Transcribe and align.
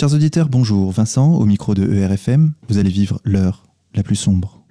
Chers 0.00 0.14
auditeurs, 0.14 0.48
bonjour. 0.48 0.92
Vincent, 0.92 1.34
au 1.34 1.44
micro 1.44 1.74
de 1.74 1.92
ERFM, 1.92 2.52
vous 2.68 2.78
allez 2.78 2.88
vivre 2.88 3.20
l'heure 3.24 3.64
la 3.96 4.04
plus 4.04 4.14
sombre. 4.14 4.62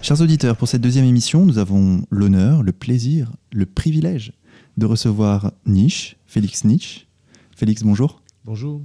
Chers 0.00 0.22
auditeurs, 0.22 0.56
pour 0.56 0.68
cette 0.68 0.80
deuxième 0.80 1.04
émission, 1.04 1.44
nous 1.44 1.58
avons 1.58 2.06
l'honneur, 2.08 2.62
le 2.62 2.72
plaisir, 2.72 3.30
le 3.52 3.66
privilège 3.66 4.32
de 4.78 4.86
recevoir 4.86 5.52
Niche, 5.66 6.16
Félix 6.24 6.64
Niche. 6.64 7.08
Félix, 7.54 7.82
bonjour. 7.82 8.22
Bonjour. 8.46 8.80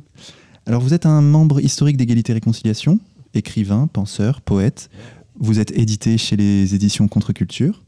Alors 0.65 0.81
vous 0.81 0.93
êtes 0.93 1.05
un 1.05 1.21
membre 1.21 1.61
historique 1.61 1.95
d'Égalité 1.95 2.33
et 2.33 2.35
Réconciliation, 2.35 2.99
écrivain, 3.33 3.87
penseur, 3.87 4.41
poète. 4.41 4.89
Vous 5.39 5.59
êtes 5.59 5.71
édité 5.71 6.17
chez 6.17 6.35
les 6.35 6.75
éditions 6.75 7.07
Contre-Culture. 7.07 7.83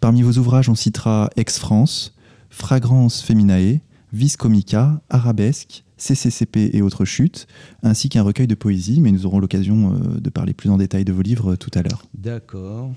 Parmi 0.00 0.22
vos 0.22 0.32
ouvrages, 0.38 0.68
on 0.68 0.74
citera 0.74 1.30
Ex-France, 1.36 2.14
Fragrance 2.50 3.22
Feminae, 3.22 3.80
Vis 4.12 4.36
Comica, 4.36 5.00
Arabesque, 5.08 5.84
CCCP 5.96 6.70
et 6.74 6.82
autres 6.82 7.04
chutes, 7.04 7.46
ainsi 7.82 8.08
qu'un 8.08 8.22
recueil 8.22 8.46
de 8.46 8.54
poésie, 8.54 9.00
mais 9.00 9.12
nous 9.12 9.24
aurons 9.24 9.38
l'occasion 9.38 9.94
euh, 9.94 10.20
de 10.20 10.30
parler 10.30 10.52
plus 10.52 10.68
en 10.68 10.76
détail 10.76 11.04
de 11.04 11.12
vos 11.12 11.22
livres 11.22 11.52
euh, 11.52 11.56
tout 11.56 11.70
à 11.74 11.82
l'heure. 11.82 12.04
D'accord. 12.14 12.92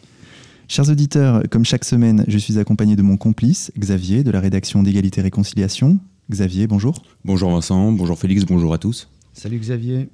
Chers 0.68 0.90
auditeurs, 0.90 1.44
comme 1.52 1.64
chaque 1.64 1.86
semaine, 1.86 2.26
je 2.28 2.38
suis 2.40 2.58
accompagné 2.58 2.96
de 2.96 3.04
mon 3.04 3.18
complice, 3.18 3.72
Xavier, 3.78 4.24
de 4.24 4.32
la 4.32 4.40
rédaction 4.40 4.82
d'Égalité 4.82 5.22
et 5.22 5.24
Réconciliation. 5.24 6.00
Xavier, 6.32 6.66
bonjour. 6.66 7.04
Bonjour 7.24 7.52
Vincent, 7.52 7.92
bonjour 7.92 8.18
Félix, 8.18 8.46
bonjour 8.46 8.74
à 8.74 8.80
tous. 8.80 9.08
Salut 9.34 9.60
Xavier. 9.60 10.10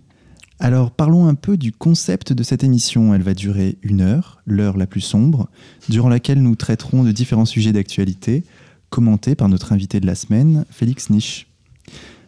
Alors 0.61 0.91
parlons 0.91 1.25
un 1.25 1.33
peu 1.33 1.57
du 1.57 1.71
concept 1.71 2.33
de 2.33 2.43
cette 2.43 2.63
émission. 2.63 3.15
Elle 3.15 3.23
va 3.23 3.33
durer 3.33 3.79
une 3.81 3.99
heure, 3.99 4.43
l'heure 4.45 4.77
la 4.77 4.85
plus 4.85 5.01
sombre, 5.01 5.49
durant 5.89 6.07
laquelle 6.07 6.39
nous 6.39 6.55
traiterons 6.55 7.03
de 7.03 7.11
différents 7.11 7.45
sujets 7.45 7.73
d'actualité, 7.73 8.43
commentés 8.91 9.33
par 9.33 9.49
notre 9.49 9.73
invité 9.73 9.99
de 9.99 10.05
la 10.05 10.13
semaine, 10.13 10.65
Félix 10.69 11.09
Niche. 11.09 11.47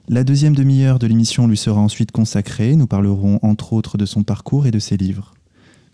La 0.09 0.23
deuxième 0.23 0.55
demi-heure 0.55 0.97
de 0.97 1.05
l'émission 1.05 1.47
lui 1.47 1.57
sera 1.57 1.79
ensuite 1.79 2.11
consacrée. 2.11 2.75
Nous 2.75 2.87
parlerons 2.87 3.37
entre 3.43 3.71
autres 3.71 3.99
de 3.99 4.05
son 4.07 4.23
parcours 4.23 4.65
et 4.65 4.71
de 4.71 4.79
ses 4.79 4.97
livres. 4.97 5.35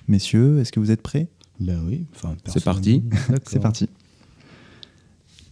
Messieurs, 0.07 0.59
est-ce 0.61 0.71
que 0.71 0.79
vous 0.79 0.91
êtes 0.91 1.01
prêts? 1.01 1.27
Ben 1.59 1.81
oui. 1.85 2.05
Enfin, 2.15 2.35
C'est 2.45 2.63
parti. 2.63 3.03
C'est 3.45 3.59
parti. 3.59 3.89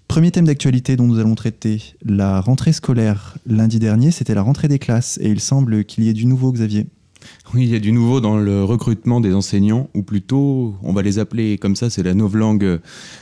Premier 0.08 0.32
thème 0.32 0.46
d'actualité 0.46 0.96
dont 0.96 1.06
nous 1.06 1.20
allons 1.20 1.36
traiter, 1.36 1.94
la 2.04 2.40
rentrée 2.42 2.74
scolaire. 2.74 3.36
Lundi 3.46 3.78
dernier, 3.78 4.12
c'était 4.12 4.34
la 4.34 4.42
rentrée 4.42 4.68
des 4.68 4.80
classes 4.80 5.20
et 5.22 5.30
il 5.30 5.40
semble 5.40 5.84
qu'il 5.84 6.06
y 6.06 6.10
ait 6.10 6.14
du 6.14 6.26
nouveau, 6.26 6.52
Xavier. 6.52 6.88
Oui, 7.54 7.64
il 7.64 7.70
y 7.70 7.76
a 7.76 7.80
du 7.80 7.92
nouveau 7.92 8.22
dans 8.22 8.38
le 8.38 8.64
recrutement 8.64 9.20
des 9.20 9.34
enseignants, 9.34 9.90
ou 9.94 10.04
plutôt, 10.04 10.76
on 10.82 10.94
va 10.94 11.02
les 11.02 11.20
appeler 11.20 11.58
comme 11.58 11.76
ça, 11.76 11.90
c'est 11.90 12.04
la 12.04 12.14
novlangue 12.14 12.80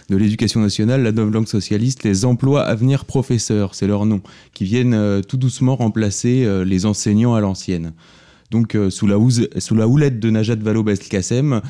de 0.10 0.16
l'éducation 0.16 0.60
nationale, 0.60 1.04
la 1.04 1.12
novlangue 1.12 1.48
socialiste, 1.48 2.04
les 2.04 2.26
emplois 2.26 2.64
à 2.64 2.76
venir 2.76 3.06
professeurs, 3.06 3.76
c'est 3.76 3.88
leur 3.88 4.06
nom, 4.06 4.22
qui 4.54 4.64
viennent 4.64 4.94
euh, 4.94 5.22
tout 5.22 5.38
doucement 5.38 5.76
remplacer 5.76 6.44
euh, 6.46 6.64
les 6.66 6.86
enseignants 6.86 7.34
à 7.34 7.42
l'ancienne. 7.42 7.94
Donc, 8.52 8.76
euh, 8.76 8.90
sous, 8.90 9.08
la 9.08 9.18
houlette 9.18 10.20
de 10.20 10.30
Najat 10.30 10.56
Vallaud-Belkacem, 10.56 11.62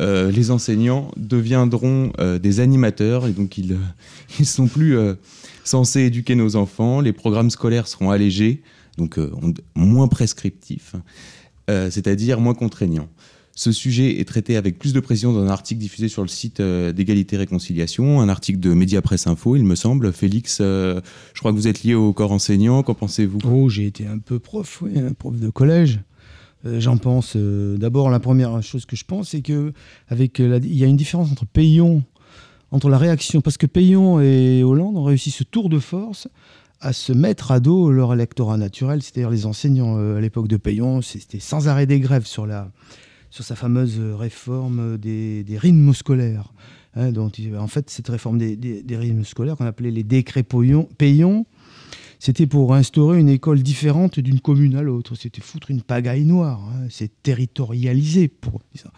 euh, 0.00 0.30
les 0.30 0.50
enseignants 0.50 1.10
deviendront 1.16 2.12
euh, 2.18 2.38
des 2.38 2.60
animateurs, 2.60 3.26
et 3.28 3.32
donc 3.32 3.56
ils 3.56 3.76
ne 4.40 4.44
sont 4.44 4.66
plus 4.66 4.96
euh, 4.96 5.14
censés 5.62 6.00
éduquer 6.02 6.34
nos 6.34 6.56
enfants. 6.56 7.00
Les 7.00 7.12
programmes 7.12 7.50
scolaires 7.50 7.86
seront 7.86 8.10
allégés, 8.10 8.62
donc 8.98 9.18
euh, 9.18 9.30
on- 9.42 9.54
moins 9.80 10.08
prescriptifs, 10.08 10.94
euh, 11.70 11.88
c'est-à-dire 11.90 12.40
moins 12.40 12.54
contraignants. 12.54 13.08
Ce 13.56 13.70
sujet 13.70 14.18
est 14.18 14.24
traité 14.24 14.56
avec 14.56 14.80
plus 14.80 14.92
de 14.92 14.98
précision 14.98 15.32
dans 15.32 15.40
un 15.44 15.48
article 15.48 15.80
diffusé 15.80 16.08
sur 16.08 16.22
le 16.22 16.28
site 16.28 16.58
euh, 16.58 16.90
d'égalité 16.92 17.36
réconciliation, 17.36 18.20
un 18.20 18.28
article 18.28 18.58
de 18.58 18.74
Média 18.74 19.00
Presse 19.00 19.28
Info, 19.28 19.54
il 19.54 19.62
me 19.64 19.76
semble. 19.76 20.12
Félix, 20.12 20.58
euh, 20.60 21.00
je 21.34 21.38
crois 21.38 21.52
que 21.52 21.56
vous 21.56 21.68
êtes 21.68 21.84
lié 21.84 21.94
au 21.94 22.12
corps 22.12 22.32
enseignant, 22.32 22.82
qu'en 22.82 22.94
pensez-vous? 22.94 23.38
Oh, 23.48 23.68
j'ai 23.68 23.86
été 23.86 24.08
un 24.08 24.18
peu 24.18 24.40
prof, 24.40 24.82
oui, 24.82 24.98
un 24.98 25.12
prof 25.12 25.38
de 25.38 25.48
collège. 25.50 26.00
Euh, 26.66 26.80
J'en 26.80 26.96
pense. 26.96 27.34
euh, 27.36 27.76
D'abord, 27.76 28.10
la 28.10 28.20
première 28.20 28.62
chose 28.62 28.86
que 28.86 28.96
je 28.96 29.04
pense, 29.04 29.30
c'est 29.30 29.42
que 29.42 29.72
euh, 30.12 30.58
il 30.62 30.76
y 30.76 30.84
a 30.84 30.86
une 30.86 30.96
différence 30.96 31.30
entre 31.30 31.46
Payon, 31.46 32.02
entre 32.70 32.88
la 32.88 32.98
réaction, 32.98 33.40
parce 33.40 33.56
que 33.58 33.66
Payon 33.66 34.20
et 34.20 34.62
Hollande 34.64 34.96
ont 34.96 35.04
réussi 35.04 35.30
ce 35.30 35.44
tour 35.44 35.68
de 35.68 35.78
force 35.78 36.28
à 36.80 36.92
se 36.92 37.12
mettre 37.12 37.50
à 37.52 37.60
dos 37.60 37.90
leur 37.90 38.12
électorat 38.12 38.56
naturel, 38.56 39.00
c'est-à-dire 39.02 39.30
les 39.30 39.46
enseignants 39.46 39.96
à 40.16 40.20
l'époque 40.20 40.48
de 40.48 40.56
Payon, 40.56 41.00
c'était 41.02 41.38
sans 41.40 41.68
arrêt 41.68 41.86
des 41.86 42.00
grèves 42.00 42.26
sur 42.26 42.46
la 42.46 42.70
sur 43.30 43.42
sa 43.44 43.56
fameuse 43.56 43.98
réforme 43.98 44.96
des, 44.96 45.42
des 45.42 45.58
rythmes 45.58 45.92
scolaires. 45.92 46.52
hein, 46.94 47.10
dont 47.10 47.32
en 47.58 47.66
fait, 47.66 47.90
cette 47.90 48.06
réforme 48.08 48.38
des, 48.38 48.54
des- 48.54 48.96
rythmes 48.96 49.24
scolaires 49.24 49.56
qu'on 49.56 49.66
appelait 49.66 49.90
les 49.90 50.04
décrets 50.04 50.44
Payon 50.44 51.44
c'était 52.24 52.46
pour 52.46 52.72
instaurer 52.74 53.20
une 53.20 53.28
école 53.28 53.62
différente 53.62 54.18
d'une 54.18 54.40
commune 54.40 54.76
à 54.76 54.82
l'autre. 54.82 55.14
C'était 55.14 55.42
foutre 55.42 55.70
une 55.70 55.82
pagaille 55.82 56.24
noire. 56.24 56.58
hein. 56.72 56.86
C'est 56.88 57.10
territorialisé 57.22 58.28
pour 58.28 58.62
ça. 58.74 58.90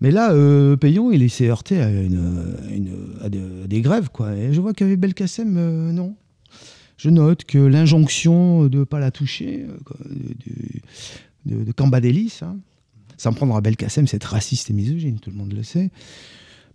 Mais 0.00 0.10
là, 0.10 0.32
euh, 0.32 0.76
Payon, 0.76 1.12
il 1.12 1.30
s'est 1.30 1.46
heurté 1.46 1.80
à, 1.80 3.28
des 3.28 3.80
grèves. 3.82 4.08
Je 4.50 4.60
vois 4.60 4.74
qu'avec 4.74 4.98
Belkacem, 4.98 5.56
euh, 5.56 5.92
non. 5.92 6.16
Je 6.96 7.08
note 7.08 7.44
que 7.44 7.58
l'injonction 7.58 8.66
de 8.66 8.78
ne 8.78 8.84
pas 8.84 8.98
la 8.98 9.12
toucher, 9.12 9.64
euh, 9.68 10.14
de, 11.46 11.54
de, 11.54 11.62
de 11.62 11.70
Cambadélis, 11.70 12.40
hein, 12.42 12.56
sans 13.16 13.32
prendre 13.32 13.54
à 13.54 13.60
Belkacem, 13.60 14.08
c'est 14.08 14.24
raciste 14.24 14.70
et 14.70 14.72
misogyne, 14.72 15.20
tout 15.20 15.30
le 15.30 15.36
monde 15.36 15.52
le 15.52 15.62
sait. 15.62 15.92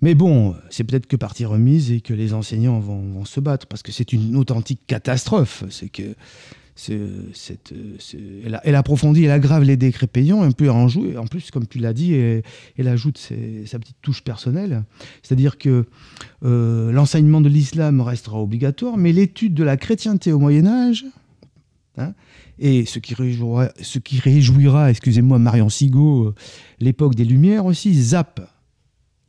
Mais 0.01 0.13
bon, 0.13 0.55
c'est 0.69 0.83
peut-être 0.83 1.07
que 1.07 1.15
partie 1.15 1.45
remise 1.45 1.91
et 1.91 2.01
que 2.01 2.13
les 2.13 2.33
enseignants 2.33 2.79
vont, 2.79 3.25
se 3.25 3.39
battre 3.39 3.65
parce 3.67 3.81
que 3.81 3.91
c'est 3.91 4.13
une 4.13 4.35
authentique 4.35 4.81
catastrophe. 4.87 5.63
C'est 5.69 5.89
que 5.89 6.15
elle, 8.63 8.75
approfondit, 8.75 9.23
elle 9.23 9.31
aggrave 9.31 9.63
les 9.63 9.77
décrets 9.77 10.07
payants, 10.07 10.41
un 10.41 10.51
peu 10.51 10.69
en 10.69 10.87
joue. 10.87 11.15
En 11.17 11.25
plus, 11.25 11.49
comme 11.49 11.67
tu 11.67 11.79
l'as 11.79 11.93
dit, 11.93 12.13
elle, 12.13 12.87
ajoute 12.87 13.17
sa 13.17 13.79
petite 13.79 13.97
touche 14.01 14.23
personnelle. 14.23 14.83
C'est-à-dire 15.23 15.57
que 15.57 15.85
euh, 16.43 16.91
l'enseignement 16.91 17.41
de 17.41 17.49
l'islam 17.49 18.01
restera 18.01 18.41
obligatoire, 18.41 18.97
mais 18.97 19.13
l'étude 19.13 19.53
de 19.53 19.63
la 19.63 19.77
chrétienté 19.77 20.33
au 20.33 20.39
Moyen 20.39 20.67
Âge, 20.67 21.05
hein, 21.97 22.13
et 22.59 22.85
ce 22.85 22.99
qui 22.99 23.13
réjouira, 23.13 23.69
ce 23.81 23.99
qui 23.99 24.19
réjouira 24.19 24.89
excusez-moi, 24.89 25.39
Marion 25.39 25.69
Sigaud, 25.69 26.25
euh, 26.25 26.35
l'époque 26.79 27.15
des 27.15 27.25
Lumières 27.25 27.65
aussi, 27.65 27.93
zap, 27.93 28.41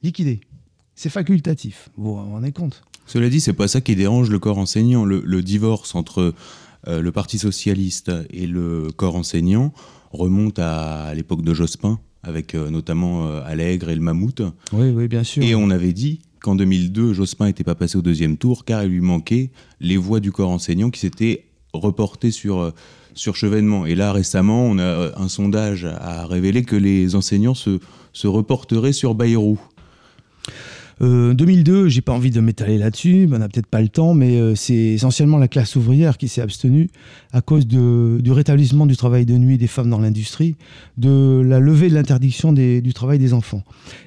liquidé. 0.02 0.40
C'est 0.96 1.10
facultatif. 1.10 1.90
Vous 1.96 2.16
vous 2.16 2.16
rendez 2.16 2.52
compte? 2.52 2.82
Cela 3.06 3.28
dit, 3.28 3.40
c'est 3.40 3.52
pas 3.52 3.68
ça 3.68 3.80
qui 3.82 3.94
dérange 3.94 4.30
le 4.30 4.38
corps 4.38 4.58
enseignant. 4.58 5.04
Le, 5.04 5.22
le 5.24 5.42
divorce 5.42 5.94
entre 5.94 6.34
euh, 6.88 7.02
le 7.02 7.12
Parti 7.12 7.38
socialiste 7.38 8.10
et 8.30 8.46
le 8.46 8.88
corps 8.96 9.14
enseignant 9.14 9.72
remonte 10.10 10.58
à, 10.58 11.12
l'époque 11.14 11.42
de 11.42 11.52
Jospin, 11.52 12.00
avec 12.22 12.54
euh, 12.54 12.70
notamment 12.70 13.26
euh, 13.26 13.42
Allègre 13.44 13.90
et 13.90 13.94
le 13.94 14.00
Mammouth. 14.00 14.40
Oui, 14.72 14.88
oui, 14.88 15.06
bien 15.06 15.22
sûr. 15.22 15.42
Et 15.42 15.54
on 15.54 15.68
avait 15.68 15.92
dit 15.92 16.20
qu'en 16.40 16.54
2002, 16.54 17.12
Jospin 17.12 17.46
n'était 17.46 17.62
pas 17.64 17.74
passé 17.74 17.98
au 17.98 18.02
deuxième 18.02 18.38
tour 18.38 18.64
car 18.64 18.82
il 18.82 18.90
lui 18.90 19.00
manquait 19.00 19.50
les 19.80 19.98
voix 19.98 20.20
du 20.20 20.32
corps 20.32 20.50
enseignant 20.50 20.90
qui 20.90 21.00
s'étaient 21.00 21.44
reportées 21.74 22.30
sur, 22.30 22.60
euh, 22.60 22.70
sur 23.12 23.36
Chevènement. 23.36 23.84
Et 23.84 23.94
là, 23.94 24.12
récemment, 24.12 24.64
on 24.64 24.78
a 24.78 25.12
un 25.20 25.28
sondage 25.28 25.84
à 25.84 26.26
révéler 26.26 26.62
que 26.62 26.76
les 26.76 27.14
enseignants 27.14 27.54
se, 27.54 27.80
se 28.14 28.26
reporteraient 28.26 28.94
sur 28.94 29.14
Bayrou. 29.14 29.60
Euh, 31.02 31.34
2002, 31.34 31.88
j'ai 31.88 32.00
pas 32.00 32.12
envie 32.14 32.30
de 32.30 32.40
m'étaler 32.40 32.78
là-dessus, 32.78 33.28
on 33.30 33.36
n'a 33.38 33.48
peut-être 33.50 33.66
pas 33.66 33.82
le 33.82 33.88
temps, 33.90 34.14
mais 34.14 34.38
euh, 34.38 34.54
c'est 34.54 34.74
essentiellement 34.74 35.36
la 35.36 35.46
classe 35.46 35.76
ouvrière 35.76 36.16
qui 36.16 36.26
s'est 36.26 36.40
abstenue 36.40 36.88
à 37.32 37.42
cause 37.42 37.66
de- 37.66 38.18
du 38.22 38.32
rétablissement 38.32 38.86
du 38.86 38.96
travail 38.96 39.26
de 39.26 39.34
nuit 39.36 39.58
des 39.58 39.66
femmes 39.66 39.90
dans 39.90 39.98
l'industrie, 39.98 40.56
de 40.96 41.42
la 41.46 41.60
levée 41.60 41.90
de 41.90 41.94
l'interdiction 41.94 42.54
du 42.54 42.92
travail 42.94 43.18
des 43.18 43.34
enfants 43.34 43.62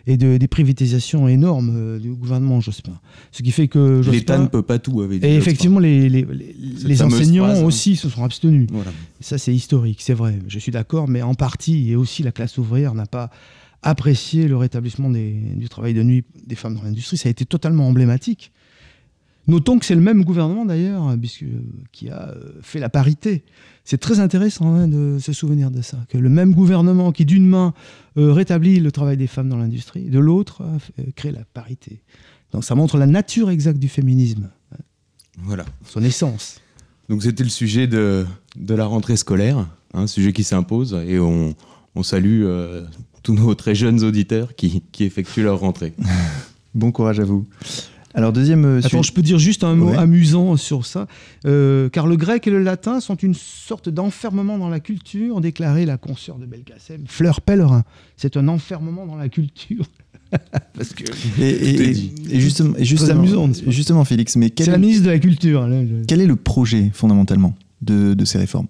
et 0.07 0.17
de, 0.17 0.37
des 0.37 0.47
privatisations 0.47 1.27
énormes 1.27 1.71
euh, 1.75 1.99
du 1.99 2.09
gouvernement 2.09 2.59
Jospin. 2.59 2.99
Ce 3.31 3.43
qui 3.43 3.51
fait 3.51 3.67
que 3.67 4.01
L'État 4.09 4.39
ne 4.39 4.47
peut 4.47 4.63
pas 4.63 4.79
tout, 4.79 5.01
avait 5.01 5.19
dit 5.19 5.27
Et 5.27 5.35
effectivement, 5.35 5.77
les, 5.79 6.09
les- 6.09 6.23
les- 6.23 6.55
les 6.85 6.95
fameuse 6.95 7.19
enseignants 7.19 7.45
phrase, 7.45 7.59
hein. 7.61 7.65
aussi 7.65 7.97
se 7.97 8.09
sont 8.09 8.23
abstenus. 8.23 8.67
Voilà. 8.71 8.89
Ça, 9.19 9.37
c'est 9.37 9.53
historique, 9.53 9.99
c'est 10.01 10.15
vrai. 10.15 10.39
Je 10.47 10.57
suis 10.57 10.71
d'accord, 10.71 11.07
mais 11.07 11.21
en 11.21 11.35
partie, 11.35 11.91
et 11.91 11.95
aussi 11.95 12.23
la 12.23 12.31
classe 12.31 12.57
ouvrière 12.57 12.95
n'a 12.95 13.05
pas 13.05 13.29
apprécié 13.81 14.47
le 14.47 14.57
rétablissement 14.57 15.09
des- 15.09 15.33
du 15.55 15.69
travail 15.69 15.93
de 15.93 16.03
nuit 16.03 16.23
des 16.45 16.55
femmes 16.55 16.75
dans 16.75 16.83
l'industrie. 16.83 17.17
Ça 17.17 17.29
a 17.29 17.31
été 17.31 17.45
totalement 17.45 17.87
emblématique. 17.87 18.51
Notons 19.47 19.79
que 19.79 19.85
c'est 19.85 19.95
le 19.95 20.01
même 20.01 20.23
gouvernement, 20.23 20.63
d'ailleurs, 20.65 21.15
puisque, 21.19 21.45
qui 21.91 22.09
a 22.09 22.29
euh, 22.29 22.51
fait 22.61 22.79
la 22.79 22.89
parité. 22.89 23.43
C'est 23.83 23.97
très 23.97 24.19
intéressant 24.19 24.75
hein, 24.75 24.87
de 24.87 25.17
se 25.19 25.33
souvenir 25.33 25.71
de 25.71 25.81
ça. 25.81 25.97
Que 26.09 26.19
le 26.19 26.29
même 26.29 26.53
gouvernement 26.53 27.11
qui, 27.11 27.25
d'une 27.25 27.47
main, 27.47 27.73
euh, 28.17 28.31
rétablit 28.31 28.79
le 28.79 28.91
travail 28.91 29.17
des 29.17 29.25
femmes 29.25 29.49
dans 29.49 29.57
l'industrie, 29.57 30.03
de 30.09 30.19
l'autre, 30.19 30.61
euh, 30.99 31.03
crée 31.15 31.31
la 31.31 31.45
parité. 31.53 32.01
Donc 32.51 32.63
ça 32.63 32.75
montre 32.75 32.97
la 32.97 33.07
nature 33.07 33.49
exacte 33.49 33.79
du 33.79 33.87
féminisme, 33.89 34.49
Voilà. 35.39 35.65
son 35.85 36.03
essence. 36.03 36.59
Donc 37.07 37.23
c'était 37.23 37.43
le 37.43 37.49
sujet 37.49 37.87
de, 37.87 38.25
de 38.55 38.73
la 38.75 38.85
rentrée 38.85 39.17
scolaire, 39.17 39.67
un 39.95 40.05
sujet 40.05 40.31
qui 40.33 40.43
s'impose 40.43 40.93
et 41.07 41.17
on, 41.19 41.55
on 41.95 42.03
salue 42.03 42.45
tous 43.23 43.33
nos 43.33 43.53
très 43.55 43.75
jeunes 43.75 44.03
auditeurs 44.03 44.55
qui, 44.55 44.83
qui 44.91 45.03
effectuent 45.03 45.43
leur 45.43 45.59
rentrée. 45.59 45.93
bon 46.75 46.91
courage 46.91 47.19
à 47.19 47.25
vous. 47.25 47.45
Alors 48.15 48.33
deuxième 48.33 48.65
euh, 48.65 48.81
Attends, 48.83 49.03
je 49.03 49.13
peux 49.13 49.21
dire 49.21 49.37
juste 49.37 49.63
un 49.63 49.75
mot 49.75 49.93
amusant 49.97 50.57
sur 50.57 50.85
ça. 50.85 51.07
Euh, 51.45 51.89
car 51.89 52.07
le 52.07 52.17
grec 52.17 52.47
et 52.47 52.49
le 52.49 52.61
latin 52.61 52.99
sont 52.99 53.15
une 53.15 53.35
sorte 53.35 53.87
d'enfermement 53.87 54.57
dans 54.57 54.69
la 54.69 54.79
culture, 54.79 55.41
déclarait 55.41 55.85
la 55.85 55.97
consoeur 55.97 56.37
de 56.37 56.45
Belkacem, 56.45 57.03
Fleur 57.05 57.41
Pellerin. 57.41 57.83
C'est 58.17 58.35
un 58.35 58.47
enfermement 58.47 59.05
dans 59.05 59.15
la 59.15 59.29
culture. 59.29 59.85
Parce 60.75 60.93
que 60.93 61.03
et, 61.41 62.39
justement, 62.39 62.75
amusant, 63.09 63.49
justement, 63.67 64.05
Félix, 64.05 64.35
mais 64.35 64.51
c'est 64.55 64.69
la 64.69 64.77
ministre 64.77 65.05
de 65.05 65.09
la 65.09 65.19
culture. 65.19 65.67
Quel 66.07 66.21
est 66.21 66.27
le 66.27 66.35
projet 66.35 66.91
fondamentalement 66.93 67.55
de 67.81 68.25
ces 68.25 68.37
réformes? 68.37 68.67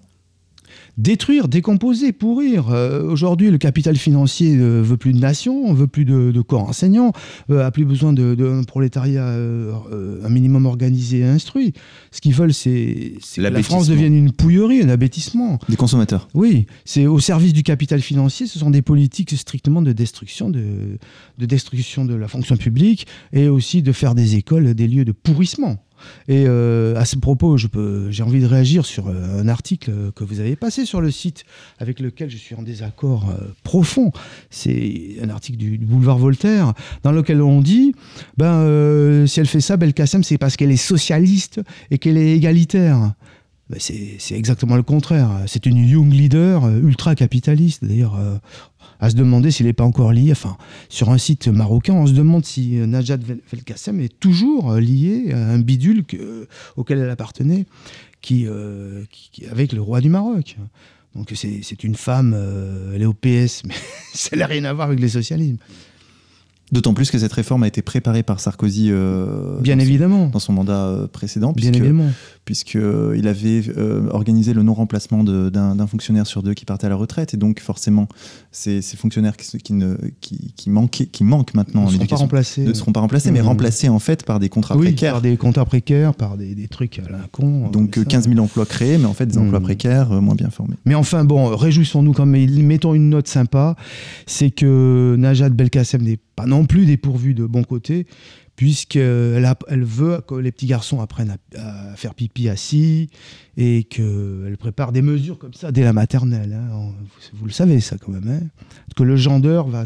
Détruire, 1.00 1.48
décomposer, 1.48 2.12
pourrir. 2.12 2.70
Euh, 2.70 3.02
aujourd'hui, 3.02 3.50
le 3.50 3.58
capital 3.58 3.96
financier 3.96 4.52
ne 4.52 4.62
euh, 4.62 4.82
veut 4.82 4.96
plus 4.96 5.12
de 5.12 5.18
nation, 5.18 5.72
veut 5.72 5.86
plus 5.86 6.04
de, 6.04 6.40
corps 6.42 6.68
enseignants, 6.68 7.12
euh, 7.50 7.66
a 7.66 7.70
plus 7.70 7.84
besoin 7.84 8.12
d'un 8.12 8.62
prolétariat 8.64 9.26
un 9.30 10.28
minimum 10.28 10.66
organisé 10.66 11.20
et 11.20 11.24
instruit. 11.24 11.72
Ce 12.10 12.20
qu'ils 12.20 12.34
veulent, 12.34 12.54
c'est 12.54 13.14
que 13.36 13.40
la 13.40 13.62
France 13.62 13.88
devienne 13.88 14.14
une 14.14 14.32
pouillerie, 14.32 14.82
un 14.82 14.88
abêtissement. 14.88 15.58
Des 15.68 15.76
consommateurs. 15.76 16.28
Oui, 16.34 16.66
c'est 16.84 17.06
au 17.06 17.18
service 17.18 17.52
du 17.52 17.62
capital 17.62 18.00
financier. 18.00 18.46
Ce 18.46 18.58
sont 18.58 18.70
des 18.70 18.82
politiques 18.82 19.30
strictement 19.36 19.82
de 19.82 19.92
destruction 19.92 20.50
de, 20.50 20.98
de 21.38 21.46
destruction 21.46 22.04
de 22.04 22.14
la 22.14 22.28
fonction 22.28 22.56
publique 22.56 23.06
et 23.32 23.48
aussi 23.48 23.82
de 23.82 23.92
faire 23.92 24.14
des 24.14 24.36
écoles 24.36 24.74
des 24.74 24.88
lieux 24.88 25.04
de 25.04 25.12
pourrissement. 25.12 25.78
Et 26.28 26.44
euh, 26.46 26.96
à 26.96 27.04
ce 27.04 27.16
propos, 27.16 27.56
j'ai 27.56 28.22
envie 28.22 28.40
de 28.40 28.46
réagir 28.46 28.86
sur 28.86 29.08
euh, 29.08 29.40
un 29.40 29.48
article 29.48 29.92
que 30.14 30.24
vous 30.24 30.40
avez 30.40 30.56
passé 30.56 30.84
sur 30.84 31.00
le 31.00 31.10
site 31.10 31.44
avec 31.78 32.00
lequel 32.00 32.30
je 32.30 32.36
suis 32.36 32.54
en 32.54 32.62
désaccord 32.62 33.28
euh, 33.30 33.52
profond. 33.62 34.12
C'est 34.50 35.16
un 35.22 35.28
article 35.28 35.58
du, 35.58 35.78
boulevard 35.78 36.18
Voltaire 36.18 36.74
dans 37.02 37.12
lequel 37.12 37.42
on 37.42 37.60
dit 37.60 37.94
ben, 38.36 39.26
si 39.26 39.40
elle 39.40 39.46
fait 39.46 39.60
ça, 39.60 39.76
Belkacem, 39.76 40.22
c'est 40.22 40.38
parce 40.38 40.56
qu'elle 40.56 40.70
est 40.70 40.76
socialiste 40.76 41.60
et 41.90 41.98
qu'elle 41.98 42.16
est 42.16 42.36
égalitaire. 42.36 43.14
Ben, 43.70 43.78
c'est 43.78 44.34
exactement 44.34 44.76
le 44.76 44.82
contraire. 44.82 45.30
C'est 45.46 45.64
une 45.64 45.78
young 45.78 46.12
leader 46.12 46.68
ultra-capitaliste. 46.68 47.84
D'ailleurs, 47.84 48.18
à 49.00 49.10
se 49.10 49.16
demander 49.16 49.50
s'il 49.50 49.66
n'est 49.66 49.72
pas 49.72 49.84
encore 49.84 50.12
lié. 50.12 50.32
Enfin, 50.32 50.56
sur 50.88 51.10
un 51.10 51.18
site 51.18 51.48
marocain, 51.48 51.94
on 51.94 52.06
se 52.06 52.12
demande 52.12 52.44
si 52.44 52.78
euh, 52.78 52.86
Najat 52.86 53.16
Belkacem 53.16 54.00
est 54.00 54.20
toujours 54.20 54.72
euh, 54.72 54.80
lié 54.80 55.32
à 55.32 55.38
un 55.38 55.58
bidule 55.58 56.04
auquel 56.76 56.98
elle 56.98 57.10
appartenait, 57.10 57.66
euh, 58.30 59.04
qui, 59.10 59.46
avec 59.50 59.72
le 59.72 59.80
roi 59.80 60.00
du 60.00 60.10
Maroc. 60.10 60.56
Donc 61.16 61.32
c'est 61.34 61.82
une 61.82 61.96
femme, 61.96 62.36
elle 62.94 63.02
est 63.02 63.06
au 63.06 63.14
PS, 63.14 63.62
mais 63.64 63.74
ça 64.14 64.36
n'a 64.36 64.46
rien 64.46 64.64
à 64.64 64.72
voir 64.72 64.86
avec 64.86 65.00
le 65.00 65.08
socialisme. 65.08 65.58
D'autant 66.72 66.94
plus 66.94 67.10
que 67.10 67.18
cette 67.18 67.32
réforme 67.32 67.64
a 67.64 67.66
été 67.66 67.82
préparée 67.82 68.22
par 68.22 68.38
Sarkozy 68.38 68.90
euh, 68.90 69.58
Bien 69.60 69.76
dans, 69.76 69.82
évidemment. 69.82 70.24
Son, 70.26 70.30
dans 70.30 70.38
son 70.38 70.52
mandat 70.52 70.86
euh, 70.86 71.06
précédent, 71.08 71.52
Bien 71.52 71.72
évidemment. 71.72 72.10
Puisqu'il 72.44 72.80
euh, 72.80 73.28
avait 73.28 73.62
organisé 74.10 74.54
le 74.54 74.62
non-remplacement 74.62 75.24
d'un 75.24 75.86
fonctionnaire 75.86 76.26
sur 76.26 76.42
deux 76.42 76.54
qui 76.54 76.64
partait 76.64 76.86
à 76.86 76.88
la 76.90 76.96
retraite. 76.96 77.34
Et 77.34 77.36
donc, 77.36 77.60
forcément, 77.60 78.08
ces, 78.50 78.82
ces 78.82 78.96
fonctionnaires 78.96 79.36
qui, 79.36 79.58
qui, 79.58 79.72
ne, 79.72 79.96
qui, 80.20 80.52
qui, 80.56 80.70
manquaient, 80.70 81.06
qui 81.06 81.24
manquent 81.24 81.54
maintenant 81.54 81.86
ne 81.86 81.90
seront 81.90 82.06
pas 82.06 82.16
remplacés. 82.16 82.62
ne 82.62 82.74
seront 82.74 82.92
pas 82.92 83.00
remplacés, 83.00 83.30
mais 83.30 83.42
mmh. 83.42 83.46
remplacés 83.46 83.88
en 83.88 83.98
fait 83.98 84.24
par 84.24 84.40
des 84.40 84.48
contrats 84.48 84.76
oui, 84.76 84.86
précaires. 84.86 85.12
Par 85.14 85.22
des 85.22 85.36
contrats 85.36 85.64
précaires, 85.64 86.14
par 86.14 86.36
des, 86.36 86.54
des 86.54 86.68
trucs 86.68 86.98
à 86.98 87.10
la 87.10 87.18
con. 87.30 87.68
Donc, 87.68 88.02
15 88.04 88.28
000 88.28 88.40
emplois 88.40 88.66
créés, 88.66 88.98
mais 88.98 89.06
en 89.06 89.14
fait, 89.14 89.26
des 89.26 89.38
emplois 89.38 89.60
mmh. 89.60 89.64
précaires 89.64 90.10
moins 90.22 90.34
bien 90.34 90.50
formés. 90.50 90.76
Mais 90.84 90.94
enfin, 90.94 91.24
bon, 91.24 91.54
réjouissons-nous 91.54 92.12
quand 92.12 92.26
même, 92.26 92.66
mettons 92.66 92.94
une 92.94 93.10
note 93.10 93.28
sympa 93.28 93.76
c'est 94.26 94.50
que 94.50 95.16
Najat 95.18 95.50
Belkacem 95.50 96.02
n'est 96.02 96.18
pas 96.36 96.46
non 96.46 96.64
plus 96.64 96.86
dépourvue 96.86 97.34
de 97.34 97.46
bon 97.46 97.62
côté, 97.62 98.06
puisqu'elle 98.60 99.50
elle 99.68 99.84
veut 99.84 100.20
que 100.20 100.34
les 100.34 100.52
petits 100.52 100.66
garçons 100.66 101.00
apprennent 101.00 101.34
à, 101.56 101.96
faire 101.96 102.14
pipi 102.14 102.50
assis 102.50 103.08
et 103.56 103.84
qu'elle 103.84 104.54
prépare 104.58 104.92
des 104.92 105.00
mesures 105.00 105.38
comme 105.38 105.54
ça 105.54 105.72
dès 105.72 105.82
la 105.82 105.94
maternelle. 105.94 106.52
Hein. 106.52 106.92
Vous, 107.32 107.46
le 107.46 107.52
savez, 107.52 107.80
ça, 107.80 107.96
quand 107.96 108.12
même. 108.12 108.28
Hein. 108.28 108.46
que 108.94 109.02
le 109.02 109.16
gender 109.16 109.62
va 109.66 109.84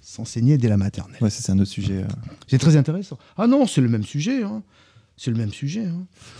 s'enseigner 0.00 0.56
dès 0.56 0.70
la 0.70 0.78
maternelle. 0.78 1.18
Ouais, 1.20 1.28
c'est 1.28 1.52
un 1.52 1.58
autre 1.58 1.70
sujet. 1.70 2.04
Euh. 2.04 2.08
C'est 2.46 2.56
très 2.56 2.76
intéressant. 2.76 3.18
Ah 3.36 3.46
non, 3.46 3.66
c'est 3.66 3.82
le 3.82 3.90
même 3.90 4.04
sujet. 4.04 4.44
Hein. 4.44 4.62
C'est 5.18 5.30
le 5.30 5.36
même 5.36 5.52
sujet. 5.52 5.88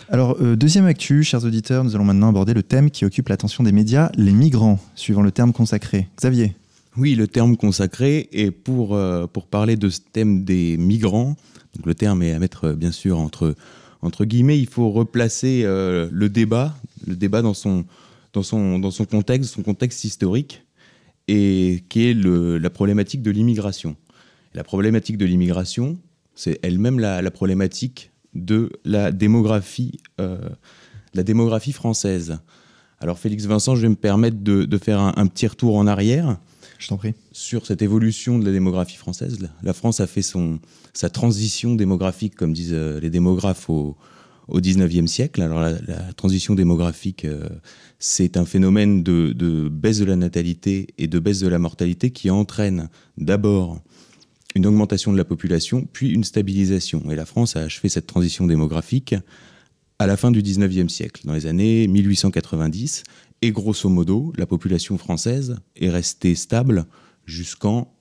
Alors, 0.09 0.39
euh, 0.41 0.57
deuxième 0.57 0.87
actu, 0.87 1.25
chers 1.25 1.45
auditeurs, 1.45 1.85
nous 1.85 1.95
allons 1.95 2.05
maintenant 2.05 2.31
aborder 2.31 2.55
le 2.55 2.63
thème 2.63 2.91
qui 2.91 3.05
occupe 3.05 3.29
l'attention 3.29 3.65
des 3.65 3.73
médias, 3.73 4.11
les 4.15 4.33
migrants, 4.33 4.81
suivant 4.95 5.21
le 5.21 5.31
terme 5.31 5.53
consacré. 5.53 6.09
Xavier 6.17 6.57
oui, 6.97 7.15
le 7.15 7.29
terme 7.29 7.57
consacré. 7.57 8.29
Et 8.33 8.51
pour, 8.51 8.95
euh, 8.95 9.27
pour 9.27 9.47
parler 9.47 9.77
de 9.77 9.89
ce 9.89 10.01
thème 10.13 10.45
des 10.45 10.77
migrants, 10.77 11.37
donc 11.77 11.87
le 11.87 11.95
terme 11.95 12.23
est 12.23 12.33
à 12.33 12.39
mettre 12.39 12.69
euh, 12.69 12.75
bien 12.75 12.93
sûr 12.93 13.19
entre, 13.19 13.55
entre 14.03 14.25
guillemets, 14.25 14.59
il 14.59 14.69
faut 14.69 14.91
replacer 14.91 15.63
euh, 15.65 16.09
le 16.11 16.29
débat, 16.29 16.77
le 17.07 17.17
débat 17.17 17.43
dans 17.43 17.55
son, 17.55 17.85
dans, 18.33 18.43
son, 18.43 18.79
dans 18.79 18.91
son 18.91 19.05
contexte, 19.05 19.55
son 19.55 19.63
contexte 19.63 20.05
historique, 20.05 20.65
et 21.29 21.85
qui 21.89 22.07
est 22.07 22.15
le, 22.15 22.59
la 22.59 22.71
problématique 22.71 23.23
de 23.23 23.31
l'immigration. 23.31 23.97
La 24.55 24.65
problématique 24.65 25.19
de 25.19 25.27
l'immigration, 25.27 25.99
c'est 26.35 26.59
elle-même 26.63 26.99
la, 26.99 27.31
problématique 27.31 28.11
de 28.35 28.71
la 28.85 29.13
démographie, 29.13 30.01
la 30.17 31.23
démographie 31.23 31.73
française. 31.73 32.39
Alors 33.01 33.19
Félix 33.19 33.45
Vincent, 33.45 33.77
je 33.77 33.83
vais 33.83 33.89
me 33.89 33.95
permettre 33.95 34.39
de, 34.39 34.65
de 34.65 34.79
faire 34.79 35.01
un, 35.01 35.27
petit 35.27 35.47
retour 35.47 35.77
en 35.77 35.87
arrière. 35.87 36.39
Je 36.79 36.89
t'en 36.89 36.97
prie. 36.97 37.15
Sur 37.33 37.67
cette 37.67 37.83
évolution 37.83 38.39
de 38.39 38.47
la 38.47 38.53
démographie 38.53 38.97
française, 38.97 39.39
la 39.63 39.73
France 39.73 40.01
a 40.01 40.07
fait 40.07 40.23
son, 40.23 40.61
sa 40.93 41.11
transition 41.11 41.75
démographique, 41.75 42.37
comme 42.37 42.53
disent 42.53 42.73
euh, 42.73 43.01
les 43.01 43.11
démographes, 43.11 43.69
au, 43.69 43.97
au 44.49 44.61
19e 44.61 45.07
siècle. 45.07 45.43
Alors 45.43 45.61
la, 45.61 46.13
transition 46.15 46.55
démographique, 46.55 47.25
euh, 47.25 47.49
c'est 47.99 48.37
un 48.37 48.45
phénomène 48.45 49.03
de, 49.03 49.33
de, 49.33 49.69
baisse 49.69 49.99
de 49.99 50.05
la 50.05 50.17
natalité 50.17 50.89
et 50.99 51.07
de 51.07 51.19
baisse 51.19 51.41
de 51.41 51.49
la 51.49 51.59
mortalité 51.59 52.11
qui 52.11 52.31
entraîne 52.31 52.89
d'abord 53.17 53.81
une 54.55 54.67
augmentation 54.67 55.13
de 55.13 55.19
la 55.19 55.25
population, 55.25 55.87
puis 55.93 56.11
une 56.11 56.25
stabilisation. 56.25 57.11
Et 57.11 57.17
la 57.17 57.27
France 57.27 57.57
a 57.57 57.61
achevé 57.61 57.89
cette 57.89 58.07
transition 58.07 58.47
démographique 58.47 59.15
à 59.99 60.07
la 60.07 60.17
fin 60.17 60.31
du 60.31 60.43
19e 60.43 60.89
siècle, 60.89 61.23
dans 61.25 61.33
les 61.35 61.47
années 61.47 61.89
1890, 61.89 63.03
et 63.43 63.51
grosso 63.51 63.89
modo, 63.89 64.33
la 64.37 64.47
population 64.47 64.99
française 64.99 65.57
est 65.77 65.91
restée 65.91 66.35
stable 66.35 66.87
jusqu'en 67.25 67.93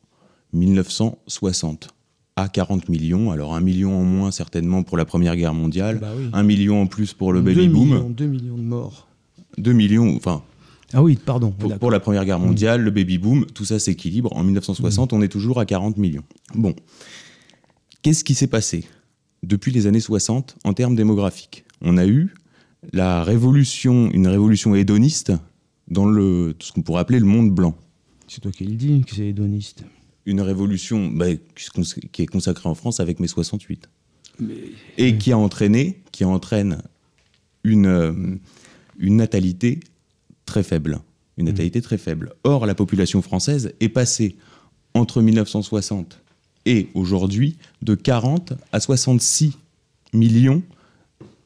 1960 0.54 1.90
à 2.36 2.50
40 2.50 2.90
millions. 2.90 3.32
Alors 3.32 3.56
un 3.56 3.62
million 3.62 4.00
en 4.00 4.04
moins 4.04 4.32
certainement 4.32 4.84
pour 4.84 4.98
la 4.98 5.06
Première 5.06 5.36
Guerre 5.36 5.54
mondiale, 5.54 6.00
bah 6.00 6.12
un 6.34 6.44
million 6.44 6.82
en 6.82 6.88
plus 6.88 7.14
pour 7.14 7.34
le 7.34 7.42
baby 7.42 7.68
boom. 7.68 8.14
2 8.14 8.26
millions 8.26 8.58
de 8.58 8.62
morts. 8.62 9.08
2 9.58 9.74
millions, 9.74 10.16
enfin. 10.16 10.44
Ah 10.94 11.04
oui, 11.04 11.18
pardon. 11.18 11.52
Pour, 11.52 11.92
la 11.92 12.00
Première 12.00 12.24
Guerre 12.24 12.40
mondiale, 12.40 12.82
le 12.82 12.92
baby 12.92 13.18
boom, 13.18 13.46
tout 13.48 13.66
ça 13.66 13.78
s'équilibre. 13.78 14.34
En 14.38 14.44
1960, 14.44 15.12
on 15.12 15.22
est 15.22 15.28
toujours 15.28 15.60
à 15.60 15.66
40 15.66 15.98
millions. 15.98 16.24
Bon. 16.56 16.74
Qu'est-ce 18.04 18.24
qui 18.24 18.36
s'est 18.36 18.48
passé 18.48 18.86
depuis 19.44 19.72
les 19.72 19.86
années 19.86 20.00
60 20.00 20.56
en 20.64 20.74
termes 20.74 20.96
démographiques? 20.96 21.66
On 21.82 21.98
a 21.98 22.06
eu 22.06 22.34
la 22.94 23.24
révolution, 23.24 24.10
une 24.12 24.28
révolution 24.28 24.76
hédoniste 24.76 25.34
dans 25.88 26.06
le, 26.06 26.56
ce 26.60 26.72
qu'on 26.72 26.82
pourrait 26.82 27.02
appeler 27.02 27.20
le 27.20 27.26
monde 27.26 27.52
blanc. 27.52 27.76
C'est 28.28 28.42
toi 28.42 28.52
qui 28.52 28.66
le 28.66 28.76
dis 28.76 29.04
que 29.06 29.16
c'est 29.16 29.28
hédoniste. 29.28 29.84
Une 30.26 30.42
révolution 30.42 31.08
bah, 31.08 31.28
qui 32.12 32.22
est 32.22 32.28
consacrée 32.28 32.68
en 32.68 32.76
France 32.76 33.00
avec 33.00 33.20
mai 33.20 33.28
68. 33.28 33.90
Et 34.98 35.18
qui 35.18 35.32
a 35.32 35.38
entraîné, 35.38 36.02
qui 36.12 36.26
entraîne 36.26 36.82
une, 37.64 37.88
euh, 37.88 38.14
une 39.00 39.16
natalité 39.16 39.80
très 40.46 40.64
faible. 40.64 41.00
Une 41.38 41.46
mmh. 41.46 41.48
natalité 41.48 41.82
très 41.82 41.98
faible. 41.98 42.34
Or, 42.44 42.66
la 42.66 42.76
population 42.76 43.22
française 43.22 43.74
est 43.80 43.90
passée 43.90 44.36
entre 44.94 45.22
1960 45.22 46.22
et 46.66 46.90
aujourd'hui 46.94 47.58
de 47.82 47.96
40 47.96 48.54
à 48.72 48.80
66 48.80 49.58
millions 50.14 50.62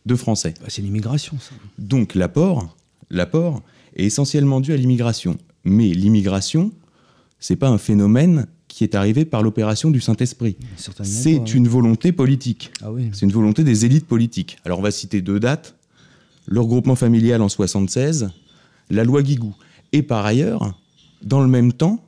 de 0.05 0.15
Français. 0.15 0.53
Bah, 0.61 0.67
c'est 0.69 0.81
l'immigration, 0.81 1.37
ça. 1.39 1.53
Donc 1.77 2.15
l'apport, 2.15 2.75
l'apport 3.09 3.61
est 3.95 4.05
essentiellement 4.05 4.61
dû 4.61 4.73
à 4.73 4.77
l'immigration. 4.77 5.37
Mais 5.63 5.89
l'immigration, 5.89 6.71
c'est 7.39 7.55
pas 7.55 7.69
un 7.69 7.77
phénomène 7.77 8.47
qui 8.67 8.83
est 8.83 8.95
arrivé 8.95 9.25
par 9.25 9.43
l'opération 9.43 9.91
du 9.91 9.99
Saint-Esprit. 9.99 10.55
C'est 11.03 11.53
une 11.53 11.67
volonté 11.67 12.11
politique. 12.11 12.71
Ah 12.81 12.91
oui. 12.91 13.09
C'est 13.11 13.25
une 13.25 13.31
volonté 13.31 13.63
des 13.63 13.85
élites 13.85 14.07
politiques. 14.07 14.57
Alors 14.63 14.79
on 14.79 14.81
va 14.81 14.91
citer 14.91 15.21
deux 15.21 15.39
dates. 15.39 15.75
Le 16.47 16.59
regroupement 16.61 16.95
familial 16.95 17.41
en 17.41 17.49
76, 17.49 18.29
la 18.89 19.03
loi 19.03 19.21
Guigou. 19.21 19.53
Et 19.91 20.01
par 20.01 20.25
ailleurs, 20.25 20.79
dans 21.21 21.41
le 21.41 21.47
même 21.47 21.73
temps, 21.73 22.03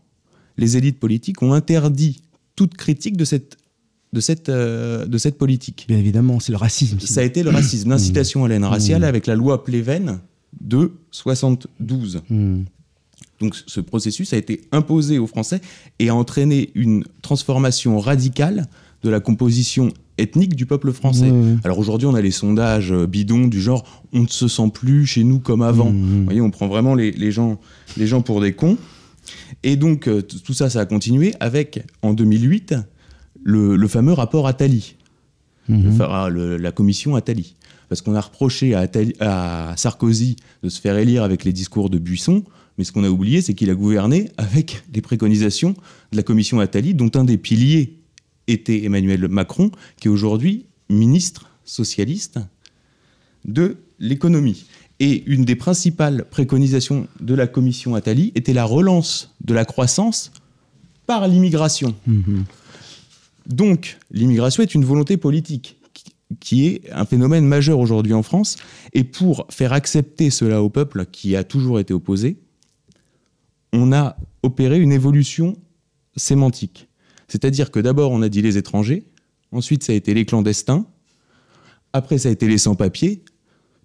les 0.58 0.78
élites 0.78 1.00
politiques 1.00 1.42
ont 1.42 1.54
interdit 1.54 2.22
toute 2.56 2.76
critique 2.76 3.18
de 3.18 3.26
cette 3.26 3.58
de 4.14 4.22
cette, 4.22 4.50
euh, 4.50 5.06
de 5.06 5.18
cette 5.18 5.38
politique. 5.38 5.86
Bien 5.88 5.98
évidemment, 5.98 6.40
c'est 6.40 6.52
le 6.52 6.58
racisme. 6.58 7.00
Ça 7.00 7.22
a 7.22 7.24
été 7.24 7.44
le 7.44 7.50
racisme, 7.50 7.90
l'incitation 7.90 8.46
à 8.46 8.48
la 8.48 8.56
haine 8.56 8.64
raciale 8.64 9.02
mmh. 9.02 9.06
avec 9.06 9.28
la 9.28 9.36
loi 9.36 9.64
Pleven 9.64 10.20
de 10.62 10.94
72. 11.12 12.22
Mmh. 12.30 12.62
Donc 13.40 13.56
ce 13.66 13.82
processus 13.82 14.32
a 14.32 14.38
été 14.38 14.62
imposé 14.72 15.18
aux 15.18 15.28
Français 15.28 15.60
et 15.98 16.10
a 16.10 16.16
entraîné 16.16 16.70
une 16.76 17.04
transformation 17.24 18.00
radicale 18.00 18.68
de 19.02 19.10
la 19.10 19.20
composition 19.20 19.90
ethnique 20.20 20.56
du 20.56 20.68
peuple 20.68 20.94
français. 20.94 21.32
Alors 21.64 21.80
aujourd'hui, 21.80 22.08
on 22.08 22.14
a 22.14 22.22
les 22.22 22.32
sondages 22.32 22.94
euh, 22.94 23.08
bidons 23.08 23.48
du 23.48 23.60
genre 23.60 23.84
on 24.14 24.22
ne 24.22 24.28
se 24.28 24.48
sent 24.48 24.70
plus 24.72 25.08
chez 25.08 25.24
nous 25.24 25.40
comme 25.40 25.64
avant. 25.64 25.90
Mmh, 25.90 25.98
mmh. 25.98 26.18
Vous 26.20 26.24
voyez, 26.26 26.42
on 26.42 26.52
prend 26.52 26.68
vraiment 26.68 26.94
les, 26.94 27.32
gens, 27.32 27.60
les 27.98 28.06
gens 28.06 28.22
pour 28.22 28.40
des 28.42 28.54
cons. 28.54 28.78
Et 29.64 29.76
donc 29.76 30.08
euh, 30.08 30.22
tout 30.22 30.54
ça, 30.54 30.70
ça 30.70 30.82
a 30.82 30.86
continué 30.86 31.34
avec, 31.40 31.84
en 32.04 32.14
2008, 32.14 32.76
le, 33.44 33.88
fameux 33.88 34.14
rapport 34.14 34.48
Attali, 34.48 34.96
mmh. 35.70 36.02
ah, 36.02 36.30
la 36.32 36.72
commission 36.72 37.16
Attali. 37.16 37.56
Parce 37.90 38.02
qu'on 38.02 38.16
a 38.16 38.22
reproché 38.22 38.74
à, 38.74 38.88
à, 39.20 39.74
Sarkozy 39.78 40.38
de 40.64 40.70
se 40.70 40.82
faire 40.82 40.98
élire 40.98 41.24
avec 41.24 41.44
les 41.44 41.54
discours 41.54 41.90
de 41.90 42.00
Buisson, 42.00 42.44
mais 42.78 42.84
ce 42.84 42.92
qu'on 42.92 43.04
a 43.04 43.10
oublié, 43.10 43.42
c'est 43.42 43.54
qu'il 43.54 43.70
a 43.70 43.76
gouverné 43.76 44.32
avec 44.38 44.84
les 44.94 45.02
préconisations 45.02 45.76
de 46.12 46.18
la 46.18 46.24
commission 46.24 46.60
Attali, 46.60 46.96
dont 46.96 47.12
un 47.14 47.24
des 47.24 47.38
piliers 47.38 48.00
était 48.48 48.84
Emmanuel 48.84 49.28
Macron, 49.28 49.72
qui 50.00 50.08
est 50.08 50.12
aujourd'hui 50.12 50.66
ministre 50.90 51.50
socialiste 51.66 52.40
de 53.46 53.78
l'économie. 54.00 54.66
Et 55.00 55.24
une 55.26 55.46
des 55.46 55.56
principales 55.56 56.26
préconisations 56.30 57.08
de 57.20 57.34
la 57.34 57.48
commission 57.48 57.96
Attali 57.96 58.32
était 58.36 58.54
la 58.54 58.66
relance 58.66 59.36
de 59.44 59.54
la 59.54 59.66
croissance 59.66 60.32
par 61.06 61.28
l'immigration. 61.28 61.96
Mhm. 62.08 62.46
Donc, 63.48 63.98
l'immigration 64.12 64.64
est 64.64 64.74
une 64.74 64.86
volonté 64.86 65.18
politique 65.18 65.78
qui 66.40 66.66
est 66.68 66.92
un 66.92 67.06
phénomène 67.06 67.46
majeur 67.46 67.80
aujourd'hui 67.80 68.14
en 68.14 68.24
France. 68.24 68.58
Et 68.94 69.04
pour 69.04 69.46
faire 69.50 69.74
accepter 69.74 70.30
cela 70.30 70.64
au 70.64 70.70
peuple 70.70 71.06
qui 71.12 71.36
a 71.36 71.44
toujours 71.44 71.80
été 71.80 71.94
opposé, 71.94 72.38
on 73.72 73.92
a 73.92 74.18
opéré 74.42 74.80
une 74.80 74.92
évolution 74.92 75.58
sémantique. 76.16 76.88
C'est-à-dire 77.28 77.72
que 77.72 77.80
d'abord, 77.80 78.12
on 78.12 78.22
a 78.22 78.30
dit 78.30 78.42
les 78.42 78.58
étrangers, 78.58 79.04
ensuite, 79.52 79.84
ça 79.84 79.94
a 79.94 79.96
été 79.96 80.14
les 80.14 80.26
clandestins, 80.26 80.86
après, 81.94 82.18
ça 82.18 82.30
a 82.30 82.32
été 82.32 82.48
les 82.48 82.58
sans-papiers. 82.58 83.24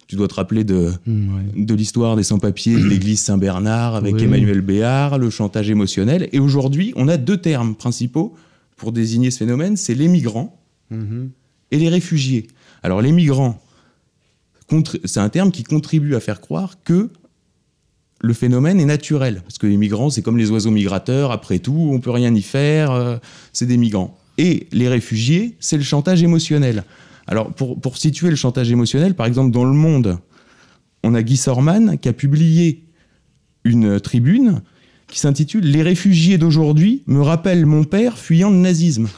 Tu 0.07 0.15
dois 0.15 0.27
te 0.27 0.33
rappeler 0.33 0.63
de, 0.63 0.91
mmh, 1.05 1.63
de 1.63 1.73
l'histoire 1.75 2.15
des 2.15 2.23
sans-papiers 2.23 2.73
de 2.73 2.87
l'église 2.87 3.21
Saint-Bernard 3.21 3.93
avec 3.93 4.19
Emmanuel 4.19 4.61
Béard, 4.61 5.19
le 5.19 5.29
chantage 5.29 5.69
émotionnel. 5.69 6.27
Et 6.31 6.39
aujourd'hui, 6.39 6.91
on 6.95 7.07
a 7.07 7.17
deux 7.17 7.37
termes 7.37 7.75
principaux 7.75 8.33
pour 8.79 8.91
désigner 8.91 9.29
ce 9.29 9.37
phénomène 9.37 9.77
c'est 9.77 9.93
les 9.93 10.07
migrants 10.07 10.59
mmh. 10.89 11.27
et 11.71 11.77
les 11.77 11.89
réfugiés. 11.89 12.47
Alors, 12.81 13.01
les 13.01 13.11
migrants, 13.11 13.61
c'est 15.05 15.19
un 15.19 15.29
terme 15.29 15.51
qui 15.51 15.63
contribue 15.63 16.15
à 16.15 16.19
faire 16.19 16.41
croire 16.41 16.81
que 16.83 17.09
le 18.21 18.33
phénomène 18.33 18.79
est 18.79 18.85
naturel. 18.85 19.41
Parce 19.43 19.57
que 19.57 19.67
les 19.67 19.77
migrants, 19.77 20.09
c'est 20.09 20.21
comme 20.21 20.37
les 20.37 20.49
oiseaux 20.49 20.71
migrateurs, 20.71 21.31
après 21.31 21.59
tout, 21.59 21.89
on 21.91 21.99
peut 21.99 22.11
rien 22.11 22.33
y 22.33 22.41
faire, 22.41 22.91
euh, 22.91 23.17
c'est 23.53 23.65
des 23.65 23.77
migrants. 23.77 24.17
Et 24.37 24.67
les 24.71 24.87
réfugiés, 24.87 25.55
c'est 25.59 25.77
le 25.77 25.83
chantage 25.83 26.23
émotionnel. 26.23 26.83
Alors, 27.27 27.53
pour, 27.53 27.79
pour, 27.79 27.97
situer 27.97 28.29
le 28.29 28.35
chantage 28.35 28.71
émotionnel, 28.71 29.13
par 29.13 29.25
exemple, 29.25 29.51
dans 29.51 29.65
Le 29.65 29.73
Monde, 29.73 30.17
on 31.03 31.13
a 31.13 31.21
Guy 31.21 31.37
Sorman 31.37 31.97
qui 31.97 32.09
a 32.09 32.13
publié 32.13 32.83
une 33.63 33.99
tribune 33.99 34.61
qui 35.09 35.19
s'intitule 35.19 35.65
Les 35.65 35.81
réfugiés 35.81 36.37
d'aujourd'hui 36.37 37.03
me 37.07 37.21
rappellent 37.21 37.65
mon 37.65 37.83
père 37.83 38.17
fuyant 38.17 38.49
le 38.49 38.57
nazisme. 38.57 39.07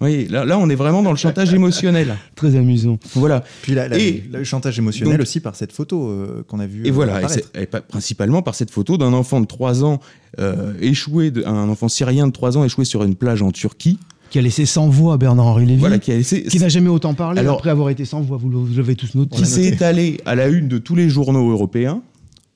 Oui, 0.00 0.28
là, 0.28 0.44
là, 0.44 0.58
on 0.58 0.70
est 0.70 0.76
vraiment 0.76 1.02
dans 1.02 1.10
le 1.10 1.16
chantage 1.16 1.52
émotionnel. 1.52 2.16
Très 2.36 2.54
amusant. 2.54 3.00
Voilà. 3.14 3.42
Puis 3.62 3.74
là, 3.74 3.88
et 3.98 4.22
le 4.30 4.44
chantage 4.44 4.78
émotionnel 4.78 5.20
aussi 5.20 5.40
par 5.40 5.56
cette 5.56 5.72
photo 5.72 6.08
euh, 6.08 6.44
qu'on 6.46 6.60
a 6.60 6.66
vue. 6.66 6.86
Et 6.86 6.92
voilà, 6.92 7.20
et, 7.54 7.66
principalement 7.66 8.42
par 8.42 8.54
cette 8.54 8.70
photo 8.70 8.96
d'un 8.96 9.12
enfant 9.12 9.40
de 9.40 9.46
3 9.46 9.84
ans 9.84 9.98
euh, 10.38 10.72
échoué, 10.80 11.32
un 11.44 11.68
enfant 11.68 11.88
syrien 11.88 12.28
de 12.28 12.32
3 12.32 12.58
ans 12.58 12.64
échoué 12.64 12.84
sur 12.84 13.02
une 13.02 13.16
plage 13.16 13.42
en 13.42 13.50
Turquie. 13.50 13.98
Qui 14.30 14.38
a 14.38 14.42
laissé 14.42 14.66
sans 14.66 14.88
voix 14.88 15.16
Bernard-Henri 15.16 15.66
Lévy. 15.66 15.80
Voilà, 15.80 15.98
qui. 15.98 16.12
Qui 16.22 16.60
n'a 16.60 16.68
jamais 16.68 16.90
autant 16.90 17.14
parlé 17.14 17.40
Alors, 17.40 17.56
après 17.56 17.70
avoir 17.70 17.90
été 17.90 18.04
sans 18.04 18.20
voix, 18.20 18.36
vous 18.36 18.68
l'avez 18.76 18.94
tous 18.94 19.16
noté. 19.16 19.36
Qui 19.36 19.46
s'est 19.46 19.66
étalé 19.72 20.20
à 20.26 20.36
la 20.36 20.46
une 20.46 20.68
de 20.68 20.78
tous 20.78 20.94
les 20.94 21.08
journaux 21.08 21.50
européens, 21.50 22.02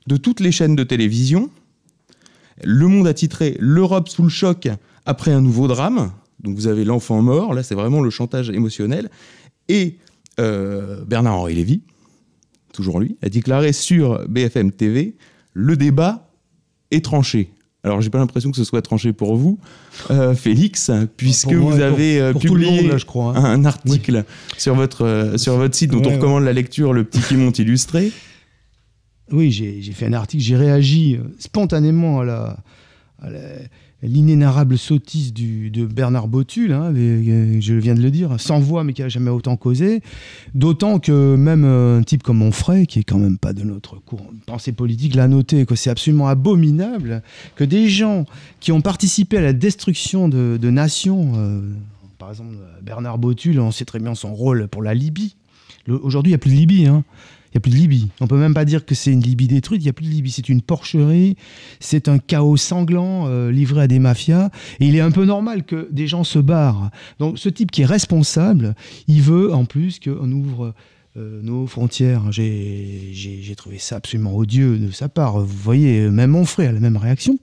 de 0.07 0.15
toutes 0.15 0.39
les 0.39 0.53
chaînes 0.53 0.77
de 0.77 0.83
télévision. 0.83 1.49
Le 2.65 2.87
Monde 2.87 3.07
a 3.07 3.13
titré 3.13 3.55
L'Europe 3.59 4.09
sous 4.09 4.23
le 4.23 4.29
choc 4.29 4.67
après 5.05 5.31
un 5.31 5.41
nouveau 5.41 5.67
drame. 5.67 6.11
Donc 6.43 6.55
vous 6.55 6.67
avez 6.67 6.83
l'enfant 6.83 7.21
mort, 7.21 7.53
là 7.53 7.63
c'est 7.63 7.75
vraiment 7.75 8.01
le 8.01 8.09
chantage 8.09 8.49
émotionnel. 8.49 9.09
Et 9.69 9.97
euh, 10.39 11.03
Bernard-Henri 11.05 11.55
Lévy, 11.55 11.81
toujours 12.73 12.99
lui, 12.99 13.17
a 13.21 13.29
déclaré 13.29 13.71
sur 13.71 14.27
BFM 14.27 14.71
TV 14.71 15.15
le 15.53 15.77
débat 15.77 16.29
est 16.91 17.05
tranché. 17.05 17.51
Alors, 17.85 17.99
j'ai 17.99 18.09
pas 18.09 18.17
l'impression 18.17 18.49
que 18.49 18.55
ce 18.55 18.63
soit 18.63 18.81
tranché 18.81 19.11
pour 19.11 19.35
vous, 19.35 19.59
euh, 20.09 20.33
Félix, 20.33 20.89
puisque 21.17 21.51
vous 21.51 21.81
avez 21.81 22.19
euh, 22.19 22.33
publié 22.33 22.89
hein. 22.89 23.33
un 23.35 23.65
article 23.65 24.23
sur, 24.57 24.73
votre, 24.73 25.33
sur 25.35 25.57
votre 25.57 25.75
site 25.75 25.91
dont 25.91 26.01
on 26.05 26.15
recommande 26.15 26.43
la 26.43 26.53
lecture, 26.53 26.93
Le 26.93 27.03
Petit 27.03 27.19
qui 27.21 27.35
monte 27.35 27.59
illustré. 27.59 28.11
Oui, 29.33 29.51
j'ai 29.51 29.81
fait 29.93 30.05
un 30.05 30.13
article, 30.13 30.43
j'ai 30.43 30.55
réagi 30.55 31.17
spontanément 31.39 32.21
à 32.21 32.23
la, 32.23 32.57
l'inénarrable 34.03 34.77
sottise 34.77 35.33
de 35.33 35.85
Bernard 35.85 36.27
Botul, 36.27 36.73
hein, 36.73 36.93
je 36.93 37.73
viens 37.73 37.95
de 37.95 38.01
le 38.01 38.11
dire, 38.11 38.39
sans 38.39 38.59
voix 38.59 38.83
mais 38.83 38.93
qui 38.93 39.01
a 39.01 39.09
jamais 39.09 39.31
autant 39.31 39.55
causé. 39.55 40.01
D'autant 40.53 40.99
que 40.99 41.35
même 41.35 41.63
un 41.63 42.03
type 42.03 42.21
comme 42.21 42.41
Onfray, 42.41 42.85
qui 42.85 42.99
est 42.99 43.03
quand 43.03 43.17
même 43.17 43.37
pas 43.37 43.53
de 43.53 43.63
notre 43.63 43.95
courant 43.95 44.29
pensée 44.45 44.73
politique, 44.73 45.15
l'a 45.15 45.27
noté 45.27 45.65
que 45.65 45.75
c'est 45.75 45.89
absolument 45.89 46.27
abominable 46.27 47.23
que 47.55 47.63
des 47.63 47.87
gens 47.87 48.25
qui 48.59 48.71
ont 48.71 48.81
participé 48.81 49.37
à 49.37 49.41
la 49.41 49.53
destruction 49.53 50.27
de, 50.27 50.69
nations, 50.69 51.33
euh, 51.35 51.61
par 52.19 52.29
exemple 52.29 52.55
Bernard 52.81 53.17
Botul, 53.17 53.59
on 53.59 53.71
sait 53.71 53.85
très 53.85 53.99
bien 53.99 54.15
son 54.15 54.35
rôle 54.35 54.67
pour 54.67 54.83
la 54.83 54.93
Libye. 54.93 55.35
Aujourd'hui, 55.87 56.29
il 56.29 56.33
n'y 56.33 56.35
a 56.35 56.39
plus 56.39 56.51
de 56.51 56.55
Libye. 56.55 56.87
Hein. 56.87 57.03
N'y 57.53 57.57
a 57.57 57.61
plus 57.61 57.71
de 57.71 57.75
Libye. 57.75 58.09
On 58.19 58.27
peut 58.27 58.37
même 58.37 58.53
pas 58.53 58.65
dire 58.65 58.85
que 58.85 58.95
c'est 58.95 59.11
une 59.11 59.21
Libye 59.21 59.47
détruite. 59.47 59.81
Il 59.81 59.85
n'y 59.85 59.89
a 59.89 59.93
plus 59.93 60.05
de 60.05 60.11
Libye. 60.11 60.31
C'est 60.31 60.49
une 60.49 60.61
porcherie. 60.61 61.35
C'est 61.79 62.07
un 62.07 62.17
chaos 62.17 62.57
sanglant 62.57 63.27
euh, 63.27 63.51
livré 63.51 63.81
à 63.83 63.87
des 63.87 63.99
mafias. 63.99 64.49
Et 64.79 64.87
il 64.87 64.95
est 64.95 65.01
un 65.01 65.11
peu 65.11 65.25
normal 65.25 65.63
que 65.63 65.87
des 65.91 66.07
gens 66.07 66.23
se 66.23 66.39
barrent. 66.39 66.89
Donc 67.19 67.37
ce 67.37 67.49
type 67.49 67.71
qui 67.71 67.83
est 67.83 67.85
responsable, 67.85 68.75
il 69.07 69.21
veut 69.21 69.53
en 69.53 69.65
plus 69.65 69.99
qu'on 69.99 70.31
ouvre 70.31 70.73
euh, 71.15 71.41
nos 71.43 71.67
frontières. 71.67 72.31
J'ai 72.31 73.53
trouvé 73.55 73.77
ça 73.77 73.97
absolument 73.97 74.35
odieux 74.35 74.79
de 74.79 74.89
sa 74.89 75.09
part. 75.09 75.39
Vous 75.39 75.57
voyez, 75.57 76.09
même 76.09 76.31
mon 76.31 76.45
frère 76.45 76.71
a 76.71 76.73
la 76.73 76.79
même 76.79 76.97
réaction. 76.97 77.37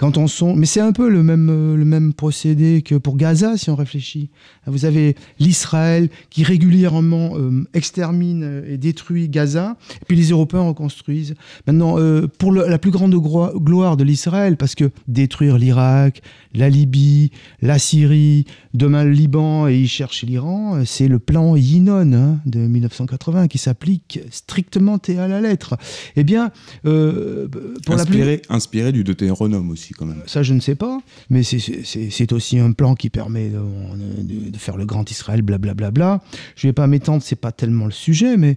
Quand 0.00 0.16
on. 0.16 0.56
Mais 0.56 0.64
c'est 0.64 0.80
un 0.80 0.92
peu 0.92 1.10
le 1.10 1.22
même, 1.22 1.50
euh, 1.50 1.76
le 1.76 1.84
même 1.84 2.14
procédé 2.14 2.80
que 2.80 2.94
pour 2.94 3.18
Gaza, 3.18 3.58
si 3.58 3.68
on 3.68 3.76
réfléchit. 3.76 4.30
Vous 4.66 4.86
avez 4.86 5.14
l'Israël 5.38 6.08
qui 6.30 6.42
régulièrement 6.42 7.32
euh, 7.36 7.66
extermine 7.74 8.62
et 8.66 8.78
détruit 8.78 9.28
Gaza, 9.28 9.76
et 10.00 10.04
puis 10.06 10.16
les 10.16 10.30
Européens 10.30 10.62
reconstruisent. 10.62 11.34
Maintenant, 11.66 11.98
euh, 11.98 12.26
pour 12.38 12.50
la 12.50 12.78
plus 12.78 12.90
grande 12.90 13.14
gloire 13.14 13.98
de 13.98 14.04
l'Israël, 14.04 14.56
parce 14.56 14.74
que 14.74 14.90
détruire 15.06 15.58
l'Irak, 15.58 16.22
la 16.54 16.68
Libye, 16.68 17.30
la 17.60 17.78
Syrie, 17.78 18.46
demain 18.74 19.04
le 19.04 19.10
Liban, 19.10 19.68
et 19.68 19.78
ils 19.78 19.88
cherchent 19.88 20.22
l'Iran, 20.22 20.84
c'est 20.84 21.08
le 21.08 21.18
plan 21.18 21.56
Yinon 21.56 22.12
hein, 22.12 22.40
de 22.46 22.58
1980 22.58 23.48
qui 23.48 23.58
s'applique 23.58 24.20
strictement 24.30 24.98
et 25.08 25.18
à 25.18 25.28
la 25.28 25.40
lettre. 25.40 25.76
Eh 26.16 26.24
bien, 26.24 26.50
pour 26.82 27.94
inspiré, 27.94 28.32
la 28.32 28.38
plus... 28.38 28.54
inspiré 28.54 28.92
du 28.92 29.04
Deutéronome 29.04 29.70
aussi. 29.70 29.92
Ça, 30.26 30.42
je 30.42 30.54
ne 30.54 30.60
sais 30.60 30.74
pas, 30.74 31.00
mais 31.28 31.42
c'est 31.42 32.32
aussi 32.32 32.58
un 32.58 32.72
plan 32.72 32.94
qui 32.94 33.10
permet 33.10 33.50
de, 33.50 34.58
faire 34.58 34.76
le 34.76 34.86
grand 34.86 35.10
Israël, 35.10 35.42
blablabla. 35.42 35.74
Bla, 35.74 35.90
bla, 35.90 36.18
bla. 36.18 36.24
Je 36.56 36.66
ne 36.66 36.70
vais 36.70 36.74
pas 36.74 36.86
m'étendre, 36.86 37.22
c'est 37.22 37.36
pas 37.36 37.52
tellement 37.52 37.86
le 37.86 37.90
sujet, 37.92 38.36
mais 38.36 38.56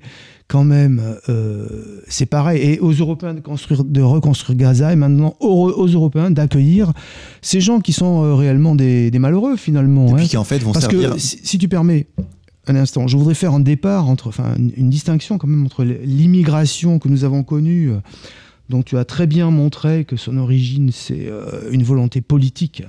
quand 0.53 0.63
même, 0.63 1.01
euh, 1.29 1.65
c'est 2.07 2.27
pareil. 2.27 2.62
Et 2.62 2.79
aux 2.79 2.91
Européens 2.91 3.33
de, 3.33 3.39
construire, 3.39 3.83
de 3.83 4.01
reconstruire 4.01 4.55
Gaza, 4.55 4.93
et 4.93 4.95
maintenant 4.95 5.36
aux, 5.39 5.88
Européens 5.88 6.29
d'accueillir 6.29 6.93
ces 7.41 7.60
gens 7.60 7.79
qui 7.79 7.91
sont 7.91 8.24
euh, 8.24 8.36
réellement 8.36 8.75
des, 8.75 9.10
malheureux, 9.17 9.55
finalement. 9.57 10.10
Et 10.10 10.13
puis 10.13 10.25
hein. 10.25 10.27
qui, 10.27 10.38
en 10.38 10.43
fait, 10.43 10.60
vont 10.60 10.72
Parce 10.72 10.86
servir... 10.86 11.13
que, 11.13 11.17
si, 11.17 11.57
tu 11.57 11.67
permets, 11.67 12.05
un 12.67 12.75
instant, 12.75 13.07
je 13.07 13.17
voudrais 13.17 13.33
faire 13.33 13.55
un 13.55 13.62
départ 13.62 14.07
entre, 14.07 14.27
enfin, 14.27 14.53
une, 14.55 14.72
une 14.77 14.91
distinction 14.91 15.39
quand 15.39 15.48
même 15.48 15.65
entre 15.65 15.83
l'immigration 15.83 17.00
que 17.00 17.10
nous 17.10 17.24
avons 17.24 17.41
connue 17.41 17.91
donc 18.69 18.86
tu 18.86 18.98
as 18.98 19.05
très 19.05 19.27
bien 19.27 19.51
montré 19.51 20.05
que 20.05 20.15
son 20.15 20.38
origine, 20.38 20.89
c'est 20.91 21.27
euh, 21.27 21.69
une 21.72 21.83
volonté 21.83 22.22
politique 22.22 22.83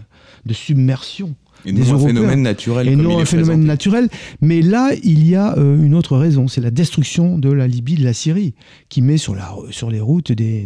de 0.47 0.55
submersion. 0.55 1.35
Et 1.65 1.73
non 1.73 1.95
un 1.95 1.99
phénomène 1.99 2.43
naturel. 2.43 2.89
Et 2.89 2.97
non 2.97 3.19
un 3.19 3.25
phénomène 3.25 3.65
naturel. 3.65 4.09
Mais 4.41 4.63
là, 4.63 4.91
il 5.03 5.27
y 5.27 5.35
a 5.35 5.57
euh, 5.59 5.83
une 5.83 5.95
autre 5.95 6.17
raison, 6.17 6.49
c'est 6.49 6.61
la 6.61 6.71
destruction 6.71 7.39
de 7.39 7.51
la 7.51 7.67
Libye, 7.67 7.95
de 7.95 8.05
la 8.05 8.13
Syrie, 8.13 8.55
qui 8.89 9.03
met 9.03 9.17
sur, 9.17 9.35
la, 9.35 9.55
sur 9.71 9.91
les 9.91 10.01
routes 10.01 10.33
des, 10.33 10.65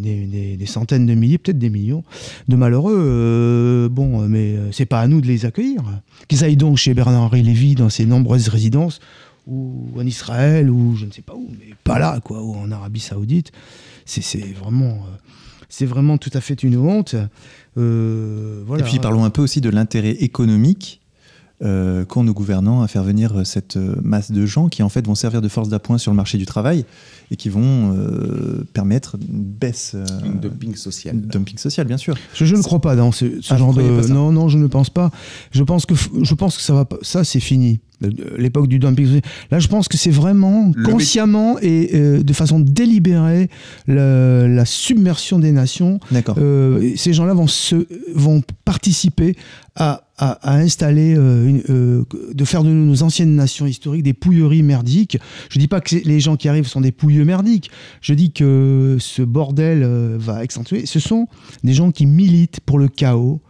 des, 0.58 0.66
centaines 0.66 1.06
de 1.06 1.14
milliers, 1.14 1.38
peut-être 1.38 1.58
des 1.58 1.70
millions 1.70 2.04
de 2.48 2.56
malheureux. 2.56 2.96
Euh, 2.98 3.88
bon, 3.88 4.28
mais 4.28 4.56
c'est 4.72 4.86
pas 4.86 5.00
à 5.00 5.06
nous 5.06 5.20
de 5.20 5.26
les 5.26 5.46
accueillir. 5.46 5.82
Qu'ils 6.28 6.44
aillent 6.44 6.56
donc 6.56 6.76
chez 6.76 6.94
Bernard-Henri 6.94 7.42
Lévy 7.42 7.74
dans 7.74 7.88
ses 7.88 8.06
nombreuses 8.06 8.48
résidences, 8.48 9.00
ou 9.46 9.88
en 9.96 10.06
Israël, 10.06 10.68
ou 10.68 10.94
je 10.94 11.06
ne 11.06 11.10
sais 11.10 11.22
pas 11.22 11.34
où, 11.34 11.48
mais 11.58 11.74
pas 11.82 11.98
là, 11.98 12.20
quoi, 12.22 12.42
ou 12.42 12.54
en 12.54 12.70
Arabie 12.70 13.00
Saoudite 13.00 13.50
c'est 14.08 14.54
vraiment. 14.54 14.98
C'est 15.68 15.86
vraiment 15.86 16.18
tout 16.18 16.30
à 16.32 16.40
fait 16.40 16.62
une 16.62 16.76
honte. 16.76 17.14
Euh. 17.76 18.64
Et 18.78 18.82
puis 18.82 18.98
parlons 18.98 19.24
un 19.24 19.30
peu 19.30 19.42
aussi 19.42 19.60
de 19.60 19.70
l'intérêt 19.70 20.10
économique 20.10 21.00
euh, 21.62 22.04
qu'ont 22.04 22.22
nos 22.22 22.34
gouvernants 22.34 22.82
à 22.82 22.88
faire 22.88 23.02
venir 23.02 23.44
cette 23.44 23.76
euh, 23.76 23.96
masse 24.02 24.30
de 24.30 24.46
gens 24.46 24.68
qui 24.68 24.82
en 24.84 24.88
fait 24.88 25.04
vont 25.06 25.14
servir 25.16 25.42
de 25.42 25.48
force 25.48 25.68
d'appoint 25.68 25.98
sur 25.98 26.12
le 26.12 26.16
marché 26.16 26.38
du 26.38 26.46
travail 26.46 26.84
et 27.30 27.36
qui 27.36 27.48
vont 27.48 27.94
euh, 27.96 28.64
permettre 28.72 29.16
une 29.20 29.42
baisse. 29.42 29.92
euh, 29.94 30.04
Un 30.24 30.36
dumping 30.40 30.74
social. 30.76 31.20
dumping 31.20 31.58
social, 31.58 31.86
bien 31.86 31.96
sûr. 31.96 32.14
Je, 32.34 32.44
je 32.44 32.54
ne 32.56 32.62
crois 32.62 32.80
pas 32.80 32.94
dans 32.96 33.10
ce, 33.12 33.40
ce 33.40 33.52
Ah, 33.52 33.56
genre 33.56 33.74
de. 33.74 33.82
non, 34.08 34.30
non, 34.32 34.48
je 34.48 34.56
ne 34.56 34.66
pense 34.68 34.88
pas. 34.88 35.10
Je 35.50 35.62
pense 35.64 35.84
que, 35.84 35.94
je 36.22 36.34
pense 36.34 36.56
que 36.56 36.62
ça 36.62 36.74
va 36.74 36.84
pas. 36.84 36.96
Ça, 37.02 37.24
c'est 37.24 37.40
fini. 37.40 37.80
L'époque 38.36 38.68
du 38.68 38.78
dumping. 38.78 39.06
social. 39.06 39.22
Là, 39.50 39.58
je 39.58 39.66
pense 39.66 39.88
que 39.88 39.96
c'est 39.96 40.10
vraiment 40.12 40.70
Le 40.76 40.84
consciemment 40.88 41.58
et 41.60 41.90
euh, 41.94 42.22
de 42.22 42.32
façon 42.32 42.60
délibérée 42.60 43.50
la 43.88 44.64
submersion 44.64 45.38
des 45.40 45.50
nations. 45.52 45.98
D'accord. 46.12 46.36
Euh, 46.38 46.92
ces 46.96 47.12
gens-là 47.12 47.34
vont, 47.34 47.48
se, 47.48 47.86
vont 48.14 48.42
participer 48.64 49.34
à, 49.74 50.04
à- 50.18 50.32
à 50.42 50.56
installer, 50.58 51.14
euh, 51.16 51.46
une, 51.48 51.62
euh, 51.70 52.04
de 52.34 52.44
faire 52.44 52.64
de 52.64 52.70
nos 52.70 53.02
anciennes 53.02 53.34
nations 53.34 53.66
historiques 53.66 54.02
des 54.02 54.12
pouilleries 54.14 54.62
merdiques. 54.62 55.18
Je 55.50 55.58
dis 55.58 55.68
pas 55.68 55.80
que 55.80 55.94
les 55.96 56.20
gens 56.20 56.36
qui 56.36 56.48
arrivent 56.48 56.66
sont 56.66 56.80
des 56.80 56.92
pouilleux 56.92 57.24
merdiques. 57.24 57.70
Je 58.00 58.14
dis 58.14 58.32
que 58.32 58.96
ce 59.00 59.22
bordel 59.22 59.82
euh, 59.82 60.16
va 60.18 60.36
accentuer. 60.36 60.86
Ce 60.86 61.00
sont 61.00 61.26
des 61.64 61.72
gens 61.72 61.90
qui 61.92 62.06
militent 62.06 62.60
pour 62.66 62.78
le 62.78 62.88
chaos. 62.88 63.40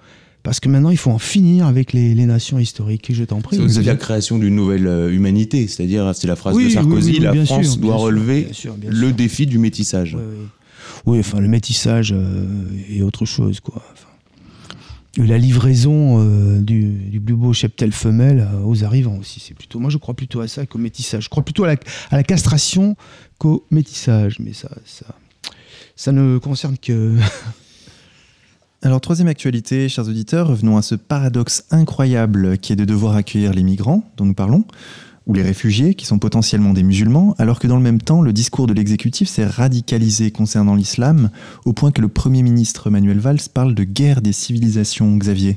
Parce 0.45 0.61
que 0.61 0.69
maintenant, 0.69 0.91
il 0.91 0.97
faut 0.97 1.11
en 1.11 1.19
finir 1.19 1.67
avec 1.67 1.93
les, 1.93 2.15
les 2.15 2.25
nations 2.25 2.59
historiques. 2.59 3.13
Je 3.13 3.25
t'en 3.25 3.41
prie. 3.41 3.57
C'est 3.57 3.63
aussi 3.63 3.83
la 3.83 3.97
création 3.97 4.39
d'une 4.39 4.55
nouvelle 4.55 4.87
euh, 4.87 5.13
humanité, 5.13 5.67
c'est-à-dire, 5.67 6.15
c'est 6.15 6.29
la 6.29 6.37
phrase 6.37 6.55
Oui, 6.55 6.67
de 6.67 6.71
Sarkozy, 6.71 7.11
oui, 7.11 7.17
oui, 7.19 7.25
la 7.25 7.45
France 7.45 7.73
sûr, 7.73 7.77
doit 7.79 7.95
sûr, 7.97 8.01
relever 8.03 8.43
bien 8.45 8.53
sûr, 8.55 8.75
bien 8.75 8.89
le 8.91 9.13
défi 9.13 9.47
du 9.47 9.59
métissage. 9.59 10.17
Oui, 11.07 11.19
enfin, 11.19 11.41
le 11.41 11.49
métissage 11.49 12.15
euh, 12.17 12.47
est 12.89 13.03
autre 13.03 13.27
chose, 13.27 13.61
quoi. 13.61 13.83
Enfin, 13.93 14.08
la 15.17 15.39
livraison 15.39 16.21
euh, 16.21 16.61
du, 16.61 16.91
du 16.91 17.21
plus 17.21 17.35
beau 17.35 17.53
cheptel 17.53 17.93
femelle 17.93 18.41
euh, 18.41 18.63
aux 18.65 18.85
arrivants 18.85 19.17
aussi, 19.17 19.41
c'est 19.41 19.55
plutôt. 19.55 19.79
Moi, 19.79 19.91
je 19.91 19.97
crois 19.97 20.15
plutôt 20.15 20.41
à 20.41 20.49
ça 20.49 20.67
qu'au 20.67 20.79
métissage. 20.79 21.25
Je 21.25 21.29
crois 21.29 21.43
plutôt 21.43 21.65
à 21.65 21.69
la, 21.69 21.77
à 22.11 22.17
la 22.17 22.23
castration 22.23 22.97
qu'au 23.39 23.65
métissage, 23.71 24.39
mais 24.39 24.53
ça, 24.53 24.71
ça, 24.85 25.07
ça 25.97 26.13
ne 26.13 26.39
concerne 26.39 26.77
que. 26.79 27.17
Alors, 28.83 29.01
troisième 29.01 29.27
actualité, 29.27 29.89
chers 29.89 30.07
auditeurs, 30.07 30.47
revenons 30.47 30.77
à 30.77 30.83
ce 30.83 30.95
paradoxe 30.95 31.65
incroyable 31.73 32.59
qui 32.59 32.73
est 32.73 32.77
de 32.77 32.85
devoir 32.85 33.17
accueillir 33.17 33.53
les 33.53 33.65
migrants 33.65 34.09
dont 34.17 34.25
nous 34.25 34.35
parlons, 34.35 34.65
ou 35.29 35.35
les 35.35 35.43
réfugiés 35.43 35.95
qui 35.95 36.07
sont 36.07 36.19
potentiellement 36.19 36.73
des 36.73 36.83
musulmans, 36.83 37.35
alors 37.39 37.61
que 37.61 37.67
dans 37.67 37.77
le 37.77 37.83
même 37.83 38.01
temps, 38.01 38.23
le 38.23 38.33
discours 38.33 38.67
de 38.67 38.73
l'exécutif 38.73 39.29
s'est 39.29 39.47
radicalisé 39.47 40.31
concernant 40.31 40.75
l'islam, 40.75 41.31
au 41.65 41.73
point 41.73 41.93
que 41.93 42.01
le 42.01 42.09
Premier 42.09 42.43
ministre 42.43 42.91
Manuel 42.91 43.21
Valls 43.21 43.49
parle 43.53 43.75
de 43.75 43.85
guerre 43.85 44.23
des 44.23 44.33
civilisations, 44.33 45.17
Xavier. 45.17 45.57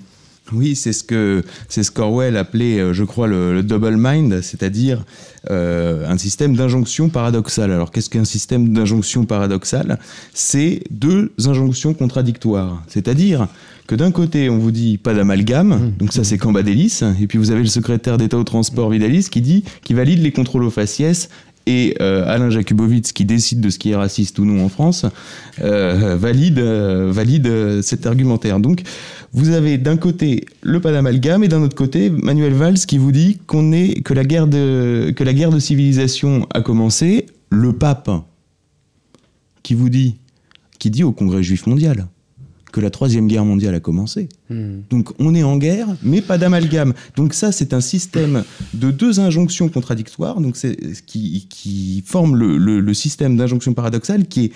Oui, 0.53 0.75
c'est 0.75 0.93
ce 0.93 1.03
que 1.03 1.43
c'est 1.69 1.83
ce 1.83 1.91
qu'Orwell 1.91 2.37
appelait, 2.37 2.79
euh, 2.79 2.93
je 2.93 3.03
crois, 3.03 3.27
le, 3.27 3.53
le 3.53 3.63
double 3.63 3.95
mind, 3.97 4.41
c'est-à-dire 4.41 5.05
euh, 5.49 6.07
un 6.07 6.17
système 6.17 6.55
d'injonction 6.55 7.09
paradoxale. 7.09 7.71
Alors, 7.71 7.91
qu'est-ce 7.91 8.09
qu'un 8.09 8.25
système 8.25 8.73
d'injonction 8.73 9.25
paradoxale? 9.25 9.97
C'est 10.33 10.83
deux 10.91 11.31
injonctions 11.45 11.93
contradictoires. 11.93 12.83
C'est-à-dire 12.87 13.47
que 13.87 13.95
d'un 13.95 14.11
côté, 14.11 14.49
on 14.49 14.57
vous 14.57 14.71
dit 14.71 14.97
pas 14.97 15.13
d'amalgame, 15.13 15.93
donc 15.97 16.13
ça 16.13 16.23
c'est 16.23 16.37
Cambadélis, 16.37 17.01
et 17.19 17.27
puis 17.27 17.37
vous 17.37 17.51
avez 17.51 17.61
le 17.61 17.67
secrétaire 17.67 18.17
d'État 18.17 18.37
au 18.37 18.43
transport 18.43 18.89
Vidalis 18.89 19.27
qui 19.29 19.41
dit, 19.41 19.63
qui 19.83 19.93
valide 19.93 20.21
les 20.21 20.31
contrôles 20.31 20.63
aux 20.63 20.69
faciès. 20.69 21.29
Et 21.67 21.95
euh, 22.01 22.25
Alain 22.27 22.49
Jakubowicz, 22.49 23.11
qui 23.11 23.25
décide 23.25 23.61
de 23.61 23.69
ce 23.69 23.77
qui 23.77 23.91
est 23.91 23.95
raciste 23.95 24.39
ou 24.39 24.45
non 24.45 24.65
en 24.65 24.69
France, 24.69 25.05
euh, 25.61 26.15
valide, 26.15 26.59
euh, 26.59 27.11
valide 27.11 27.81
cet 27.81 28.05
argumentaire. 28.05 28.59
Donc, 28.59 28.81
vous 29.33 29.49
avez 29.49 29.77
d'un 29.77 29.97
côté 29.97 30.45
le 30.61 30.81
pas 30.81 30.91
d'amalgame 30.91 31.43
et 31.43 31.47
d'un 31.47 31.61
autre 31.61 31.75
côté 31.75 32.09
Manuel 32.09 32.53
Valls 32.53 32.79
qui 32.79 32.97
vous 32.97 33.11
dit 33.11 33.39
qu'on 33.47 33.71
est 33.71 34.01
que 34.01 34.13
la 34.13 34.23
guerre 34.23 34.47
de 34.47 35.59
civilisation 35.59 36.47
a 36.53 36.61
commencé. 36.61 37.27
Le 37.49 37.73
pape 37.73 38.09
qui 39.63 39.73
vous 39.73 39.89
qui 40.79 40.89
dit 40.89 41.03
au 41.03 41.11
Congrès 41.11 41.43
juif 41.43 41.67
mondial 41.67 42.07
que 42.71 42.79
la 42.79 42.89
troisième 42.89 43.27
guerre 43.27 43.45
mondiale 43.45 43.75
a 43.75 43.79
commencé. 43.79 44.29
Donc 44.89 45.11
on 45.19 45.35
est 45.35 45.43
en 45.43 45.57
guerre, 45.57 45.87
mais 46.03 46.21
pas 46.21 46.37
d'amalgame. 46.37 46.93
Donc 47.15 47.33
ça, 47.33 47.51
c'est 47.51 47.73
un 47.73 47.81
système 47.81 48.43
de 48.73 48.91
deux 48.91 49.19
injonctions 49.19 49.69
contradictoires, 49.69 50.39
donc 50.41 50.55
qui, 51.05 51.47
qui 51.49 52.03
forme 52.05 52.35
le, 52.35 52.57
le- 52.57 52.79
le 52.79 52.93
système 52.93 53.37
d'injonction 53.37 53.73
paradoxale, 53.73 54.27
qui 54.27 54.45
est 54.45 54.51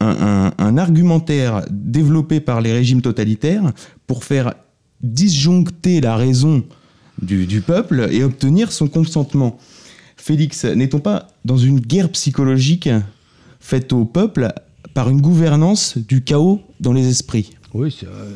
un, 0.00 0.08
un- 0.08 0.52
un 0.58 0.76
argumentaire 0.78 1.64
développé 1.70 2.40
par 2.40 2.60
les 2.60 2.72
régimes 2.72 3.02
totalitaires 3.02 3.72
pour 4.06 4.24
faire 4.24 4.54
disjoncter 5.02 6.00
la 6.00 6.16
raison 6.16 6.62
du, 7.22 7.46
du 7.46 7.60
peuple 7.60 8.08
et 8.10 8.22
obtenir 8.24 8.70
son 8.72 8.88
consentement. 8.88 9.58
Félix, 10.16 10.64
n'est-on 10.64 11.00
pas 11.00 11.28
dans 11.44 11.56
une 11.56 11.80
guerre 11.80 12.10
psychologique 12.10 12.88
faite 13.60 13.92
au 13.92 14.04
peuple 14.04 14.52
par 14.94 15.08
une 15.10 15.20
gouvernance 15.20 15.96
du 15.98 16.22
chaos 16.22 16.60
dans 16.80 16.92
les 16.92 17.08
esprits? 17.08 17.50
Oui, 17.74 17.94
euh, 18.04 18.34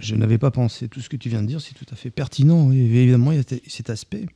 je 0.00 0.14
n'avais 0.14 0.38
pas 0.38 0.50
pensé. 0.50 0.88
Tout 0.88 1.00
ce 1.00 1.08
que 1.08 1.16
tu 1.16 1.28
viens 1.28 1.42
de 1.42 1.46
dire, 1.46 1.60
c'est 1.60 1.74
tout 1.74 1.86
à 1.92 1.96
fait 1.96 2.10
pertinent. 2.10 2.72
Et 2.72 2.76
évidemment, 2.76 3.32
il 3.32 3.38
y 3.38 3.40
a 3.40 3.58
cet 3.66 3.90
aspect. 3.90 4.26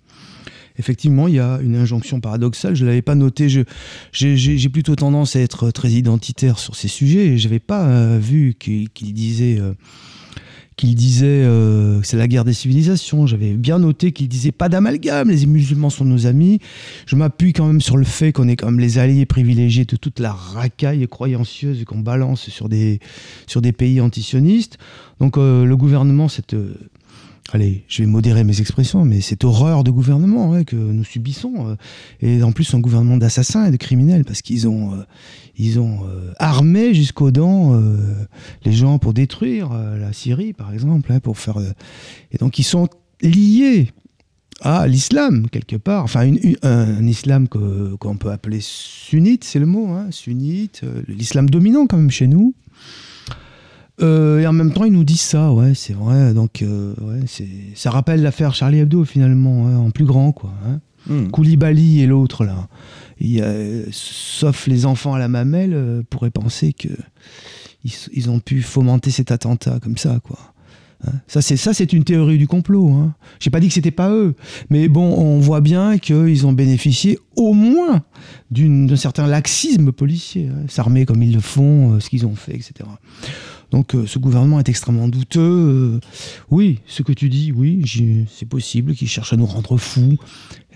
Effectivement, 0.78 1.26
il 1.28 1.34
y 1.34 1.40
a 1.40 1.58
une 1.62 1.76
injonction 1.76 2.20
paradoxale. 2.20 2.76
Je 2.76 2.84
ne 2.84 2.88
l'avais 2.88 3.02
pas 3.02 3.14
noté. 3.14 3.48
J'ai, 4.12 4.68
plutôt 4.68 4.94
tendance 4.96 5.34
à 5.34 5.40
être 5.40 5.70
très 5.70 5.90
identitaire 5.90 6.58
sur 6.58 6.76
ces 6.76 6.88
sujets. 6.88 7.26
Et 7.26 7.38
je 7.38 7.48
n'avais 7.48 7.58
pas 7.58 7.88
euh, 7.88 8.18
vu 8.18 8.54
qu'il, 8.58 8.90
qu'il 8.90 9.14
disait, 9.14 9.58
euh, 9.58 9.72
qu'il 10.78 10.94
disait 10.94 11.26
euh, 11.26 12.00
c'est 12.02 12.16
la 12.16 12.28
guerre 12.28 12.44
des 12.44 12.54
civilisations. 12.54 13.26
J'avais 13.26 13.54
bien 13.54 13.78
noté 13.78 14.12
qu'il 14.12 14.28
disait 14.28 14.52
pas 14.52 14.70
d'amalgame. 14.70 15.28
Les 15.28 15.44
musulmans 15.44 15.90
sont 15.90 16.06
nos 16.06 16.26
amis. 16.26 16.60
Je 17.06 17.16
m'appuie 17.16 17.52
quand 17.52 17.66
même 17.66 17.82
sur 17.82 17.98
le 17.98 18.04
fait 18.04 18.32
qu'on 18.32 18.48
est 18.48 18.56
comme 18.56 18.80
les 18.80 18.98
alliés 18.98 19.26
privilégiés 19.26 19.84
de 19.84 19.96
toute 19.96 20.20
la 20.20 20.32
racaille 20.32 21.06
croyancieuse 21.08 21.84
qu'on 21.84 21.98
balance 21.98 22.48
sur 22.48 22.68
des, 22.68 23.00
sur 23.46 23.60
des 23.60 23.72
pays 23.72 24.00
antisionistes. 24.00 24.78
Donc 25.20 25.36
euh, 25.36 25.66
le 25.66 25.76
gouvernement, 25.76 26.28
cette... 26.28 26.56
allez, 27.52 27.84
je 27.88 28.02
vais 28.02 28.06
modérer 28.06 28.44
mes 28.44 28.60
expressions, 28.60 29.04
mais 29.04 29.20
cette 29.20 29.44
horreur 29.44 29.84
de 29.84 29.90
gouvernement 29.90 30.62
que 30.64 30.76
nous 30.76 31.04
subissons, 31.04 31.68
euh, 31.68 31.76
et 32.20 32.42
en 32.42 32.52
plus 32.52 32.72
un 32.74 32.80
gouvernement 32.80 33.16
d'assassins 33.16 33.66
et 33.66 33.70
de 33.70 33.76
criminels, 33.76 34.24
parce 34.24 34.42
qu'ils 34.42 34.68
ont, 34.68 34.94
euh, 34.94 35.04
ils 35.56 35.80
ont 35.80 36.00
euh, 36.04 36.32
armé 36.38 36.94
jusqu'aux 36.94 37.30
dents 37.30 37.80
les 38.64 38.72
gens 38.72 38.98
pour 38.98 39.12
détruire 39.12 39.70
la 39.72 40.12
Syrie, 40.12 40.52
par 40.52 40.72
exemple, 40.72 41.12
hein, 41.12 41.20
pour 41.20 41.38
faire... 41.38 41.58
et 42.32 42.38
donc 42.38 42.58
ils 42.58 42.64
sont 42.64 42.88
liés 43.22 43.90
à 44.60 44.86
l'islam, 44.86 45.48
quelque 45.50 45.76
part. 45.76 46.04
Enfin, 46.04 46.30
un, 46.62 47.06
islam 47.06 47.48
que- 47.48 47.94
qu'on 47.96 48.16
peut 48.16 48.30
appeler 48.30 48.58
sunnite, 48.60 49.44
c'est 49.44 49.58
le 49.58 49.66
mot, 49.66 49.88
hein, 49.88 50.08
sunnite, 50.10 50.82
l'islam 51.06 51.48
dominant 51.48 51.86
quand 51.86 51.96
même 51.96 52.10
chez 52.10 52.26
nous. 52.26 52.54
Euh, 54.00 54.40
et 54.40 54.46
en 54.46 54.52
même 54.52 54.72
temps, 54.72 54.84
ils 54.84 54.92
nous 54.92 55.04
disent 55.04 55.20
ça, 55.22 55.52
ouais, 55.52 55.74
c'est 55.74 55.92
vrai. 55.92 56.32
Donc, 56.34 56.62
euh, 56.62 56.94
ouais, 57.00 57.20
c'est, 57.26 57.48
ça 57.74 57.90
rappelle 57.90 58.22
l'affaire 58.22 58.54
Charlie 58.54 58.78
Hebdo 58.78 59.04
finalement, 59.04 59.66
hein, 59.66 59.76
en 59.78 59.90
plus 59.90 60.04
grand, 60.04 60.32
quoi. 60.32 60.52
Hein. 60.66 60.80
Hmm. 61.06 61.28
Koulibaly 61.30 62.00
et 62.00 62.06
l'autre 62.06 62.44
là. 62.44 62.68
Il 63.20 63.40
euh, 63.42 63.84
sauf 63.90 64.66
les 64.66 64.84
enfants 64.86 65.14
à 65.14 65.18
la 65.18 65.28
mamelle 65.28 65.72
euh, 65.74 66.02
pourraient 66.10 66.30
penser 66.30 66.72
que 66.72 66.88
ils, 67.84 67.92
ils 68.12 68.30
ont 68.30 68.40
pu 68.40 68.62
fomenter 68.62 69.10
cet 69.10 69.30
attentat 69.32 69.78
comme 69.80 69.96
ça, 69.96 70.20
quoi. 70.22 70.38
Hein. 71.06 71.12
ça, 71.28 71.40
c'est 71.42 71.56
ça, 71.56 71.72
c'est 71.72 71.92
une 71.92 72.02
théorie 72.04 72.38
du 72.38 72.48
complot. 72.48 72.92
J'ai 73.38 73.50
pas 73.50 73.60
dit 73.60 73.68
que 73.68 73.74
c'était 73.74 73.92
pas 73.92 74.10
eux, 74.10 74.34
mais 74.68 74.88
bon, 74.88 75.14
on 75.16 75.38
voit 75.38 75.60
bien 75.60 75.96
qu'ils 75.98 76.44
ont 76.46 76.52
bénéficié 76.52 77.18
au 77.36 77.52
moins 77.54 78.02
d'une- 78.50 78.88
d'un 78.88 78.96
certain 78.96 79.28
laxisme 79.28 79.92
policier, 79.92 80.48
s'armer 80.68 81.06
comme 81.06 81.22
ils 81.22 81.32
le 81.32 81.40
font, 81.40 81.92
euh, 81.94 82.00
ce 82.00 82.10
qu'ils 82.10 82.26
ont 82.26 82.34
fait, 82.34 82.54
etc. 82.54 82.72
Donc 83.70 83.94
euh, 83.94 84.06
ce 84.06 84.18
gouvernement 84.18 84.58
est 84.58 84.68
extrêmement 84.68 85.08
douteux. 85.08 85.40
euh, 85.40 86.00
oui, 86.50 86.80
ce 86.86 87.02
que 87.02 87.12
tu 87.12 87.28
dis, 87.28 87.52
oui, 87.52 87.82
c'est 88.30 88.46
possible 88.46 88.94
qu'il 88.94 89.08
cherche 89.08 89.32
à 89.32 89.36
nous 89.36 89.46
rendre 89.46 89.76
fous. 89.76 90.16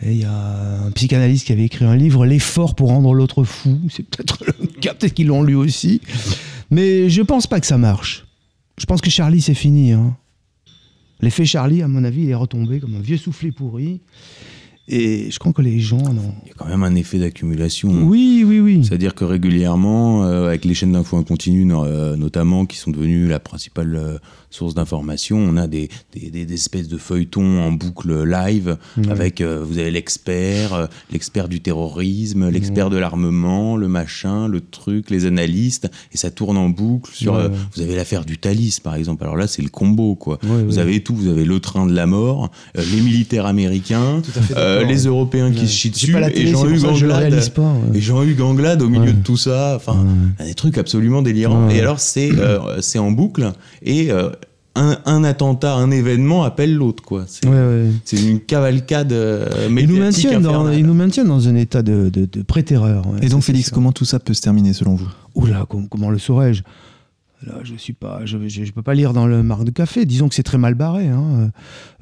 Il 0.05 0.16
y 0.18 0.24
a 0.24 0.83
un 0.87 0.90
psychanalyste 0.90 1.46
qui 1.46 1.52
avait 1.52 1.64
écrit 1.64 1.85
un 1.85 1.96
livre, 1.96 2.26
L'effort 2.26 2.74
pour 2.74 2.88
rendre 2.88 3.14
l'autre 3.14 3.44
fou. 3.44 3.78
C'est 3.88 4.02
peut-être 4.02 4.44
le 4.44 4.66
cas, 4.66 4.94
peut-être 4.94 5.14
qu'ils 5.14 5.28
l'ont 5.28 5.42
lu 5.42 5.55
aussi. 5.55 6.00
Mais 6.70 7.09
je 7.09 7.22
pense 7.22 7.46
pas 7.46 7.61
que 7.61 7.66
ça 7.66 7.78
marche. 7.78 8.26
Je 8.78 8.85
pense 8.87 9.00
que 9.00 9.11
Charlie, 9.11 9.40
c'est 9.40 9.55
fini. 9.55 9.92
hein. 9.92 10.16
L'effet 11.20 11.44
Charlie, 11.44 11.83
à 11.83 11.88
mon 11.88 12.02
avis, 12.05 12.22
il 12.24 12.31
est 12.31 12.35
retombé 12.35 12.81
comme 12.81 12.96
un 12.96 13.00
vieux 13.00 13.16
soufflé 13.16 13.52
pourri. 13.52 14.00
Et 14.88 15.31
je 15.31 15.38
crois 15.38 15.53
que 15.53 15.62
les 15.62 15.79
gens 15.79 16.03
non. 16.03 16.35
Il 16.45 16.49
y 16.49 16.51
a 16.51 16.55
quand 16.57 16.66
même 16.66 16.83
un 16.83 16.95
effet 16.97 17.18
d'accumulation. 17.18 17.90
Oui, 17.90 18.45
oui, 18.47 18.61
oui. 18.61 18.85
C'est-à-dire 18.85 19.14
que 19.14 19.25
régulièrement, 19.25 20.25
euh, 20.25 20.49
avec 20.49 20.64
les 20.64 20.75
chaînes 20.75 20.92
d'infos 20.92 21.16
en 21.16 21.23
continu, 21.23 21.66
euh, 21.73 22.16
notamment, 22.16 22.66
qui 22.66 22.77
sont 22.77 22.90
devenues 22.90 23.29
la 23.29 23.38
principale 23.38 24.21
euh, 24.53 24.57
source 24.62 24.75
d'information. 24.75 25.38
On 25.38 25.57
a 25.57 25.67
des, 25.67 25.88
des, 26.15 26.31
des, 26.31 26.53
espèces 26.53 26.88
de 26.88 26.99
feuilletons 26.99 27.61
en 27.61 27.73
boucle 27.73 28.23
live 28.25 28.77
avec, 29.09 29.41
euh, 29.41 29.65
vous 29.65 29.79
avez 29.79 29.91
l'expert, 29.91 30.75
euh, 30.75 30.87
l'expert 31.11 31.49
du 31.49 31.61
terrorisme, 31.61 32.49
l'expert 32.49 32.91
de 32.91 32.97
l'armement, 32.97 33.77
le 33.77 33.88
machin, 33.88 34.49
le 34.49 34.61
truc, 34.61 35.11
les 35.11 35.27
analystes, 35.27 35.91
et 36.12 36.17
ça 36.17 36.31
tourne 36.31 36.57
en 36.57 36.69
boucle 36.69 37.11
sur. 37.12 37.35
Ouais, 37.35 37.41
euh, 37.41 37.49
ouais. 37.49 37.57
vous 37.75 37.83
avez 37.83 37.97
l'affaire 37.97 38.25
du 38.25 38.38
Thalys, 38.38 38.79
par 38.83 38.95
exemple. 38.95 39.25
Alors 39.25 39.37
là, 39.37 39.47
c'est 39.47 39.62
le 39.62 39.69
combo, 39.69 40.15
quoi. 40.15 40.38
Ouais, 40.43 40.62
Vous 40.65 40.79
avez 40.79 41.03
tout, 41.03 41.15
vous 41.15 41.29
avez 41.29 41.45
le 41.45 41.61
train 41.61 41.87
de 41.87 41.95
la 41.95 42.07
mort, 42.07 42.51
les 42.75 43.01
militaires 43.01 43.47
américains, 43.47 44.23
les 44.87 45.07
Européens 45.07 45.51
qui 45.51 45.67
se 45.67 45.73
chient 45.73 45.91
dessus, 45.91 46.17
et 46.35 46.47
Jean-Hugues 46.47 46.79
je 46.79 47.07
Anglade, 47.07 47.35
ouais. 47.35 47.97
et 47.99 48.01
Jean-Hugues 48.01 48.41
Anglade 48.41 48.83
au 48.83 48.88
milieu 48.88 49.12
de 49.12 49.23
tout 49.23 49.37
ça. 49.37 49.75
Enfin, 49.77 50.05
des 50.38 50.55
trucs 50.55 50.79
absolument 50.79 51.23
délirants. 51.23 51.69
Et 51.71 51.81
alors, 51.81 52.01
c'est 52.01 52.31
c'est 52.81 52.99
en 52.99 53.11
boucle, 53.11 53.53
et 53.83 54.11
un, 54.75 54.99
un 55.05 55.25
attentat, 55.25 55.75
un 55.75 55.91
événement 55.91 56.45
appelle 56.45 56.75
l'autre, 56.75 57.03
quoi. 57.03 57.25
C'est 57.27 57.47
Ouais, 57.47 57.55
ouais. 57.55 57.91
c'est 58.05 58.23
une 58.23 58.41
cavalcade 58.41 59.13
euh, 59.13 59.47
Ils 59.69 59.73
médiatique 59.75 59.91
nous, 59.97 60.01
maintiennent 60.03 60.43
dans, 60.43 60.51
infernale. 60.51 60.79
ils 60.79 60.87
nous 60.87 60.95
maintiennent 60.95 61.29
dans 61.29 61.49
un 61.49 61.55
état 61.57 61.83
de, 61.83 62.09
de, 62.11 62.25
de 62.25 62.43
pré-terreur. 62.43 63.07
ouais. 63.07 63.19
Et 63.23 63.29
donc, 63.29 63.43
Félix, 63.43 63.69
ça. 63.69 63.75
comment 63.75 63.93
tout 63.93 64.05
ça 64.05 64.19
peut 64.19 64.35
se 64.35 64.41
terminer 64.41 64.73
selon 64.73 64.95
vous? 64.95 65.09
Oula, 65.35 65.67
com- 65.69 65.87
comment 65.91 66.11
le 66.11 66.19
saurais-je? 66.19 66.63
Là, 67.47 67.55
je 67.65 67.75
suis 67.75 67.93
pas, 67.93 68.21
je, 68.25 68.39
je, 68.47 68.65
je 68.65 68.73
peux 68.73 68.83
pas 68.83 68.95
lire 68.95 69.13
dans 69.13 69.27
le 69.27 69.43
marque 69.43 69.65
de 69.65 69.73
café. 69.73 70.07
Disons 70.07 70.29
que 70.29 70.35
c'est 70.37 70.45
très 70.45 70.59
mal 70.59 70.75
barré, 70.75 71.09
hein, 71.09 71.51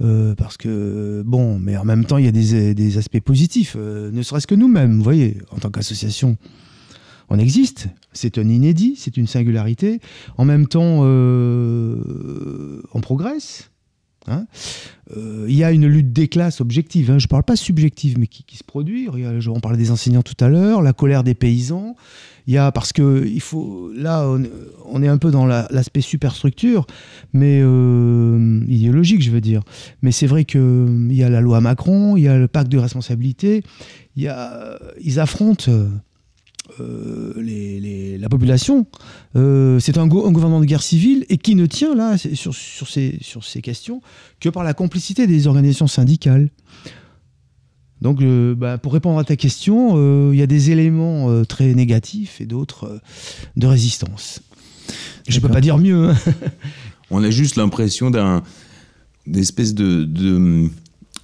euh, 0.03 0.35
parce 0.35 0.59
que 0.59 1.23
bon, 1.25 1.59
mais 1.59 1.79
en 1.79 1.85
même 1.85 2.05
temps, 2.05 2.19
il 2.19 2.27
y 2.27 2.29
a 2.29 2.33
des, 2.33 2.75
des 2.75 2.99
aspects 2.99 3.21
positifs. 3.21 3.75
euh, 3.79 4.11
ne 4.13 4.23
serait-ce 4.23 4.47
que 4.47 4.55
nous-mêmes, 4.55 4.99
vous 4.99 5.03
voyez, 5.03 5.39
en 5.51 5.57
tant 5.59 5.71
qu'association, 5.71 6.37
on 7.31 7.39
existe. 7.39 7.89
C'est 8.13 8.39
un 8.39 8.49
inédit, 8.49 8.95
c'est 8.99 9.17
une 9.17 9.27
singularité. 9.27 10.01
En 10.37 10.45
même 10.45 10.67
temps, 10.67 11.01
euh, 11.05 12.83
on 12.93 13.01
progresse. 13.01 13.71
hein. 14.27 14.47
Euh, 15.17 15.47
Il 15.49 15.55
y 15.55 15.65
a 15.65 15.73
une 15.73 15.87
lutte 15.87 16.13
des 16.13 16.29
classes 16.29 16.61
objective. 16.61 17.11
hein. 17.11 17.19
Je 17.19 17.25
ne 17.27 17.29
parle 17.29 17.45
pas 17.45 17.57
subjective, 17.57 18.19
mais 18.19 18.27
qui, 18.27 18.57
se 18.57 18.65
produit. 18.65 19.09
On 19.49 19.61
parlait 19.61 19.79
des 19.79 19.91
enseignants 19.91 20.23
tout 20.23 20.45
à 20.45 20.49
l'heure, 20.49 20.83
la 20.83 20.93
colère 20.93 21.25
des 21.25 21.35
paysans. 21.35 21.95
Parce 22.75 22.93
que 22.93 23.25
il 23.25 23.41
faut 23.41 23.93
là 23.95 24.29
on, 24.87 25.03
est 25.05 25.09
un 25.09 25.19
peu 25.19 25.31
dans 25.31 25.47
la- 25.47 25.69
l'aspect 25.71 26.01
superstructure, 26.01 26.85
mais 27.33 27.61
euh, 27.63 28.65
idéologique, 28.67 29.23
je 29.23 29.31
veux 29.31 29.41
dire. 29.41 29.63
Mais 30.03 30.11
c'est 30.11 30.27
vrai 30.27 30.45
que 30.45 30.59
euh, 30.59 31.07
il 31.11 31.15
y 31.17 31.23
a 31.23 31.29
la 31.29 31.41
loi 31.41 31.61
Macron, 31.61 32.17
il 32.17 32.25
y 32.25 32.29
a 32.29 32.37
le 32.37 32.49
pacte 32.49 32.69
de 32.73 32.79
responsabilité. 32.79 33.63
Il 34.17 34.25
y 34.25 34.29
a 34.29 34.81
ils 35.01 35.21
affrontent. 35.21 35.71
Euh, 36.81 37.33
les- 37.37 37.81
les- 37.81 38.19
la 38.19 38.29
population. 38.29 38.87
Euh, 39.37 39.79
c'est 39.81 39.99
un, 39.99 40.07
go- 40.07 40.27
un 40.27 40.33
gouvernement 40.33 40.61
de 40.61 40.67
guerre 40.67 40.83
civile 40.83 41.27
et 41.29 41.39
qui 41.39 41.55
ne 41.55 41.67
tient 41.67 41.95
là 41.95 42.17
sur, 42.19 42.55
sur, 42.55 42.89
ces, 42.89 43.19
sur 43.21 43.45
ces 43.45 43.63
questions 43.63 44.01
que 44.41 44.49
par 44.49 44.63
la 44.63 44.75
complicité 44.75 45.27
des 45.27 45.47
organisations 45.47 45.87
syndicales. 45.87 46.51
Donc, 48.01 48.23
euh, 48.23 48.55
bah, 48.55 48.79
pour 48.79 48.93
répondre 48.95 49.19
à 49.19 49.25
ta 49.25 49.37
question, 49.37 50.33
il 50.33 50.39
y 50.39 50.43
a 50.43 50.47
des 50.47 50.71
éléments 50.71 51.45
très 51.45 51.75
négatifs 51.75 52.41
et 52.41 52.47
d'autres 52.47 53.01
de 53.57 53.67
résistance. 53.67 54.41
Je 55.29 55.35
peux 55.37 55.43
D'accord. 55.43 55.55
pas 55.57 55.61
dire 55.61 55.79
mieux. 55.79 56.09
hein. 56.11 56.17
On 57.11 57.23
a 57.23 57.31
juste 57.31 57.57
l'impression 57.57 58.11
d'un 58.11 58.43
d'espèce 59.27 59.75
de, 59.75 60.05
de, 60.05 60.69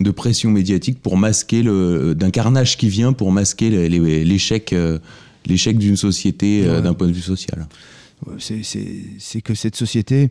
de 0.00 0.10
pression 0.10 0.50
médiatique 0.50 1.00
pour 1.00 1.16
masquer 1.16 1.62
le 1.62 2.14
d'un 2.14 2.30
carnage 2.30 2.76
qui 2.76 2.88
vient 2.88 3.12
pour 3.12 3.32
masquer 3.32 3.88
l'échec 3.88 4.74
l'échec 5.46 5.78
d'une 5.78 5.96
société 5.96 6.64
euh, 6.66 6.76
Ouais. 6.76 6.82
d'un 6.82 6.94
point 6.94 7.06
de 7.08 7.12
vue 7.12 7.20
social. 7.20 7.66
C'est- 8.38 9.40
que 9.42 9.54
cette 9.54 9.76
société, 9.76 10.30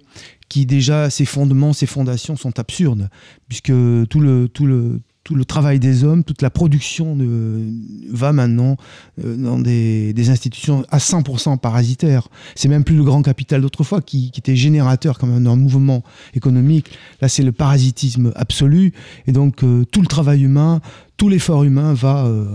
qui 0.50 0.66
déjà, 0.66 1.10
ses 1.10 1.26
fondements, 1.26 1.72
ses 1.74 1.86
fondations 1.86 2.36
sont 2.36 2.58
absurdes, 2.60 3.10
puisque 3.48 3.72
tout 4.10 4.20
le, 4.20 4.48
tout 4.52 4.66
le, 4.66 5.02
tout 5.24 5.34
le 5.36 5.46
travail 5.46 5.80
des 5.80 6.04
hommes, 6.04 6.24
toute 6.24 6.42
la 6.44 6.50
production 6.52 7.16
de- 7.16 7.68
va 8.12 8.32
maintenant 8.34 8.78
euh, 9.24 9.36
dans 9.38 9.58
des, 9.60 10.14
des 10.14 10.30
institutions 10.30 10.84
à 10.90 10.98
100% 11.00 11.58
parasitaires. 11.58 12.28
C'est 12.56 12.68
même 12.70 12.84
plus 12.84 12.96
le 12.96 13.04
grand 13.04 13.22
capital 13.24 13.62
d'autrefois 13.62 14.02
qui, 14.02 14.30
qui 14.32 14.40
était 14.40 14.56
générateur 14.56 15.18
quand 15.18 15.26
même 15.28 15.44
d'un 15.44 15.56
mouvement 15.56 16.04
économique. 16.36 16.92
Là, 17.22 17.28
c'est 17.28 17.42
le 17.44 17.52
parasitisme 17.52 18.32
absolu. 18.36 18.94
Et 19.28 19.32
donc, 19.32 19.64
euh, 19.64 19.84
tout 19.86 20.02
le 20.02 20.08
travail 20.08 20.44
humain, 20.44 20.80
tout 21.18 21.30
l'effort 21.30 21.64
humain 21.64 21.94
va 21.94 22.26
euh, 22.26 22.46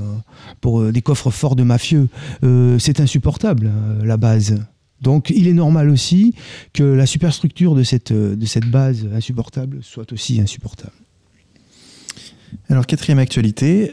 pour 0.61 0.81
euh, 0.81 0.93
des 0.93 1.03
coffres 1.03 1.31
forts 1.31 1.57
de 1.57 1.63
mafieux. 1.63 2.09
Euh, 2.45 2.79
c'est 2.79 3.01
insupportable, 3.01 3.71
la 4.03 4.17
base. 4.17 4.63
Donc 5.01 5.31
il 5.31 5.49
est 5.49 5.55
normal 5.55 5.89
aussi 5.89 6.35
que 6.73 6.83
la 6.83 7.07
superstructure 7.07 7.75
de 7.75 7.83
cette, 7.83 8.13
de 8.13 8.47
cette 8.47 8.67
base 8.67 9.07
insupportable 9.15 9.79
soit 9.83 10.13
aussi 10.13 10.41
insupportable. 10.41 10.93
Alors, 12.69 12.85
quatrième 12.85 13.21
actualité, 13.21 13.93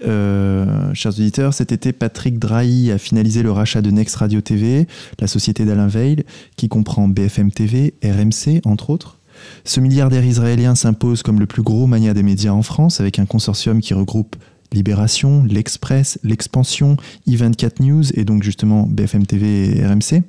chers 0.94 1.12
auditeurs, 1.12 1.54
cet 1.54 1.72
été, 1.72 1.94
Patrick 1.94 2.40
Drahi 2.40 2.92
a 2.92 2.98
finalisé 2.98 3.44
le 3.44 3.52
rachat 3.52 3.84
de 3.84 3.92
Next 3.92 4.16
Radio 4.16 4.42
TV, 4.42 4.88
la 5.20 5.28
société 5.28 5.64
d'Alain 5.64 5.88
Veil, 5.88 6.24
qui 6.56 6.68
comprend 6.68 7.08
BFM 7.08 7.52
TV, 7.52 7.94
RMC, 8.04 8.62
entre 8.66 8.90
autres. 8.90 9.18
Ce 9.64 9.80
milliardaire 9.80 10.26
israélien 10.26 10.76
s'impose 10.76 11.24
comme 11.24 11.40
le 11.40 11.46
plus 11.46 11.62
gros 11.62 11.88
mania 11.88 12.14
des 12.14 12.24
médias 12.24 12.52
en 12.52 12.64
France, 12.64 13.00
avec 13.00 13.20
un 13.20 13.26
consortium 13.26 13.82
qui 13.82 13.94
regroupe 13.94 14.36
Libération, 14.74 15.44
L'Express, 15.46 16.20
L'Expansion, 16.24 16.98
I24 17.28 17.82
News 17.84 18.04
et 18.14 18.24
donc 18.26 18.44
justement 18.44 18.86
BFM 18.88 19.26
TV 19.26 19.78
et 19.78 19.86
RMC. 19.86 20.24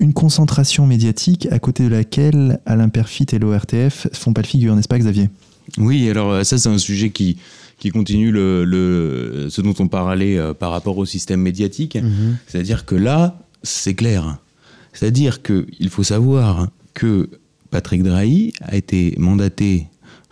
Une 0.00 0.12
concentration 0.12 0.86
médiatique 0.86 1.46
à 1.50 1.58
côté 1.58 1.84
de 1.84 1.88
laquelle 1.88 2.60
Alain 2.66 2.88
Perfit 2.88 3.26
et 3.32 3.38
l'ORTF 3.38 4.08
font 4.12 4.32
pas 4.32 4.42
le 4.42 4.46
figure, 4.48 4.74
n'est-ce 4.74 4.88
pas 4.88 4.98
Xavier? 4.98 5.30
Oui, 5.78 6.08
alors 6.10 6.32
euh, 6.32 6.42
ça 6.44 6.58
c'est 6.58 6.68
un 6.68 6.78
sujet 6.78 7.10
qui 7.10 7.36
qui 7.78 7.90
continue 7.90 8.30
le, 8.30 8.64
le- 8.64 9.48
ce 9.50 9.60
dont 9.60 9.74
on 9.80 9.88
parlait 9.88 10.38
euh, 10.38 10.54
par 10.54 10.70
rapport 10.70 10.98
au 10.98 11.04
système 11.04 11.40
médiatique. 11.40 11.98
C'est-à-dire 12.46 12.84
que 12.84 12.94
là, 12.94 13.40
c'est 13.64 13.94
clair. 13.94 14.38
C'est-à-dire 14.92 15.42
qu'il 15.42 15.88
faut 15.88 16.04
savoir 16.04 16.68
que 16.94 17.28
Patrick 17.70 18.02
Drahi 18.04 18.52
a 18.60 18.76
été 18.76 19.14
mandaté 19.18 19.86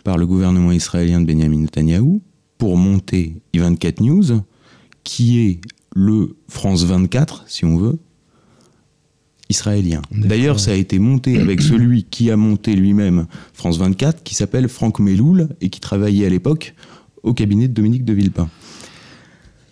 par 0.05 0.17
le 0.17 0.27
gouvernement 0.27 0.71
israélien 0.71 1.19
de 1.19 1.25
Benjamin 1.25 1.57
Netanyahou 1.59 2.21
pour 2.61 2.77
monter 2.77 3.41
I24 3.55 4.03
News, 4.03 4.43
qui 5.03 5.39
est 5.39 5.61
le 5.95 6.35
France 6.47 6.83
24, 6.83 7.45
si 7.47 7.65
on 7.65 7.75
veut, 7.75 7.97
israélien. 9.49 10.03
D'ailleurs, 10.11 10.59
ça 10.59 10.69
a 10.69 10.75
été 10.75 10.99
monté 10.99 11.39
avec 11.39 11.59
celui 11.71 12.03
qui 12.03 12.29
a 12.29 12.37
monté 12.37 12.75
lui-même 12.75 13.25
France 13.53 13.79
24, 13.79 14.21
qui 14.21 14.35
s'appelle 14.35 14.69
Franck 14.69 14.99
Meloul 14.99 15.49
et 15.59 15.69
qui 15.69 15.79
travaillait 15.79 16.27
à 16.27 16.29
l'époque 16.29 16.75
au 17.23 17.33
cabinet 17.33 17.67
de 17.67 17.73
Dominique 17.73 18.05
de 18.05 18.13
Villepin. 18.13 18.47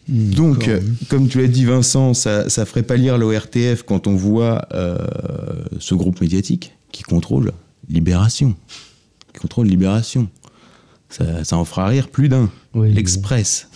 Hmm, 0.07 0.31
Donc, 0.31 0.67
euh, 0.67 0.81
comme 1.09 1.27
tu 1.27 1.37
l'as 1.37 1.47
dit, 1.47 1.65
Vincent, 1.65 2.15
ça, 2.15 2.49
ça 2.49 2.65
ferait 2.65 2.81
pas 2.81 2.97
lire 2.97 3.19
l'ORTF 3.19 3.83
quand 3.83 4.07
on 4.07 4.15
voit 4.15 4.67
euh, 4.73 4.97
ce 5.77 5.93
groupe 5.93 6.21
médiatique 6.21 6.73
qui 6.91 7.03
contrôle 7.03 7.51
Libération. 7.87 8.55
Qui 9.31 9.41
contrôle 9.41 9.67
Libération. 9.67 10.27
Ça, 11.09 11.43
ça 11.43 11.55
en 11.55 11.65
fera 11.65 11.85
rire 11.85 12.07
plus 12.07 12.29
d'un. 12.29 12.49
L'Express. 12.75 13.69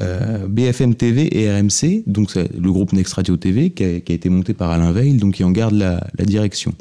Euh, 0.00 0.46
BFM 0.46 0.94
TV 0.94 1.40
et 1.40 1.50
RMC, 1.50 2.02
donc 2.06 2.34
le 2.34 2.70
groupe 2.70 2.92
Next 2.92 3.14
Radio 3.14 3.38
TV 3.38 3.70
qui 3.70 3.82
a, 3.82 3.96
été 3.96 4.28
monté 4.28 4.52
par 4.52 4.70
Alain 4.70 4.92
Veil, 4.92 5.14
donc 5.14 5.36
qui 5.36 5.44
en 5.44 5.50
garde 5.50 5.72
la, 5.72 6.06
la 6.18 6.24
direction. 6.26 6.74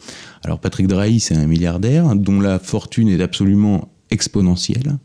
Alors 0.44 0.60
Patrick 0.60 0.88
Drahi, 0.88 1.22
c'est 1.22 1.36
un 1.36 1.48
milliardaire 1.48 2.14
dont 2.16 2.42
la 2.42 2.60
fortune 2.60 3.08
est 3.08 3.22
absolument 3.22 3.88
exponentielle, 4.12 4.98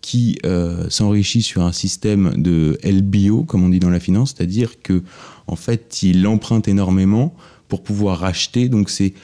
qui 0.00 0.38
euh, 0.46 0.86
s'enrichit 0.90 1.42
sur 1.42 1.62
un 1.62 1.72
système 1.72 2.42
de 2.42 2.78
LBO, 2.84 3.44
comme 3.44 3.62
on 3.62 3.68
dit 3.68 3.80
dans 3.80 3.90
la 3.90 4.00
finance, 4.00 4.34
c'est-à-dire 4.36 4.82
que 4.82 5.02
en 5.46 5.56
fait, 5.56 6.02
il 6.02 6.26
emprunte 6.26 6.68
énormément 6.68 7.34
pour 7.68 7.82
pouvoir 7.82 8.18
racheter. 8.18 8.68
Donc 8.68 8.90
c'est 8.90 9.14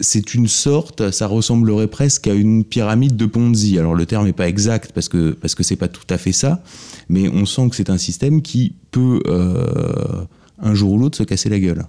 c'est 0.00 0.34
une 0.34 0.46
sorte, 0.46 1.10
ça 1.10 1.26
ressemblerait 1.26 1.88
presque 1.88 2.26
à 2.28 2.34
une 2.34 2.64
pyramide 2.64 3.16
de 3.16 3.26
Ponzi. 3.26 3.78
Alors 3.78 3.94
le 3.94 4.06
terme 4.06 4.26
n'est 4.26 4.32
pas 4.32 4.48
exact 4.48 4.92
parce 4.92 5.08
que 5.08 5.32
parce 5.32 5.54
que 5.54 5.62
c'est 5.62 5.76
pas 5.76 5.88
tout 5.88 6.06
à 6.10 6.18
fait 6.18 6.32
ça, 6.32 6.62
mais 7.08 7.28
on 7.28 7.46
sent 7.46 7.68
que 7.70 7.76
c'est 7.76 7.90
un 7.90 7.98
système 7.98 8.42
qui 8.42 8.74
peut 8.90 9.20
euh, 9.26 10.24
un 10.60 10.74
jour 10.74 10.92
ou 10.92 10.98
l'autre 10.98 11.18
se 11.18 11.24
casser 11.24 11.48
la 11.48 11.58
gueule. 11.58 11.84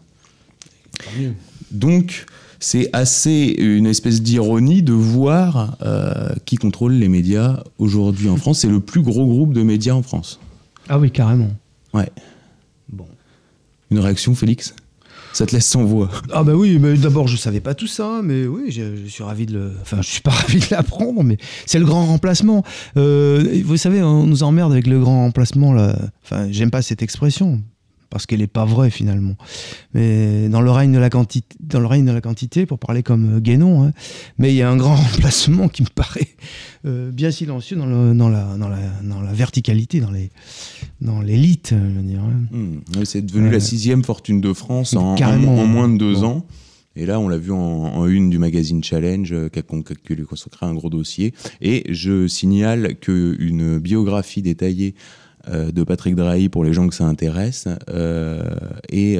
Donc 1.71 2.25
c'est 2.59 2.89
assez 2.93 3.55
une 3.57 3.85
espèce 3.85 4.21
d'ironie 4.21 4.83
de 4.83 4.93
voir 4.93 5.77
euh, 5.81 6.29
qui 6.45 6.57
contrôle 6.57 6.93
les 6.93 7.07
médias 7.07 7.63
aujourd'hui 7.77 8.27
en 8.29 8.37
France. 8.37 8.59
C'est 8.59 8.69
le 8.69 8.79
plus 8.79 9.01
gros 9.01 9.25
groupe 9.25 9.53
de 9.53 9.63
médias 9.63 9.93
en 9.93 10.03
France. 10.03 10.39
Ah 10.89 10.99
oui, 10.99 11.11
carrément. 11.11 11.51
Ouais. 11.93 12.09
Bon. 12.89 13.05
Une 13.91 13.99
réaction, 13.99 14.35
Félix? 14.35 14.73
Ça 15.33 15.45
te 15.45 15.53
laisse 15.53 15.67
sans 15.67 15.83
voix. 15.83 16.09
Ah 16.31 16.43
bah 16.43 16.53
oui, 16.53 16.79
mais 16.79 16.95
d'abord 16.95 17.27
je 17.27 17.37
savais 17.37 17.59
pas 17.59 17.75
tout 17.75 17.87
ça, 17.87 18.21
mais 18.23 18.45
oui, 18.45 18.71
je, 18.71 19.07
suis 19.07 19.23
ravi 19.23 19.45
de 19.45 19.53
le. 19.53 19.71
Enfin, 19.81 20.01
je 20.01 20.07
suis 20.07 20.21
pas 20.21 20.31
ravi 20.31 20.59
de 20.59 20.67
l'apprendre, 20.71 21.23
mais 21.23 21.37
c'est 21.65 21.79
le 21.79 21.85
grand 21.85 22.05
remplacement. 22.05 22.63
Euh, 22.97 23.61
vous 23.63 23.77
savez, 23.77 24.01
on 24.01 24.25
nous 24.25 24.43
emmerde 24.43 24.71
avec 24.71 24.87
le 24.87 24.99
grand 24.99 25.23
remplacement. 25.23 25.75
Enfin, 26.23 26.47
j'aime 26.49 26.71
pas 26.71 26.81
cette 26.81 27.01
expression. 27.01 27.61
Parce 28.09 28.25
qu'elle 28.25 28.39
n'est 28.39 28.47
pas 28.47 28.65
vraie 28.65 28.89
finalement. 28.89 29.35
Mais 29.93 30.49
dans 30.49 30.61
le 30.61 30.71
règne 30.71 30.91
de 30.91 30.99
la 30.99 31.09
quantité, 31.09 31.55
dans 31.59 31.79
le 31.79 31.85
règne 31.85 32.05
de 32.05 32.11
la 32.11 32.21
quantité, 32.21 32.65
pour 32.65 32.79
parler 32.79 33.03
comme 33.03 33.37
euh, 33.37 33.39
Guénon, 33.39 33.83
hein, 33.83 33.91
mais 34.37 34.51
il 34.51 34.55
y 34.55 34.61
a 34.61 34.69
un 34.69 34.77
grand 34.77 34.95
remplacement 35.11 35.67
qui 35.67 35.83
me 35.83 35.89
paraît 35.89 36.27
euh, 36.85 37.11
bien 37.11 37.31
silencieux 37.31 37.77
dans, 37.77 37.85
le, 37.85 38.13
dans, 38.13 38.29
la, 38.29 38.57
dans, 38.57 38.69
la, 38.69 38.77
dans, 39.03 39.21
la, 39.21 39.33
verticalité, 39.33 39.99
dans 39.99 40.11
les 40.11 40.31
dans 41.01 41.21
l'élite, 41.21 41.69
je 41.71 41.75
veux 41.75 42.03
dire. 42.03 42.21
Hein. 42.21 42.57
Mmh. 42.57 43.05
c'est 43.05 43.25
devenu 43.25 43.49
la 43.49 43.59
sixième 43.59 44.03
fortune 44.03 44.41
de 44.41 44.53
France 44.53 44.95
en, 44.95 45.15
en, 45.15 45.65
moins 45.65 45.87
de 45.87 45.97
deux 45.97 46.23
ans. 46.23 46.45
Et 46.95 47.05
là, 47.05 47.19
on 47.19 47.29
l'a 47.29 47.37
vu 47.37 47.51
en, 47.51 48.07
une 48.07 48.29
du 48.29 48.39
magazine 48.39 48.83
Challenge, 48.83 49.31
euh, 49.31 49.47
qui 49.47 49.59
a 49.59 49.61
consacré 49.61 50.65
un 50.65 50.73
gros 50.73 50.89
dossier. 50.89 51.33
Et 51.61 51.85
je 51.93 52.27
signale 52.27 52.95
qu'une 52.99 53.77
biographie 53.77 54.41
détaillée 54.41 54.95
euh, 54.95 55.18
de 55.49 55.83
Patrick 55.83 56.15
Drahi, 56.15 56.49
pour 56.49 56.63
les 56.63 56.73
gens 56.73 56.87
que 56.87 56.95
ça 56.95 57.05
intéresse, 57.05 57.67
euh, 57.89 58.43
est 58.89 59.19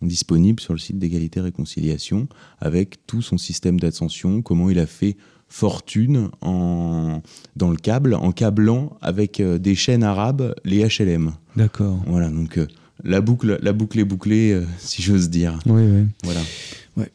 disponible 0.00 0.60
sur 0.60 0.72
le 0.72 0.78
site 0.78 0.98
d'égalité 0.98 1.40
réconciliation, 1.40 2.28
avec 2.60 3.06
tout 3.06 3.22
son 3.22 3.38
système 3.38 3.78
d'ascension, 3.78 4.42
comment 4.42 4.70
il 4.70 4.78
a 4.78 4.86
fait 4.86 5.16
fortune 5.48 6.30
en, 6.40 7.20
dans 7.56 7.70
le 7.70 7.76
câble, 7.76 8.14
en 8.14 8.32
câblant 8.32 8.96
avec 9.02 9.40
des 9.42 9.74
chaînes 9.74 10.02
arabes 10.02 10.54
les 10.64 10.86
HLM. 10.86 11.32
D'accord. 11.56 12.02
Voilà, 12.06 12.28
donc 12.30 12.58
la 13.04 13.20
boucle, 13.20 13.58
la 13.62 13.72
boucle 13.72 13.98
est 14.00 14.04
bouclée, 14.04 14.58
si 14.78 15.02
j'ose 15.02 15.28
dire. 15.28 15.58
Oui, 15.66 15.82
oui. 15.82 16.06
Voilà. 16.24 16.40
Ouais. 16.96 17.12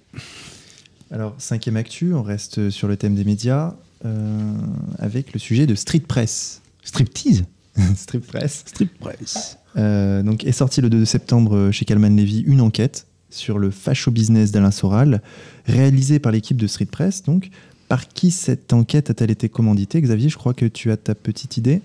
Alors, 1.09 1.35
cinquième 1.37 1.77
actu, 1.77 2.13
on 2.13 2.21
reste 2.21 2.69
sur 2.69 2.87
le 2.87 2.97
thème 2.97 3.15
des 3.15 3.23
médias 3.23 3.75
euh, 4.05 4.53
avec 4.99 5.33
le 5.33 5.39
sujet 5.39 5.65
de 5.65 5.73
street 5.73 6.03
press. 6.07 6.61
Striptease? 6.83 7.45
Street 7.95 8.19
press. 8.19 8.63
Street 8.67 8.89
press. 8.99 9.57
Euh, 9.77 10.23
donc, 10.23 10.43
est 10.43 10.51
sorti 10.51 10.81
le 10.81 10.89
2 10.89 11.05
septembre 11.05 11.71
chez 11.71 11.85
Calman 11.85 12.15
Levy 12.15 12.41
une 12.41 12.61
enquête 12.61 13.07
sur 13.29 13.59
le 13.59 13.71
facho 13.71 14.09
business 14.11 14.51
d'Alain 14.51 14.71
Soral, 14.71 15.21
réalisée 15.65 16.19
par 16.19 16.31
l'équipe 16.31 16.57
de 16.57 16.67
Street 16.67 16.85
Press. 16.85 17.23
Donc, 17.23 17.49
par 17.87 18.07
qui 18.07 18.31
cette 18.31 18.73
enquête 18.73 19.09
a-t-elle 19.09 19.31
été 19.31 19.49
commanditée? 19.49 20.01
Xavier, 20.01 20.29
je 20.29 20.37
crois 20.37 20.53
que 20.53 20.65
tu 20.65 20.91
as 20.91 20.97
ta 20.97 21.15
petite 21.15 21.57
idée. 21.57 21.81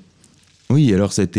Oui, 0.71 0.93
alors 0.95 1.13
c'est 1.13 1.37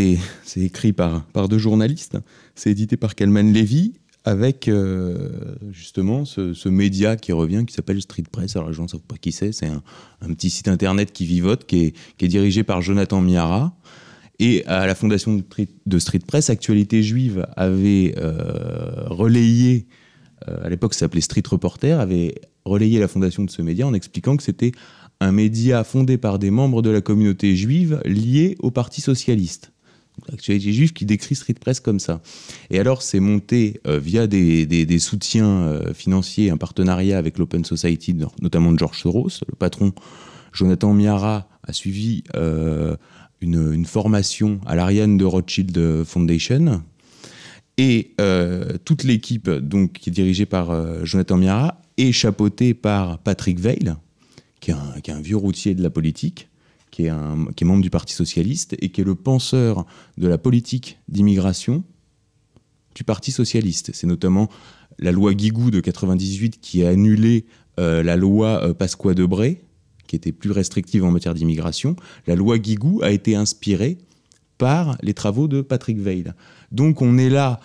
écrit 0.56 0.92
par, 0.92 1.24
par 1.32 1.48
deux 1.48 1.58
journalistes. 1.58 2.16
C'est 2.54 2.70
édité 2.70 2.96
par 2.96 3.14
Calman 3.14 3.52
Levy 3.52 3.94
avec 4.24 4.68
euh, 4.68 5.28
justement 5.70 6.24
ce, 6.24 6.68
média 6.68 7.16
qui 7.16 7.32
revient, 7.32 7.64
qui 7.66 7.74
s'appelle 7.74 8.00
Street 8.00 8.24
Press. 8.30 8.56
Alors 8.56 8.68
les 8.68 8.74
gens 8.74 8.84
ne 8.84 8.88
savent 8.88 9.00
pas 9.00 9.16
qui 9.16 9.32
c'est, 9.32 9.52
c'est 9.52 9.66
un, 9.66 9.82
petit 10.34 10.50
site 10.50 10.68
internet 10.68 11.12
qui 11.12 11.26
vivote, 11.26 11.66
qui 11.66 11.92
est, 12.18 12.28
dirigé 12.28 12.62
par 12.62 12.80
Jonathan 12.80 13.20
Miara. 13.20 13.74
Et 14.38 14.64
à 14.66 14.86
la 14.86 14.94
fondation 14.94 15.42
de 15.86 15.98
Street 15.98 16.20
Press, 16.26 16.50
Actualité 16.50 17.02
Juive 17.02 17.46
avait 17.56 18.14
euh, 18.18 19.04
relayé, 19.06 19.86
euh, 20.48 20.64
à 20.64 20.68
l'époque 20.68 20.94
ça 20.94 21.00
s'appelait 21.00 21.20
Street 21.20 21.42
Reporter, 21.48 22.00
avait 22.00 22.34
relayé 22.64 22.98
la 22.98 23.08
fondation 23.08 23.44
de 23.44 23.50
ce 23.50 23.62
média 23.62 23.86
en 23.86 23.94
expliquant 23.94 24.36
que 24.36 24.42
c'était 24.42 24.72
un 25.20 25.30
média 25.30 25.84
fondé 25.84 26.18
par 26.18 26.38
des 26.40 26.50
membres 26.50 26.82
de 26.82 26.90
la 26.90 27.00
communauté 27.00 27.54
juive 27.54 28.00
liés 28.04 28.56
au 28.58 28.72
Parti 28.72 29.00
socialiste. 29.00 29.70
L'actualité 30.28 30.72
juive 30.72 30.92
qui 30.92 31.06
décrit 31.06 31.34
Street 31.34 31.54
Press 31.54 31.80
comme 31.80 31.98
ça. 31.98 32.20
Et 32.70 32.78
alors, 32.78 33.02
c'est 33.02 33.20
monté 33.20 33.80
euh, 33.86 33.98
via 33.98 34.26
des, 34.26 34.98
soutiens 34.98 35.80
financiers, 35.92 36.50
un 36.50 36.56
partenariat 36.56 37.18
avec 37.18 37.38
l'Open 37.38 37.64
Society, 37.64 38.16
notamment 38.40 38.72
de 38.72 38.78
George 38.78 38.98
Soros. 38.98 39.40
Le 39.48 39.54
patron 39.56 39.92
Jonathan 40.52 40.92
Miara 40.92 41.48
a 41.66 41.72
suivi 41.72 42.22
une, 43.44 43.84
formation 43.84 44.60
à 44.66 44.74
l'Ariane 44.74 45.16
de 45.16 45.24
Rothschild 45.24 46.04
Foundation. 46.04 46.82
Et 47.78 48.14
toute 48.84 49.04
l'équipe, 49.04 49.50
donc, 49.50 49.92
qui 49.92 50.10
est 50.10 50.12
dirigée 50.12 50.46
par 50.46 51.04
Jonathan 51.04 51.36
Miara, 51.36 51.80
est 51.96 52.12
chapeautée 52.12 52.74
par 52.74 53.18
Patrick 53.18 53.58
Veil, 53.60 53.94
qui 54.60 54.70
est, 54.70 55.10
un, 55.10 55.20
vieux 55.20 55.36
routier 55.36 55.74
de 55.74 55.82
la 55.82 55.90
politique 55.90 56.48
qui 56.90 57.06
est, 57.06 57.08
un, 57.08 57.46
qui 57.56 57.64
est 57.64 57.66
membre 57.66 57.82
du 57.82 57.90
Parti 57.90 58.14
socialiste 58.14 58.76
et 58.80 58.88
qui 58.90 59.00
est 59.00 59.04
le 59.04 59.16
penseur 59.16 59.84
de 60.16 60.28
la 60.28 60.38
politique 60.38 60.98
d'immigration 61.08 61.82
du 62.94 63.02
Parti 63.02 63.32
socialiste. 63.32 63.90
C'est 63.94 64.06
notamment 64.06 64.48
la 65.00 65.10
loi 65.10 65.34
Guigou 65.34 65.70
de 65.72 65.80
98 65.80 66.60
qui 66.60 66.84
a 66.84 66.90
annulé 66.90 67.46
euh, 67.80 68.04
la 68.04 68.16
loi 68.16 68.62
euh, 68.62 68.74
Pasqua-Debré, 68.74 69.62
qui 70.06 70.16
était 70.16 70.32
plus 70.32 70.50
restrictive 70.50 71.04
en 71.04 71.10
matière 71.10 71.34
d'immigration. 71.34 71.96
La 72.26 72.34
loi 72.34 72.58
Guigou 72.58 73.00
a 73.02 73.10
été 73.10 73.36
inspirée 73.36 73.98
par 74.58 74.96
les 75.02 75.14
travaux 75.14 75.48
de 75.48 75.60
Patrick 75.60 75.98
Veil. 75.98 76.32
Donc 76.72 77.02
on 77.02 77.18
est 77.18 77.30
là 77.30 77.60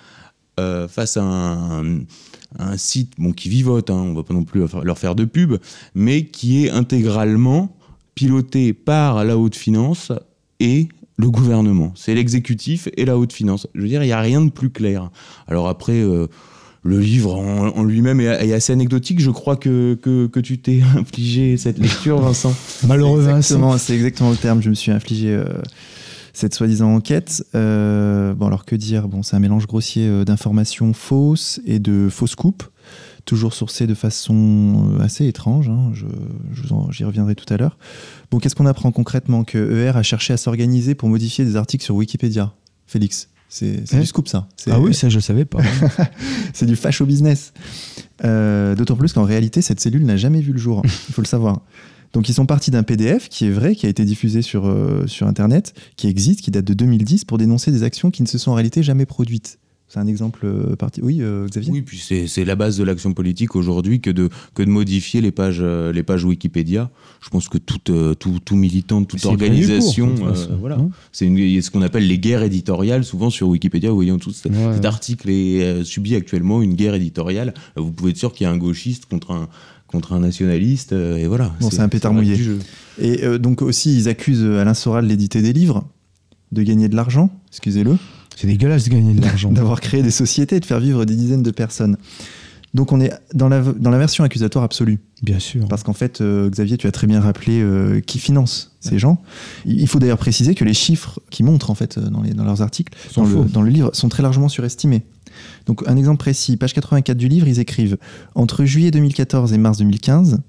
euh, 0.59 0.87
face 0.87 1.17
à 1.17 1.23
un, 1.23 2.77
site 2.77 3.13
bon, 3.17 3.31
qui 3.31 3.47
vivote, 3.49 3.89
hein, 3.89 3.95
on 3.95 4.11
ne 4.11 4.15
va 4.15 4.23
pas 4.23 4.33
non 4.33 4.43
plus 4.43 4.63
leur 4.83 4.97
faire 4.97 5.15
de 5.15 5.25
pub, 5.25 5.57
mais 5.95 6.25
qui 6.25 6.65
est 6.65 6.69
intégralement 6.69 7.77
piloté 8.15 8.73
par 8.73 9.23
la 9.23 9.37
haute 9.37 9.55
finance 9.55 10.11
et 10.59 10.89
le 11.17 11.29
gouvernement. 11.29 11.93
C'est 11.95 12.15
l'exécutif 12.15 12.89
et 12.97 13.05
la 13.05 13.17
haute 13.17 13.33
finance. 13.33 13.67
Je 13.75 13.81
veux 13.81 13.87
dire, 13.87 14.03
il 14.03 14.07
n'y 14.07 14.13
a 14.13 14.19
rien 14.19 14.41
de 14.41 14.49
plus 14.49 14.69
clair. 14.69 15.11
Alors 15.47 15.67
après, 15.67 16.01
euh, 16.01 16.27
le 16.83 16.99
livre 16.99 17.35
en, 17.35 17.83
lui-même 17.83 18.21
est, 18.21 18.53
assez 18.53 18.73
anecdotique. 18.73 19.19
Je 19.19 19.31
crois 19.31 19.55
que, 19.55 19.95
que, 19.95 20.39
tu 20.39 20.59
t'es 20.59 20.81
infligé 20.97 21.57
cette 21.57 21.77
lecture, 21.77 22.19
Vincent. 22.19 22.53
Malheureux 22.87 23.21
Vincent. 23.21 23.77
C'est 23.77 23.95
exactement 23.95 24.31
le 24.31 24.37
terme. 24.37 24.61
Je 24.61 24.69
me 24.69 24.75
suis 24.75 24.91
infligé 24.91 25.29
euh, 25.29 25.45
cette 26.33 26.53
soi-disant 26.53 26.95
enquête. 26.95 27.45
Euh, 27.55 28.33
bon, 28.33 28.47
alors 28.47 28.65
que 28.65 28.75
dire? 28.75 29.07
Bon, 29.07 29.23
c'est 29.23 29.35
un 29.35 29.39
mélange 29.39 29.67
grossier 29.67 30.23
d'informations 30.25 30.93
fausses 30.93 31.59
et 31.65 31.79
de 31.79 32.07
fausses 32.09 32.35
coupes 32.35 32.63
toujours 33.29 33.53
sourcé 33.53 33.85
de 33.85 33.93
façon 33.93 34.95
euh, 34.97 35.03
assez 35.03 35.27
étrange. 35.27 35.69
Hein, 35.69 35.91
j'y 36.89 37.03
reviendrai 37.03 37.35
tout 37.35 37.51
à 37.53 37.57
l'heure. 37.57 37.77
Bon, 38.31 38.39
qu'est-ce 38.39 38.55
qu'on 38.55 38.65
apprend 38.65 38.91
concrètement? 38.91 39.43
Que 39.43 39.57
ER 39.57 39.95
a 39.95 40.03
cherché 40.03 40.33
à 40.33 40.37
s'organiser 40.37 40.95
pour 40.95 41.09
modifier 41.09 41.45
des 41.45 41.55
articles 41.55 41.83
sur 41.83 41.95
Wikipédia. 41.95 42.53
Félix, 42.87 43.28
c'est 43.49 43.99
du 43.99 44.05
scoop 44.05 44.27
ça. 44.27 44.47
Ah 44.69 44.79
oui, 44.79 44.93
ça 44.93 45.09
je 45.09 45.19
savais 45.19 45.45
pas. 45.45 45.59
c'est 46.53 46.67
du 46.67 46.75
facho 46.75 47.05
business. 47.05 47.51
Euh, 48.23 48.75
d'autant 48.75 48.95
plus 48.95 49.13
qu'en 49.13 49.23
réalité, 49.23 49.61
cette 49.61 49.79
cellule 49.79 50.05
n'a 50.05 50.17
jamais 50.17 50.39
vu 50.39 50.53
le 50.53 50.59
jour. 50.59 50.81
Il 50.85 51.13
faut 51.13 51.21
le 51.21 51.27
savoir. 51.27 51.61
Donc 52.13 52.29
ils 52.29 52.33
sont 52.33 52.45
partis 52.45 52.71
d'un 52.71 52.83
PDF 52.83 53.27
qui 53.29 53.47
est 53.47 53.51
vrai, 53.51 53.75
qui 53.75 53.85
a 53.85 53.89
été 53.89 54.05
diffusé 54.05 54.41
sur, 54.41 54.67
euh, 54.67 55.05
sur 55.07 55.27
Internet, 55.27 55.73
qui 55.95 56.07
existe, 56.07 56.41
qui 56.41 56.51
date 56.51 56.65
de 56.65 56.73
2010, 56.73 57.25
pour 57.25 57.37
dénoncer 57.37 57.71
des 57.71 57.83
actions 57.83 58.11
qui 58.11 58.23
ne 58.23 58.27
se 58.27 58.37
sont 58.37 58.51
en 58.51 58.55
réalité 58.55 58.83
jamais 58.83 59.05
produites. 59.05 59.59
C'est 59.89 59.99
un 59.99 60.05
exemple 60.05 60.41
euh, 60.43 60.75
parti. 60.75 61.01
Oui, 61.01 61.17
euh, 61.21 61.47
Xavier? 61.47 61.71
Oui, 61.71 61.81
puis 61.81 61.99
c'est 61.99 62.45
la 62.45 62.55
base 62.55 62.77
de 62.77 62.83
l'action 62.83 63.11
politique 63.13 63.55
aujourd'hui 63.55 63.99
que 63.99 64.11
de, 64.11 64.29
que 64.53 64.61
de 64.61 64.69
modifier 64.69 65.19
les 65.19 65.31
pages, 65.31 65.61
euh, 65.61 65.91
les 65.91 66.03
pages 66.03 66.23
Wikipédia. 66.23 66.91
Je 67.21 67.29
pense 67.29 67.49
que 67.49 67.57
tout, 67.57 67.79
tout, 67.79 68.39
tout 68.39 68.55
militant, 68.55 69.03
toute 69.03 69.25
organisation, 69.25 70.13
voilà. 70.59 70.77
c'est 71.11 71.25
ce 71.25 71.71
qu'on 71.71 71.81
appelle 71.81 72.07
les 72.07 72.19
guerres 72.19 72.43
éditoriales. 72.43 73.03
Souvent 73.03 73.31
sur 73.31 73.47
Wikipédia, 73.49 73.89
vous 73.89 73.95
voyez 73.95 74.15
tout 74.19 74.31
cet, 74.31 74.85
article 74.85 75.31
est, 75.31 75.83
subit 75.83 76.15
actuellement 76.15 76.61
une 76.61 76.75
guerre 76.75 76.93
éditoriale. 76.93 77.55
Vous 77.75 77.91
pouvez 77.91 78.11
être 78.11 78.17
sûr 78.17 78.31
qu'il 78.31 78.45
y 78.45 78.47
a 78.47 78.51
un 78.51 78.57
gauchiste 78.57 79.07
contre 79.07 79.31
un, 79.31 79.49
contre 79.87 80.13
un 80.13 80.19
nationaliste, 80.19 80.91
et 80.91 81.25
voilà. 81.25 81.51
Bon, 81.59 81.71
c'est 81.71 81.81
un 81.81 81.89
pétard 81.89 82.13
mouillé. 82.13 82.37
Et 82.99 83.39
donc 83.39 83.63
aussi, 83.63 83.97
ils 83.97 84.07
accusent 84.07 84.45
Alain 84.45 84.75
Soral 84.75 85.07
d'éditer 85.07 85.41
des 85.41 85.51
livres, 85.51 85.87
de 86.51 86.61
gagner 86.61 86.89
de 86.89 86.95
l'argent, 86.95 87.31
excusez-le. 87.49 87.97
C'est 88.39 88.47
dégueulasse 88.47 88.85
de 88.85 88.89
gagner 88.91 89.13
de 89.13 89.21
l'argent. 89.21 89.51
D'avoir 89.51 89.81
créé 89.81 90.01
des 90.01 90.11
sociétés 90.11 90.55
et 90.55 90.59
de 90.61 90.65
faire 90.65 90.79
vivre 90.79 91.03
des 91.03 91.15
dizaines 91.15 91.43
de 91.43 91.51
personnes. 91.51 91.97
Donc 92.73 92.93
on 92.93 93.01
est 93.01 93.11
dans 93.33 93.49
la, 93.49 93.59
dans 93.61 93.89
la 93.89 93.97
version 93.97 94.23
accusatoire 94.23 94.63
absolue. 94.63 94.99
Bien 95.21 95.39
sûr. 95.39 95.67
Parce 95.67 95.83
qu'en 95.83 95.91
fait, 95.91 96.21
euh, 96.21 96.49
Xavier, 96.49 96.77
tu 96.77 96.87
as 96.87 96.93
très 96.93 97.05
bien 97.05 97.19
rappelé 97.19 97.59
euh, 97.59 97.99
qui 97.99 98.17
finance 98.17 98.77
ces 98.79 98.97
gens. 98.97 99.21
Il 99.65 99.87
faut 99.87 99.99
d'ailleurs 99.99 100.19
préciser 100.19 100.55
que 100.55 100.63
les 100.63 100.73
chiffres 100.73 101.19
qui 101.29 101.43
montrent 101.43 101.69
en 101.69 101.75
fait 101.75 101.97
euh, 101.97 102.09
dans, 102.09 102.21
les, 102.21 102.33
dans 102.33 102.45
leurs 102.45 102.61
articles, 102.61 102.95
dans 103.17 103.25
le, 103.25 103.43
dans 103.43 103.61
le, 103.61 103.71
livre, 103.71 103.89
sont 103.91 104.07
très 104.07 104.23
largement 104.23 104.47
surestimés. 104.47 105.03
Donc 105.65 105.83
un 105.87 105.97
exemple 105.97 106.19
précis, 106.19 106.55
page 106.55 106.73
84 106.73 107.17
du 107.17 107.27
livre, 107.27 107.47
ils 107.47 107.59
écrivent 107.59 107.97
entre 108.35 108.63
juillet 108.63 108.91
2014 108.91 109.51
et 109.51 109.57
mars 109.57 109.79
2015, 109.79 110.39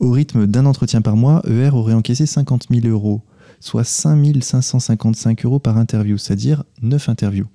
au 0.00 0.10
rythme 0.10 0.46
d'un 0.46 0.66
entretien 0.66 1.00
par 1.00 1.16
mois, 1.16 1.42
ER 1.48 1.70
aurait 1.70 1.94
encaissé 1.94 2.26
50 2.26 2.66
000 2.70 2.86
euros 2.88 3.22
soit 3.60 3.84
5555 3.84 5.44
euros 5.44 5.58
par 5.58 5.78
interview, 5.78 6.18
c'est-à-dire 6.18 6.64
9 6.82 7.08
interviews. 7.08 7.46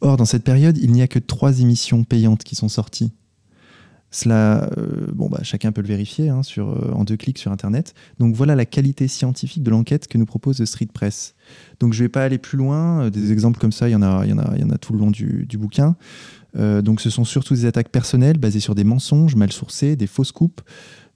Or, 0.00 0.16
dans 0.16 0.24
cette 0.24 0.44
période, 0.44 0.78
il 0.78 0.92
n'y 0.92 1.02
a 1.02 1.08
que 1.08 1.18
3 1.18 1.60
émissions 1.60 2.04
payantes 2.04 2.44
qui 2.44 2.54
sont 2.54 2.68
sorties. 2.68 3.12
Cela, 4.14 4.70
euh, 4.78 5.08
bon, 5.12 5.28
bah, 5.28 5.40
chacun 5.42 5.72
peut 5.72 5.80
le 5.80 5.88
vérifier 5.88 6.28
hein, 6.28 6.44
sur, 6.44 6.68
euh, 6.68 6.92
en 6.94 7.02
deux 7.02 7.16
clics 7.16 7.36
sur 7.36 7.50
Internet. 7.50 7.94
Donc 8.20 8.36
voilà 8.36 8.54
la 8.54 8.64
qualité 8.64 9.08
scientifique 9.08 9.64
de 9.64 9.70
l'enquête 9.70 10.06
que 10.06 10.18
nous 10.18 10.24
propose 10.24 10.64
Street 10.64 10.88
Press. 10.92 11.34
Donc 11.80 11.94
je 11.94 11.98
ne 11.98 12.04
vais 12.04 12.08
pas 12.08 12.22
aller 12.22 12.38
plus 12.38 12.56
loin. 12.56 13.06
Euh, 13.06 13.10
des 13.10 13.32
exemples 13.32 13.58
comme 13.58 13.72
ça, 13.72 13.88
il 13.88 13.92
y 13.92 13.96
en 13.96 14.02
a, 14.02 14.24
y 14.24 14.28
y 14.28 14.32
en 14.32 14.70
a 14.70 14.78
tout 14.78 14.92
le 14.92 15.00
long 15.00 15.10
du 15.10 15.58
bouquin. 15.58 15.96
donc 16.54 17.00
ce 17.00 17.10
sont 17.10 17.24
surtout 17.24 17.54
des 17.54 17.66
attaques 17.66 17.88
personnelles 17.88 18.38
basées 18.38 18.60
sur 18.60 18.76
des 18.76 18.84
mensonges 18.84 19.34
mal 19.34 19.50
sourcés, 19.50 19.96
des 19.96 20.06
fausses 20.06 20.30
coupes, 20.30 20.60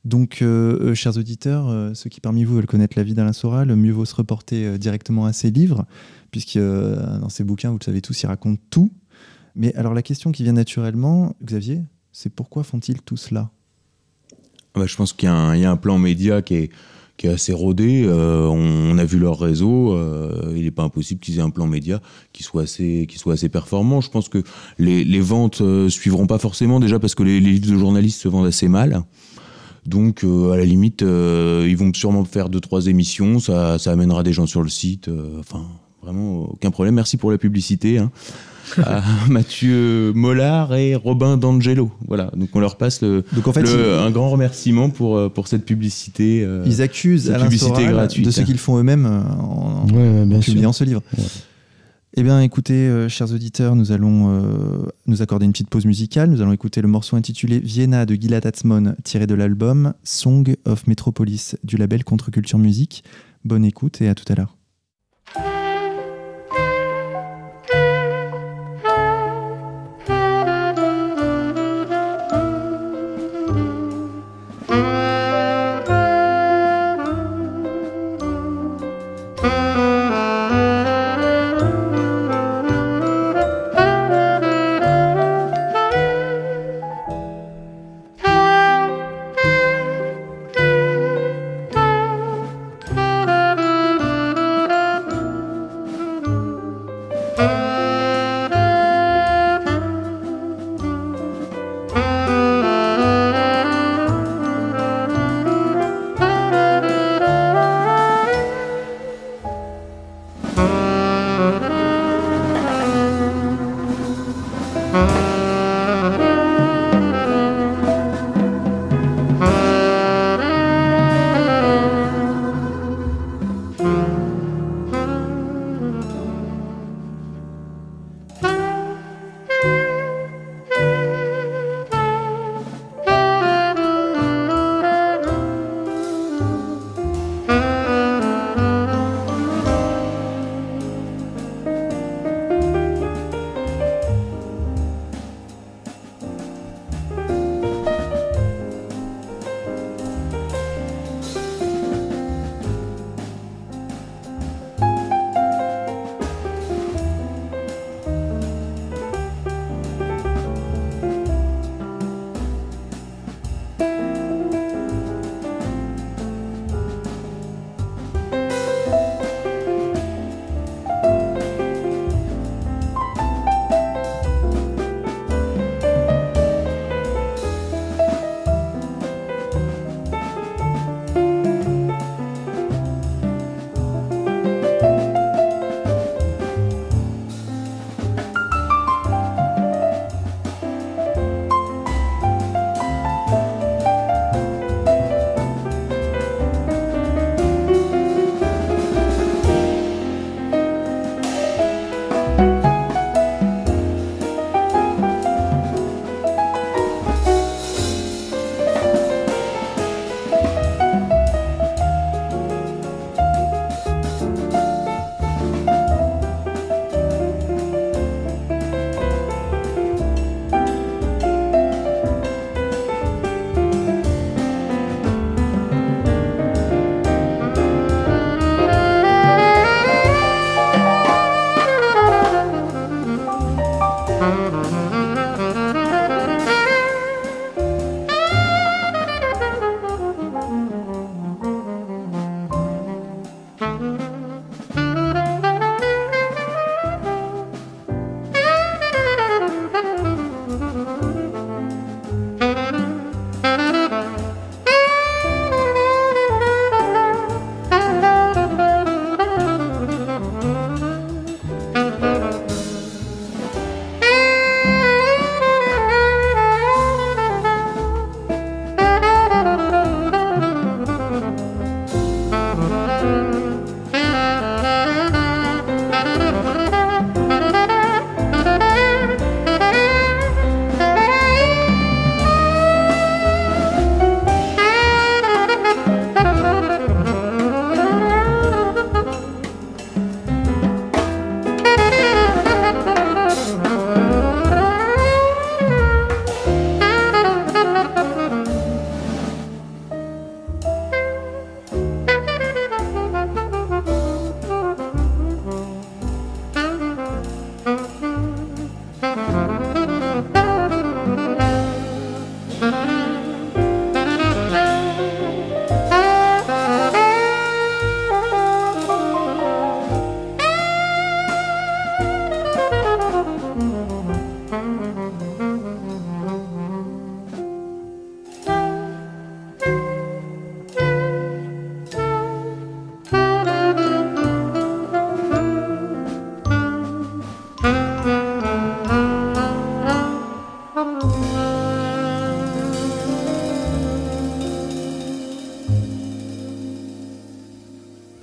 donc, 0.09 0.41
euh, 0.41 0.79
euh, 0.81 0.95
chers 0.95 1.19
auditeurs, 1.19 1.69
euh, 1.69 1.93
ceux 1.93 2.09
qui 2.09 2.21
parmi 2.21 2.43
vous 2.43 2.55
veulent 2.55 2.67
connaître 2.67 2.97
la 2.97 3.03
vie 3.03 3.13
d'Alain 3.13 3.35
Soral, 3.35 3.77
mieux 3.77 3.93
vaut 3.93 4.07
se 4.07 4.15
reporter 4.15 4.79
directement 4.79 5.27
à 5.27 5.35
ses 5.35 5.51
livres, 5.51 5.85
puisque 6.31 6.59
dans 6.59 7.29
ses 7.29 7.45
bouquins, 7.45 7.71
vous 7.71 7.79
le 7.79 7.85
savez 7.85 8.01
tous, 8.01 8.23
il 8.23 8.27
raconte 8.27 8.59
tout. 8.71 8.91
Mais 9.55 9.75
alors 9.75 9.93
la 9.93 10.01
question 10.01 10.33
qui 10.33 10.45
vient 10.45 10.55
naturellement, 10.55 11.37
Xavier, 11.45 11.83
c'est 12.11 12.31
pourquoi 12.31 12.63
font-ils 12.65 13.03
tout 13.03 13.19
cela? 13.19 13.51
Ah 14.75 14.81
bah, 14.81 14.87
je 14.87 14.97
pense 14.97 15.13
qu'il 15.13 15.29
y, 15.29 15.31
a 15.31 15.71
un- 15.71 15.77
plan 15.77 15.99
média 15.99 16.41
qui 16.41 16.55
est, 16.55 16.71
assez 17.25 17.53
rodé. 17.53 18.09
On, 18.09 18.97
a 18.97 19.05
vu 19.05 19.19
leur 19.19 19.39
réseau. 19.39 19.95
il 20.55 20.63
n'est 20.63 20.71
pas 20.71 20.85
impossible 20.85 21.21
qu'ils 21.21 21.39
aient 21.39 21.43
un 21.43 21.51
plan 21.51 21.67
média 21.67 22.01
qui 22.33 22.45
soit 22.45 22.63
assez, 22.63 23.07
qui 23.09 23.19
soit 23.19 23.35
assez 23.35 23.51
performant. 23.51 24.01
Je 24.01 24.09
pense 24.09 24.31
que 24.31 24.43
les, 24.79 25.05
les 25.05 25.21
ventes 25.21 25.61
suivront 25.91 26.27
pas 26.27 26.39
forcément, 26.39 26.81
déjà 26.81 26.99
parce 26.99 27.15
que 27.15 27.25
les, 27.25 27.41
les 27.41 27.51
livres 27.51 27.73
de 27.73 27.79
journalistes 27.79 28.23
se 28.23 28.29
vendent 28.29 28.47
assez 28.47 28.69
mal. 28.69 29.03
Donc, 29.87 30.25
euh, 30.25 30.53
à 30.53 30.57
la 30.57 30.65
limite, 30.65 31.03
euh, 31.03 31.67
ils 31.69 31.77
vont 31.77 31.93
sûrement 31.95 32.25
faire 32.25 32.49
deux, 32.49 32.61
trois 32.61 32.87
émissions. 32.87 33.39
Ça, 33.39 33.79
ça 33.79 33.93
amènera 33.93 34.23
des 34.23 34.33
gens 34.33 34.47
sur 34.47 34.63
le 34.63 34.69
site. 34.69 35.09
euh, 35.09 35.39
enfin, 35.41 35.63
vraiment, 36.03 36.43
aucun 36.51 36.71
problème. 36.71 36.95
Merci 36.95 37.17
pour 37.17 37.31
la 37.31 37.39
publicité. 37.39 37.99
hein. 37.99 38.11
à 38.85 39.03
Mathieu 39.31 40.13
Mollard 40.15 40.75
et 40.75 40.95
Robin 40.95 41.39
D'Angelo. 41.39 41.91
Voilà, 42.07 42.31
donc 42.37 42.51
on 42.53 42.61
leur 42.61 42.77
passe 42.77 43.01
le, 43.01 43.25
Donc 43.33 43.49
en 43.49 43.53
fait, 43.55 43.63
le- 43.63 43.99
un 43.99 44.11
grand 44.11 44.29
remerciement 44.29 44.91
pour, 44.91 45.33
pour 45.33 45.49
cette 45.49 45.65
publicité. 45.65 46.47
ils, 46.67 46.83
accusent 46.83 47.29
la 47.31 47.37
Alain 47.37 47.45
publicité 47.45 47.87
gratuite, 47.87 48.27
de 48.27 48.31
ce 48.31 48.43
hein. 48.43 48.45
qu'ils 48.45 48.59
font 48.59 48.77
eux-mêmes 48.79 49.07
en, 49.07 49.87
Ouais, 49.91 49.97
ouais, 49.97 50.25
bien 50.27 50.37
en 50.39 50.43
sûr. 50.43 50.53
publiant 50.53 50.73
ce 50.75 50.85
livre. 50.85 51.01
Ouais. 51.17 51.25
Eh 52.21 52.25
bien, 52.25 52.41
écoutez, 52.41 52.89
euh, 52.89 53.09
chers 53.09 53.33
auditeurs, 53.33 53.77
nous 53.77 53.93
allons 53.93 54.29
euh, 54.29 54.89
nous 55.07 55.23
accorder 55.23 55.47
une 55.47 55.53
petite 55.53 55.71
pause 55.71 55.87
musicale. 55.87 56.29
Nous 56.29 56.43
allons 56.43 56.51
écouter 56.51 56.83
le 56.83 56.89
morceau 56.89 57.15
intitulé 57.15 57.61
Vienna 57.61 58.07
de 58.07 58.17
Gilad 58.17 58.45
Atzmon, 58.45 58.97
tiré 59.05 59.29
de 59.29 59.37
l'album 59.37 59.95
Song 60.03 60.57
of 60.65 60.89
Metropolis 60.89 61.55
du 61.63 61.77
label 61.77 62.03
Contre-Culture 62.03 62.59
Musique. 62.59 63.05
Bonne 63.45 63.65
écoute 63.65 64.03
et 64.03 64.09
à 64.09 64.17
tout 64.17 64.25
à 64.33 64.35
l'heure. 64.35 64.58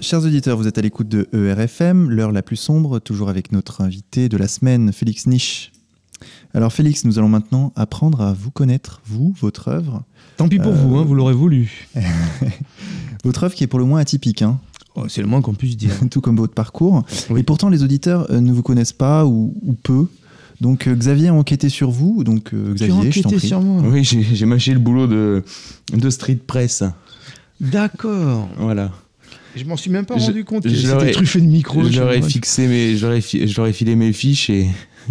Chers 0.05 0.23
auditeurs, 0.23 0.55
vous 0.55 0.67
êtes 0.67 0.77
à 0.77 0.81
l'écoute 0.81 1.09
de 1.09 1.27
ERFM, 1.33 2.11
l'heure 2.11 2.31
la 2.31 2.43
plus 2.43 2.57
sombre, 2.57 2.99
toujours 2.99 3.27
avec 3.27 3.51
notre 3.51 3.81
invité 3.81 4.29
de 4.29 4.37
la 4.37 4.47
semaine, 4.47 4.93
Félix 4.93 5.25
Niche. 5.25 5.71
Alors 6.53 6.71
Félix, 6.71 7.05
nous 7.05 7.17
allons 7.17 7.27
maintenant 7.27 7.73
apprendre 7.75 8.21
à 8.21 8.31
vous 8.31 8.51
connaître, 8.51 9.01
vous, 9.07 9.33
votre 9.41 9.67
œuvre. 9.67 10.03
Tant 10.37 10.47
pis 10.47 10.59
pour 10.59 10.73
Euh, 10.73 10.75
vous, 10.75 10.97
hein, 10.97 11.03
vous 11.03 11.15
l'aurez 11.15 11.33
voulu. 11.33 11.87
Votre 13.23 13.45
œuvre 13.45 13.55
qui 13.55 13.63
est 13.63 13.67
pour 13.67 13.79
le 13.79 13.85
moins 13.85 13.99
atypique, 13.99 14.43
hein, 14.43 14.59
Oh, 14.93 15.05
c'est 15.07 15.21
le 15.21 15.27
moins 15.27 15.41
qu'on 15.41 15.55
puisse 15.55 15.75
dire. 15.75 15.89
tout 16.11 16.21
comme 16.21 16.37
votre 16.37 16.53
parcours. 16.53 17.03
Oui. 17.31 17.39
Et 17.39 17.43
pourtant, 17.43 17.69
les 17.69 17.81
auditeurs 17.81 18.29
euh, 18.29 18.41
ne 18.41 18.51
vous 18.53 18.61
connaissent 18.61 18.93
pas 18.93 19.25
ou, 19.25 19.55
ou 19.63 19.73
peu. 19.73 20.05
Donc 20.61 20.87
euh, 20.87 20.93
Xavier 20.93 21.29
a 21.29 21.33
enquêté 21.33 21.67
sur 21.69 21.89
vous. 21.89 22.23
Donc 22.23 22.53
euh, 22.53 22.75
Tu 22.75 22.83
as 22.83 22.87
Xavier, 22.89 23.11
je 23.11 23.21
t'en 23.23 23.29
enquêté 23.29 23.37
prie. 23.39 23.47
sur 23.47 23.59
moi. 23.59 23.81
Oui, 23.89 24.03
j'ai 24.03 24.21
j'ai 24.21 24.45
mâché 24.45 24.71
le 24.71 24.79
boulot 24.79 25.07
de, 25.07 25.43
de 25.91 26.09
street 26.11 26.41
press. 26.45 26.83
D'accord. 27.59 28.47
Voilà. 28.59 28.91
Je 29.55 29.63
m'en 29.65 29.77
suis 29.77 29.89
même 29.89 30.05
pas 30.05 30.15
rendu 30.15 30.43
compte 30.43 30.67
c'était 30.69 31.11
truffé 31.11 31.39
de 31.41 31.45
micro. 31.45 31.83
Je 31.83 31.99
leur 31.99 32.11
ai 32.11 32.21
fixé 32.21 32.67
mes, 32.67 32.97
je 32.97 33.05
leur 33.05 33.15
ai 33.15 33.21
fi- 33.21 33.47
je 33.47 33.55
leur 33.57 33.67
ai 33.67 33.73
filé 33.73 33.95
mes 33.95 34.11
fiches 34.13 34.49
et 34.49 34.67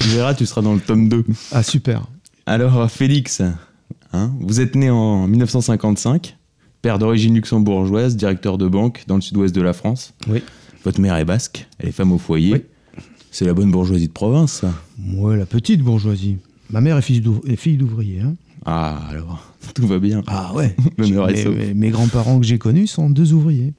tu 0.00 0.08
verras, 0.08 0.34
tu 0.34 0.46
seras 0.46 0.62
dans 0.62 0.74
le 0.74 0.80
tome 0.80 1.08
2. 1.08 1.24
Ah 1.52 1.62
super. 1.62 2.06
Alors, 2.46 2.90
Félix, 2.90 3.42
hein, 4.12 4.32
vous 4.40 4.60
êtes 4.60 4.74
né 4.74 4.90
en 4.90 5.26
1955, 5.28 6.36
père 6.82 6.98
d'origine 6.98 7.34
luxembourgeoise, 7.34 8.16
directeur 8.16 8.58
de 8.58 8.66
banque 8.68 9.04
dans 9.06 9.16
le 9.16 9.20
sud-ouest 9.20 9.54
de 9.54 9.60
la 9.62 9.72
France. 9.74 10.14
Oui. 10.28 10.42
Votre 10.84 11.00
mère 11.00 11.16
est 11.16 11.24
basque, 11.24 11.66
elle 11.78 11.88
est 11.90 11.92
femme 11.92 12.12
au 12.12 12.18
foyer. 12.18 12.52
Oui. 12.54 12.62
C'est 13.30 13.44
la 13.44 13.52
bonne 13.52 13.70
bourgeoisie 13.70 14.08
de 14.08 14.12
province, 14.12 14.52
ça. 14.52 14.72
Moi, 14.96 15.36
la 15.36 15.44
petite 15.44 15.82
bourgeoisie. 15.82 16.38
Ma 16.70 16.80
mère 16.80 16.96
est 16.96 17.02
fille 17.02 17.20
d'ouvr- 17.20 17.46
est 17.46 17.56
fille 17.56 17.76
d'ouvrier. 17.76 18.20
hein. 18.22 18.34
Ah, 18.70 19.00
alors, 19.10 19.42
tout 19.74 19.86
va 19.86 19.98
bien. 19.98 20.22
Ah 20.26 20.52
ouais. 20.54 20.76
Mes, 20.98 21.06
mes- 21.48 21.74
mes 21.74 21.88
grands-parents 21.90 22.38
que 22.38 22.44
j'ai 22.46 22.58
connus 22.58 22.86
sont 22.86 23.08
deux 23.08 23.32
ouvriers. 23.32 23.72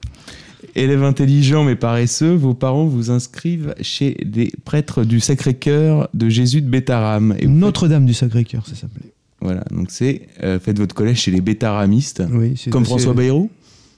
Élève 0.75 1.03
intelligent 1.03 1.63
mais 1.63 1.75
paresseux, 1.75 2.33
vos 2.35 2.53
parents 2.53 2.85
vous 2.85 3.11
inscrivent 3.11 3.73
chez 3.81 4.17
des 4.25 4.51
prêtres 4.65 5.03
du 5.03 5.19
Sacré-Cœur 5.19 6.09
de 6.13 6.29
Jésus 6.29 6.61
de 6.61 6.69
vous 6.69 7.47
Notre-Dame 7.47 8.05
du 8.05 8.13
Sacré-Cœur, 8.13 8.65
ça 8.67 8.75
s'appelait. 8.75 9.13
Voilà, 9.41 9.63
donc 9.71 9.89
c'est, 9.89 10.27
euh, 10.43 10.59
faites 10.59 10.77
votre 10.77 10.93
collège 10.95 11.19
chez 11.21 11.31
les 11.31 11.41
Bétaramistes, 11.41 12.23
Oui, 12.31 12.55
c'est- 12.57 12.69
comme 12.71 12.83
François 12.85 13.13
Bayrou? 13.13 13.49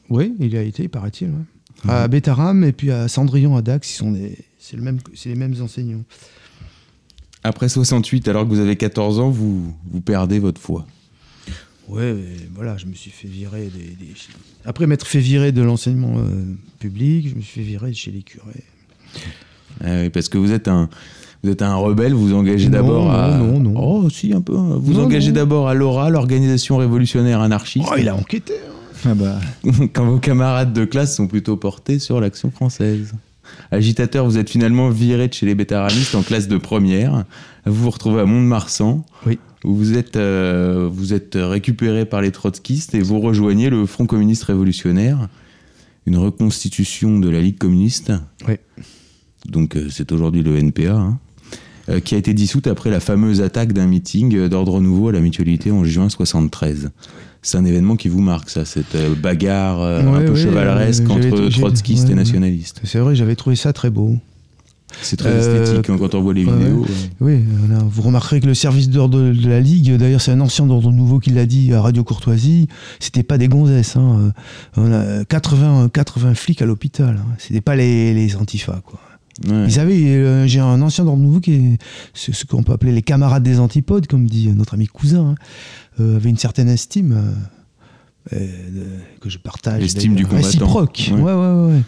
Oui, 0.10 0.34
il 0.40 0.54
y 0.54 0.58
a 0.58 0.62
été, 0.62 0.88
paraît-il. 0.88 1.30
ouais. 1.30 1.90
À 1.90 2.08
Bétarame 2.08 2.64
et 2.64 2.74
puis 2.74 2.92
à 2.92 3.08
Cendrillon 3.08 3.56
à 3.56 3.62
Dax, 3.64 3.92
ils 3.92 3.96
sont 3.98 4.12
des- 4.12 4.38
c'est 4.60 4.78
le 4.78 4.84
même, 4.84 5.00
c'est 5.16 5.30
les 5.30 5.36
mêmes 5.36 5.56
enseignants. 5.62 6.04
Après 7.44 7.70
68, 7.70 8.28
alors 8.28 8.44
que 8.44 8.50
vous 8.50 8.60
avez 8.60 8.76
14 8.76 9.20
ans, 9.20 9.30
vous, 9.30 9.74
vous 9.92 10.02
perdez 10.02 10.40
votre 10.40 10.62
foi. 10.62 10.86
Ouais, 11.90 12.16
voilà, 12.54 12.78
je 12.78 12.86
me 12.86 12.94
suis 12.94 13.12
fait 13.12 13.28
virer 13.28 13.64
des, 13.64 14.06
des- 14.06 14.14
Après 14.66 14.88
m'être 14.88 15.08
fait 15.08 15.20
virer 15.20 15.52
de 15.52 15.62
l'enseignement 15.62 16.14
euh, 16.20 16.54
public, 16.80 17.28
je 17.30 17.36
me 17.36 17.42
suis 17.42 17.62
fait 17.62 17.68
virer 17.68 17.90
de 17.90 17.96
chez 17.96 18.12
les 18.12 18.22
curés. 18.22 18.64
Oui, 19.84 20.10
parce 20.10 20.30
que 20.30 20.38
vous 20.38 20.52
êtes 20.52 20.68
un, 20.68 20.88
vous 21.44 21.50
êtes 21.50 21.62
un 21.64 21.76
rebelle, 21.76 22.14
vous 22.14 22.34
engagez 22.34 22.70
d'abord 22.70 23.12
à. 23.12 23.38
non, 23.40 23.60
non, 23.60 23.72
non. 23.72 23.74
Oh, 24.06 24.10
si, 24.10 24.32
un 24.34 24.42
peu. 24.42 24.56
hein. 24.56 24.78
Vous 24.80 24.94
Non, 24.94 25.04
engagez 25.06 25.32
d'abord 25.32 25.68
à 25.68 25.74
l'ORA, 25.74 26.10
l'organisation 26.10 26.78
révolutionnaire 26.78 27.42
anarchiste, 27.42 27.88
Oh, 27.92 27.96
il 27.98 28.08
a 28.08 28.16
enquêté. 28.16 28.54
hein. 28.54 28.68
Ah 29.04 29.16
bah, 29.16 29.40
quand 29.94 30.06
vos 30.06 30.20
camarades 30.20 30.74
de 30.74 30.86
classe 30.86 31.16
sont 31.16 31.26
plutôt 31.28 31.58
portés 31.58 31.98
sur 31.98 32.22
l'action 32.22 32.52
française. 32.52 33.14
Agitateur, 33.72 34.26
vous 34.26 34.38
êtes 34.38 34.50
finalement 34.50 34.90
viré 34.90 35.30
de 35.30 35.34
chez 35.34 35.46
les 35.46 35.56
bétaramistes 35.56 36.14
en 36.16 36.24
classe 36.24 36.50
de 36.50 36.58
première. 36.58 37.24
Vous 37.66 37.84
vous 37.84 37.90
retrouvez 37.90 38.22
à 38.22 38.26
Mont-de-Marsan. 38.26 39.06
Oui. 39.26 39.40
où 39.64 39.74
Vous 39.74 39.98
êtes, 39.98 40.18
euh, 40.18 40.90
vous 40.92 41.14
êtes 41.14 41.38
récupéré 41.40 42.06
par 42.06 42.22
les 42.22 42.32
trotskistes 42.32 42.94
et 42.96 43.02
vous 43.02 43.22
rejoignez 43.22 43.70
le 43.70 43.86
Front 43.86 44.06
communiste 44.06 44.44
révolutionnaire, 44.44 45.30
une 46.06 46.18
reconstitution 46.18 47.18
de 47.20 47.30
la 47.30 47.40
Ligue 47.40 47.58
communiste. 47.58 48.12
Oui. 48.48 48.56
Donc 49.46 49.78
euh, 49.78 49.88
c'est 49.90 50.12
aujourd'hui 50.12 50.44
le 50.44 50.58
NPA, 50.58 50.94
hein, 50.94 51.20
qui 52.00 52.16
a 52.16 52.18
été 52.18 52.34
dissoute 52.34 52.68
après 52.68 52.90
la 52.90 53.00
fameuse 53.00 53.42
attaque 53.42 53.74
d'un 53.74 53.88
meeting 53.88 54.36
euh, 54.36 54.50
d'ordre 54.50 54.80
nouveau 54.82 55.10
à 55.10 55.12
la 55.12 55.20
mutualité 55.20 55.72
en 55.72 55.84
juin 55.84 56.10
73. 56.10 56.92
C'est 57.44 57.58
un 57.58 57.66
événement 57.66 57.96
qui 57.96 58.08
vous 58.08 58.22
marque, 58.22 58.50
ça, 58.52 58.66
cette 58.66 58.94
euh, 58.96 59.16
bagarre 59.16 59.82
euh, 59.82 60.02
un 60.02 60.22
peu 60.22 60.34
ouais, 60.34 60.40
chevaleresque 60.40 61.04
euh, 61.10 61.14
entre 61.14 61.50
trotskistes 61.50 62.06
ouais, 62.06 62.12
et 62.12 62.16
nationalistes. 62.16 62.82
C'est 62.84 63.00
vrai, 63.00 63.16
j'avais 63.16 63.36
trouvé 63.36 63.56
ça 63.56 63.74
très 63.74 63.90
beau. 63.90 64.16
C'est 65.02 65.16
très 65.16 65.30
Euh, 65.30 65.64
esthétique 65.64 65.90
hein, 65.90 65.96
quand 65.98 66.14
on 66.16 66.22
voit 66.22 66.34
les 66.34 66.44
vidéos. 66.44 66.86
Oui, 67.22 67.40
vous 67.90 68.02
remarquerez 68.02 68.42
que 68.42 68.46
le 68.46 68.54
service 68.54 68.90
d'ordre 68.90 69.20
de 69.32 69.50
la 69.50 69.60
Ligue, 69.62 69.96
d'ailleurs 69.96 70.22
c'est 70.22 70.32
un 70.32 70.42
ancien 70.42 70.66
d'ordre 70.66 70.92
nouveau 70.92 71.20
qui 71.20 71.30
l'a 71.30 71.46
dit 71.46 71.74
à 71.74 71.82
Radio 71.82 72.04
Courtoisie, 72.04 72.68
c'était 73.00 73.24
pas 73.24 73.38
des 73.38 73.48
gonzesses. 73.48 73.96
Hein. 73.96 74.34
Euh, 74.78 74.82
On 74.82 74.92
a 74.92 75.24
80, 75.26 75.90
80 75.94 76.36
flics 76.36 76.62
à 76.62 76.66
l'hôpital. 76.66 77.22
Hein. 77.22 77.36
C'était 77.38 77.62
pas 77.62 77.76
les, 77.76 78.14
les 78.14 78.36
antifas. 78.36 78.82
Quoi. 78.86 79.00
Ouais. 79.48 79.66
Ils 79.68 79.80
avaient, 79.80 80.16
euh, 80.16 80.46
j'ai 80.48 80.60
un 80.60 80.82
ancien 80.82 81.06
d'ordre 81.06 81.22
nouveau 81.22 81.40
qui 81.40 81.54
est 81.54 81.78
ce, 82.14 82.32
ce 82.32 82.46
qu'on 82.46 82.64
peut 82.64 82.74
appeler 82.74 82.92
les 82.92 83.02
camarades 83.02 83.44
des 83.44 83.60
antipodes, 83.60 84.08
comme 84.08 84.28
dit 84.28 84.50
notre 84.50 84.74
ami 84.74 84.88
cousin, 84.88 85.30
hein, 85.30 85.36
euh, 86.00 86.18
avait 86.18 86.30
une 86.30 86.38
certaine 86.38 86.68
estime 86.70 87.34
euh, 88.34 88.38
que 89.22 89.30
je 89.30 89.38
partage. 89.38 89.82
L'estime 89.82 90.16
du 90.16 90.26
combattant. 90.26 90.46
Réciproque. 90.48 91.10
Ouais. 91.14 91.22
Ouais, 91.22 91.34
ouais, 91.34 91.82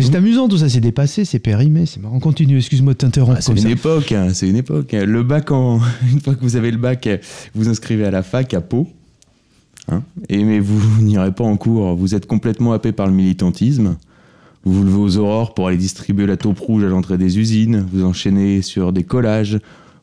c'est 0.00 0.14
amusant 0.14 0.48
tout 0.48 0.58
ça, 0.58 0.68
c'est 0.68 0.80
dépassé, 0.80 1.24
c'est 1.24 1.38
périmé, 1.40 1.84
c'est 1.86 2.00
marrant. 2.00 2.20
Continue, 2.20 2.58
excuse-moi 2.58 2.92
de 2.92 2.98
t'interrompre. 2.98 3.38
Ah, 3.38 3.40
c'est 3.40 3.52
une 3.52 3.58
ça. 3.58 3.70
époque, 3.70 4.12
hein, 4.12 4.28
c'est 4.32 4.48
une 4.48 4.56
époque. 4.56 4.94
hein. 4.94 5.04
Le 5.04 5.22
bac, 5.24 5.50
en... 5.50 5.80
une 6.12 6.20
fois 6.20 6.34
que 6.34 6.40
vous 6.40 6.54
avez 6.56 6.70
le 6.70 6.76
bac, 6.78 7.08
vous 7.54 7.68
inscrivez 7.68 8.04
à 8.04 8.10
la 8.10 8.22
fac 8.22 8.54
à 8.54 8.60
Pau. 8.60 8.86
Hein, 9.90 10.02
et 10.28 10.44
mais 10.44 10.60
vous 10.60 10.80
n'irez 11.02 11.32
pas 11.32 11.44
en 11.44 11.56
cours. 11.56 11.96
Vous 11.96 12.14
êtes 12.14 12.26
complètement 12.26 12.72
happé 12.72 12.92
par 12.92 13.06
le 13.06 13.12
militantisme. 13.12 13.96
Vous 14.68 14.74
vous 14.74 14.84
levez 14.84 14.98
aux 14.98 15.16
aurores 15.16 15.54
pour 15.54 15.68
aller 15.68 15.78
distribuer 15.78 16.26
la 16.26 16.36
taupe 16.36 16.58
rouge 16.58 16.84
à 16.84 16.88
l'entrée 16.88 17.16
des 17.16 17.38
usines. 17.38 17.86
Vous 17.90 18.04
enchaînez 18.04 18.60
sur 18.60 18.92
des 18.92 19.02
collages. 19.02 19.58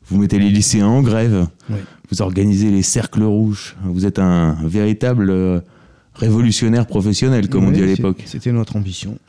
Vous 0.07 0.17
mettez 0.17 0.39
les 0.39 0.49
lycéens 0.49 0.87
en 0.87 1.03
grève. 1.03 1.47
Oui. 1.69 1.77
Vous 2.09 2.23
organisez 2.23 2.71
les 2.71 2.81
cercles 2.81 3.21
rouges. 3.21 3.75
Vous 3.83 4.07
êtes 4.07 4.17
un 4.17 4.57
véritable 4.63 5.29
euh, 5.29 5.59
révolutionnaire 6.15 6.87
professionnel, 6.87 7.47
comme 7.47 7.65
on 7.65 7.71
dit 7.71 7.83
à 7.83 7.85
l'époque. 7.85 8.23
C'était 8.25 8.51
notre 8.51 8.75
ambition. 8.75 9.19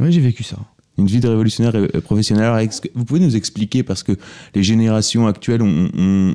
Oui, 0.00 0.10
j'ai 0.10 0.20
vécu 0.20 0.42
ça. 0.42 0.56
Une 1.00 1.06
vie 1.06 1.20
de 1.20 1.28
révolutionnaire 1.28 1.72
euh, 1.74 2.00
professionnel. 2.00 2.44
Alors, 2.44 2.60
vous 2.94 3.04
pouvez 3.04 3.20
nous 3.20 3.36
expliquer, 3.36 3.82
parce 3.82 4.02
que 4.02 4.12
les 4.54 4.62
générations 4.62 5.26
actuelles 5.26 5.62
ont, 5.62 5.88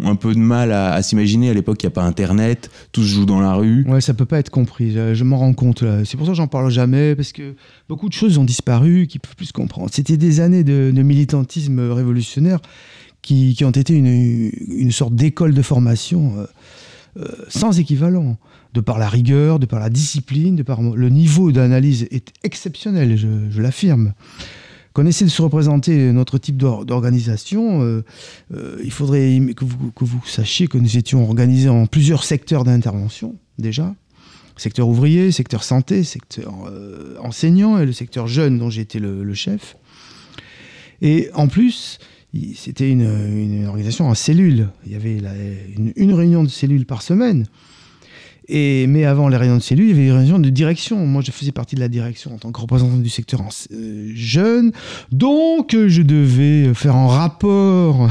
un 0.06 0.16
peu 0.16 0.34
de 0.34 0.40
mal 0.40 0.72
à, 0.72 1.02
s'imaginer. 1.02 1.50
À 1.50 1.54
l'époque, 1.54 1.82
il 1.84 1.86
n'y 1.86 1.92
a 1.92 1.92
pas 1.92 2.04
Internet, 2.04 2.70
tout 2.92 3.02
se 3.02 3.08
joue 3.08 3.26
dans 3.26 3.40
la 3.40 3.54
rue. 3.54 3.86
Ouais, 3.88 4.02
ça 4.02 4.14
peut 4.14 4.26
pas 4.26 4.40
être 4.40 4.50
compris. 4.50 4.92
Je, 4.92 5.24
m'en 5.24 5.38
rends 5.38 5.54
compte. 5.54 5.84
C'est 6.04 6.18
pour 6.18 6.26
ça 6.26 6.34
que 6.34 6.38
j'en 6.38 6.48
parle 6.48 6.70
jamais, 6.72 7.16
parce 7.16 7.32
que 7.32 7.56
beaucoup 7.88 8.10
de 8.10 8.14
choses 8.14 8.38
ont 8.38 8.44
disparu, 8.44 9.08
qui 9.08 9.20
peuvent 9.20 9.36
plus 9.36 9.48
se 9.48 9.54
comprendre. 9.54 9.90
C'était 9.92 10.18
des 10.18 10.40
années 10.40 10.64
de, 10.64 10.92
militantisme 11.02 11.92
révolutionnaire 11.92 12.60
qui, 13.22 13.56
qui 13.56 13.66
ont 13.66 13.72
été 13.72 13.94
une, 13.94 14.52
une 14.68 14.92
sorte 14.92 15.16
d'école 15.16 15.54
de 15.54 15.62
formation 15.62 16.34
euh, 16.38 16.46
euh, 17.18 17.28
sans 17.48 17.80
équivalent. 17.80 18.38
De 18.76 18.82
par 18.82 19.00
la 19.00 19.08
rigueur, 19.08 19.58
de 19.58 19.66
par 19.66 19.80
la 19.80 19.90
discipline, 19.90 20.62
le 20.96 21.10
niveau 21.10 21.54
d'analyse 21.54 22.10
est 22.12 22.34
exceptionnel, 22.44 23.16
je, 23.16 23.62
l'affirme. 23.62 24.12
Qu'on 24.92 25.06
essaie 25.06 25.24
de 25.24 25.30
se 25.30 25.42
représenter 25.42 26.12
notre 26.12 26.38
type 26.38 26.58
d'or- 26.58 26.86
d'organisation, 26.86 27.82
euh, 27.82 28.04
euh, 28.54 28.78
il 28.84 28.92
faudrait 28.92 29.40
que 29.56 29.64
vous, 30.04 30.22
sachiez 30.26 30.68
que 30.68 30.78
nous 30.78 30.98
étions 30.98 31.24
organisés 31.24 31.70
en 31.70 31.86
plusieurs 31.86 32.26
secteurs 32.26 32.66
d'intervention, 32.66 33.38
déjà. 33.58 33.96
Secteur 34.58 34.90
ouvrier, 34.90 35.32
secteur 35.32 35.64
santé, 35.64 36.04
secteur 36.04 36.54
euh, 36.70 37.16
enseignant 37.22 37.80
et 37.80 37.86
le 37.86 37.94
secteur 37.94 38.28
jeune 38.28 38.60
dont 38.60 38.70
j'étais 38.70 39.00
le, 39.00 39.24
le 39.24 39.34
chef. 39.34 39.78
Et 41.02 41.30
en 41.34 41.48
plus, 41.48 42.00
c'était 42.56 42.90
une, 42.90 43.68
organisation 43.68 44.10
en 44.10 44.16
cellules. 44.16 44.68
Il 44.86 44.92
y 44.92 44.96
avait 44.96 45.22
une 45.96 46.14
réunion 46.14 46.44
de 46.44 46.50
cellules 46.50 46.86
par 46.86 47.02
semaine. 47.02 47.46
Et, 48.48 48.86
mais 48.88 49.06
avant 49.06 49.28
les 49.28 49.38
réunions 49.38 49.58
de 49.58 49.62
cellules, 49.62 49.86
il 49.86 49.90
y 49.90 49.94
avait 49.94 50.06
des 50.06 50.12
réunions 50.12 50.38
de 50.40 50.50
direction. 50.50 51.06
Moi, 51.06 51.22
je 51.26 51.32
faisais 51.32 51.52
partie 51.52 51.76
de 51.76 51.80
la 51.80 51.88
direction 51.88 52.34
en 52.34 52.38
tant 52.38 52.52
que 52.52 52.62
représentant 52.62 52.98
du 52.98 53.10
secteur 53.10 53.42
en- 53.42 53.50
euh, 53.74 54.12
jeune. 54.14 54.72
Donc, 55.12 55.76
je 55.88 56.02
devais 56.04 56.74
faire 56.76 56.96
un 56.96 57.08
rapport 57.08 58.08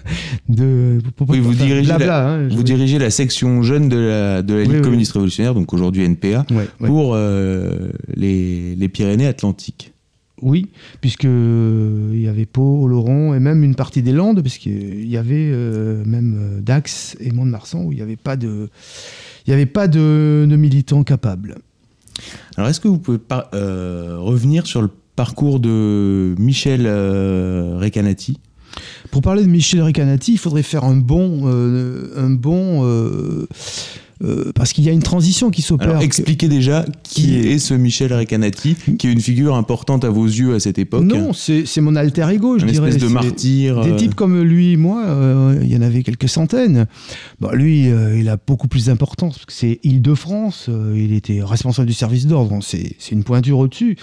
de. 0.48 0.98
Oui, 1.28 1.38
vous 1.40 1.50
enfin, 1.54 1.64
dirigez 1.64 1.86
blabla, 1.86 2.06
la- 2.06 2.28
hein, 2.28 2.48
Vous 2.50 2.62
dirigez 2.62 2.98
la 2.98 3.10
section 3.10 3.62
jeune 3.62 3.88
de 3.88 3.96
la, 3.96 4.42
de 4.42 4.54
la 4.54 4.60
Ligue 4.62 4.70
Oui, 4.70 4.76
oui. 4.76 4.82
communiste 4.82 5.12
révolutionnaire, 5.12 5.54
donc 5.54 5.72
aujourd'hui 5.72 6.04
NPA, 6.04 6.44
Ouais, 6.50 6.56
ouais. 6.80 6.86
pour 6.86 7.12
euh, 7.14 7.88
les, 8.14 8.74
les 8.76 8.88
Pyrénées-Atlantiques. 8.88 9.92
Oui, 10.40 10.66
puisque 11.00 11.24
euh, 11.24 12.10
il 12.12 12.20
y 12.20 12.28
avait 12.28 12.46
Pau, 12.46 12.82
Oloron 12.82 13.34
et 13.34 13.40
même 13.40 13.64
une 13.64 13.74
partie 13.74 14.02
des 14.02 14.12
Landes, 14.12 14.40
parce 14.42 14.58
qu'il 14.58 15.08
y 15.08 15.16
avait 15.16 15.50
euh, 15.52 16.04
même 16.04 16.36
euh, 16.38 16.60
Dax 16.60 17.16
et 17.20 17.32
Mont-de-Marsan 17.32 17.84
où 17.84 17.92
il 17.92 17.96
n'y 17.96 18.02
avait 18.02 18.16
pas 18.16 18.36
de, 18.36 18.68
il 19.46 19.50
y 19.50 19.52
avait 19.52 19.66
pas 19.66 19.88
de, 19.88 20.46
de 20.48 20.56
militants 20.56 21.02
capables. 21.02 21.56
Alors, 22.56 22.68
est-ce 22.68 22.80
que 22.80 22.88
vous 22.88 22.98
pouvez 22.98 23.18
euh, 23.54 24.16
revenir 24.18 24.66
sur 24.66 24.82
le 24.82 24.90
parcours 25.16 25.60
de 25.60 26.34
Michel 26.38 26.84
euh, 26.86 27.78
Recanati? 27.80 28.38
Pour 29.10 29.22
parler 29.22 29.42
de 29.42 29.48
Michel 29.48 29.82
Recanati, 29.82 30.32
il 30.32 30.38
faudrait 30.38 30.62
faire 30.62 30.84
un 30.84 30.96
bon, 30.96 31.42
euh, 31.44 32.12
un 32.16 32.30
bon, 32.30 32.84
euh, 34.24 34.52
parce 34.54 34.72
qu'il 34.72 34.84
y 34.84 34.88
a 34.88 34.92
une 34.92 35.02
transition 35.02 35.50
qui 35.50 35.62
s'opère. 35.62 36.00
Expliquez 36.00 36.48
déjà 36.48 36.84
qui, 37.02 37.36
est... 37.36 37.58
ce 37.58 37.74
Michel 37.74 38.12
Recanati, 38.12 38.76
qui 38.98 39.06
est 39.06 39.12
une 39.12 39.20
figure 39.20 39.54
importante 39.54 40.04
à 40.04 40.10
vos 40.10 40.26
yeux 40.26 40.54
à 40.54 40.60
cette 40.60 40.78
époque. 40.78 41.04
Non, 41.04 41.32
c'est 41.32 41.80
mon 41.80 41.96
alter 41.96 42.28
ego, 42.30 42.58
je 42.58 42.64
une 42.64 42.72
dirais. 42.72 42.88
espèce 42.88 43.02
de 43.02 43.08
martyr. 43.12 43.80
Des 43.82 43.90
euh, 43.90 43.96
types 43.96 44.14
comme 44.14 44.40
lui, 44.42 44.76
moi, 44.76 45.04
euh, 45.06 45.58
il 45.62 45.72
y 45.72 45.76
en 45.76 45.82
avait 45.82 46.02
quelques 46.02 46.28
centaines. 46.28 46.86
Bon, 47.40 47.50
lui, 47.52 47.88
euh, 47.88 48.18
il 48.18 48.28
a 48.28 48.36
beaucoup 48.44 48.68
plus 48.68 48.86
d'importance 48.86 49.34
parce 49.34 49.46
que 49.46 49.52
c'est 49.52 49.80
Île-de-France. 49.84 50.68
il 50.94 51.12
était 51.12 51.40
responsable 51.42 51.86
du 51.86 51.94
service 51.94 52.26
d'ordre. 52.26 52.58
C'est 52.62 52.96
une 53.12 53.24
pointure 53.24 53.58
au-dessus. 53.58 53.96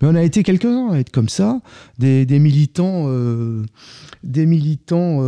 Mais 0.00 0.08
on 0.08 0.14
a 0.14 0.22
été 0.22 0.42
quelques-uns 0.42 0.90
à 0.92 0.98
être 0.98 1.10
comme 1.10 1.28
ça, 1.28 1.60
des, 1.98 2.26
des 2.26 2.38
militants, 2.38 3.08
des 4.24 4.46
militants 4.46 5.22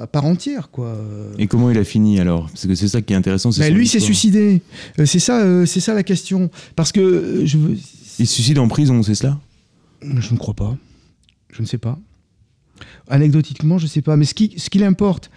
à 0.00 0.06
part 0.06 0.24
entière, 0.24 0.70
quoi. 0.70 0.96
Et 1.38 1.46
comment 1.46 1.70
il 1.70 1.78
a 1.78 1.84
fini 1.84 2.20
alors? 2.20 2.48
Parce 2.48 2.66
que 2.66 2.74
c'est 2.74 2.88
ça 2.88 3.00
qui 3.00 3.12
est 3.12 3.16
intéressant. 3.16 3.50
c'est 3.52 3.61
Ben, 3.62 3.68
son 3.72 3.74
lui 3.78 3.86
s'est 3.88 4.00
suicidé. 4.00 4.62
Euh, 4.98 5.06
c'est 5.06 5.18
ça, 5.18 5.40
euh, 5.40 5.66
c'est 5.66 5.80
ça 5.80 5.94
la 5.94 6.02
question. 6.02 6.50
Parce 6.76 6.92
que 6.92 7.00
euh, 7.00 7.46
je. 7.46 7.58
Il 8.18 8.26
se 8.26 8.34
suicide 8.34 8.58
en 8.58 8.68
prison, 8.68 9.02
c'est 9.02 9.14
cela? 9.14 9.38
Je 10.02 10.32
ne 10.32 10.38
crois 10.38 10.54
pas. 10.54 10.76
Je 11.52 11.62
ne 11.62 11.66
sais 11.66 11.78
pas. 11.78 11.98
Anecdotiquement, 13.08 13.78
je 13.78 13.84
ne 13.84 13.88
sais 13.88 14.02
pas. 14.02 14.16
Mais 14.16 14.24
ce 14.24 14.34
qui, 14.34 14.54
ce 14.56 14.70
qu'il 14.70 14.84
importe 14.84 15.30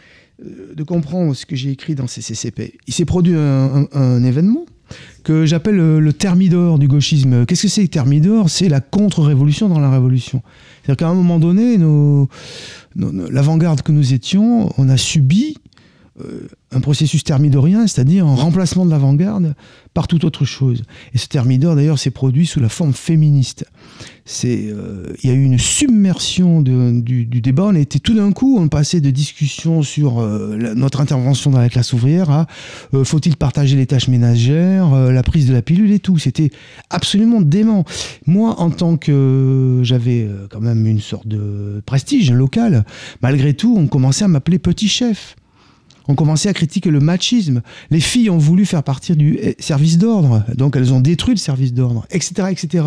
de 0.43 0.83
comprendre 0.83 1.33
ce 1.33 1.45
que 1.45 1.55
j'ai 1.55 1.71
écrit 1.71 1.95
dans 1.95 2.07
CCCP, 2.07 2.73
il 2.87 2.93
s'est 2.93 3.05
produit 3.05 3.35
un, 3.35 3.39
un- 3.83 3.87
un 3.93 4.23
événement 4.23 4.65
que 5.23 5.45
j'appelle 5.45 5.75
le, 5.77 5.99
le 5.99 6.13
thermidor 6.13 6.77
du 6.77 6.87
gauchisme. 6.87 7.45
Qu'est-ce 7.45 7.63
que 7.63 7.67
c'est 7.69 7.85
que 7.87 7.91
thermidor? 7.91 8.49
C'est 8.49 8.69
la 8.69 8.81
contre-révolution 8.81 9.69
dans 9.69 9.79
la 9.79 9.89
révolution. 9.89 10.41
C'est-à-dire 10.83 10.97
qu'à 10.97 11.07
un 11.09 11.13
moment 11.15 11.39
donné, 11.39 11.77
nos- 11.77 12.27
nos- 12.95 13.11
nos- 13.11 13.29
l'avant-garde 13.29 13.81
que 13.81 13.91
nous 13.91 14.13
étions, 14.13 14.71
on 14.77 14.89
a 14.89 14.97
subi 14.97 15.57
un 16.71 16.79
processus 16.79 17.23
thermidorien, 17.23 17.87
c'est-à-dire 17.87 18.25
un 18.25 18.35
remplacement 18.35 18.85
de 18.85 18.91
l'avant-garde 18.91 19.53
par 19.93 20.07
toute 20.07 20.23
autre 20.23 20.45
chose. 20.45 20.83
Et 21.13 21.17
ce 21.17 21.27
thermidor, 21.27 21.75
d'ailleurs, 21.75 21.99
s'est 21.99 22.11
produit 22.11 22.45
sous 22.45 22.59
la 22.59 22.69
forme 22.69 22.93
féministe. 22.93 23.65
Euh, 24.45 25.13
il 25.21 25.29
y 25.29 25.33
a 25.33 25.35
eu 25.35 25.43
une 25.43 25.59
submersion 25.59 26.61
du, 26.61 27.25
débat. 27.25 27.65
On 27.65 27.75
été 27.75 27.99
tout 27.99 28.15
d'un 28.15 28.31
coup, 28.31 28.57
on 28.59 28.69
passait 28.69 29.01
de 29.01 29.11
discussions 29.11 29.83
sur 29.83 30.19
euh, 30.19 30.73
notre 30.75 31.01
intervention 31.01 31.51
dans 31.51 31.59
la 31.59 31.69
classe 31.69 31.93
ouvrière 31.93 32.29
à 32.29 32.47
euh, 32.93 33.03
faut-il 33.03 33.35
partager 33.37 33.75
les 33.75 33.85
tâches 33.85 34.07
ménagères, 34.07 34.93
euh, 34.93 35.11
la 35.11 35.23
prise 35.23 35.47
de 35.47 35.53
la 35.53 35.61
pilule 35.61 35.91
et 35.91 35.99
tout. 35.99 36.17
C'était 36.17 36.49
absolument 36.89 37.41
dément. 37.41 37.85
Moi, 38.25 38.59
en 38.59 38.69
tant 38.69 38.97
que 38.97 39.81
j'avais 39.83 40.23
euh, 40.23 40.47
quand 40.49 40.61
même 40.61 40.85
une 40.87 41.01
sorte 41.01 41.27
de 41.27 41.81
prestige 41.85 42.31
local, 42.31 42.85
malgré 43.21 43.53
tout, 43.53 43.75
on 43.77 43.87
commençait 43.87 44.25
à 44.25 44.27
m'appeler 44.27 44.59
petit 44.59 44.87
chef. 44.87 45.35
On 46.07 46.15
commençait 46.15 46.49
à 46.49 46.53
critiquer 46.53 46.91
le 46.91 46.99
machisme. 46.99 47.61
Les 47.89 47.99
filles 47.99 48.29
ont 48.29 48.37
voulu 48.37 48.65
faire 48.65 48.83
partir 48.83 49.15
du 49.15 49.37
eh, 49.41 49.55
service 49.59 49.97
d'ordre, 49.97 50.43
donc 50.55 50.75
elles 50.75 50.93
ont 50.93 51.01
détruit 51.01 51.33
le 51.35 51.39
service 51.39 51.73
d'ordre, 51.73 52.05
etc., 52.11 52.49
etc. 52.51 52.85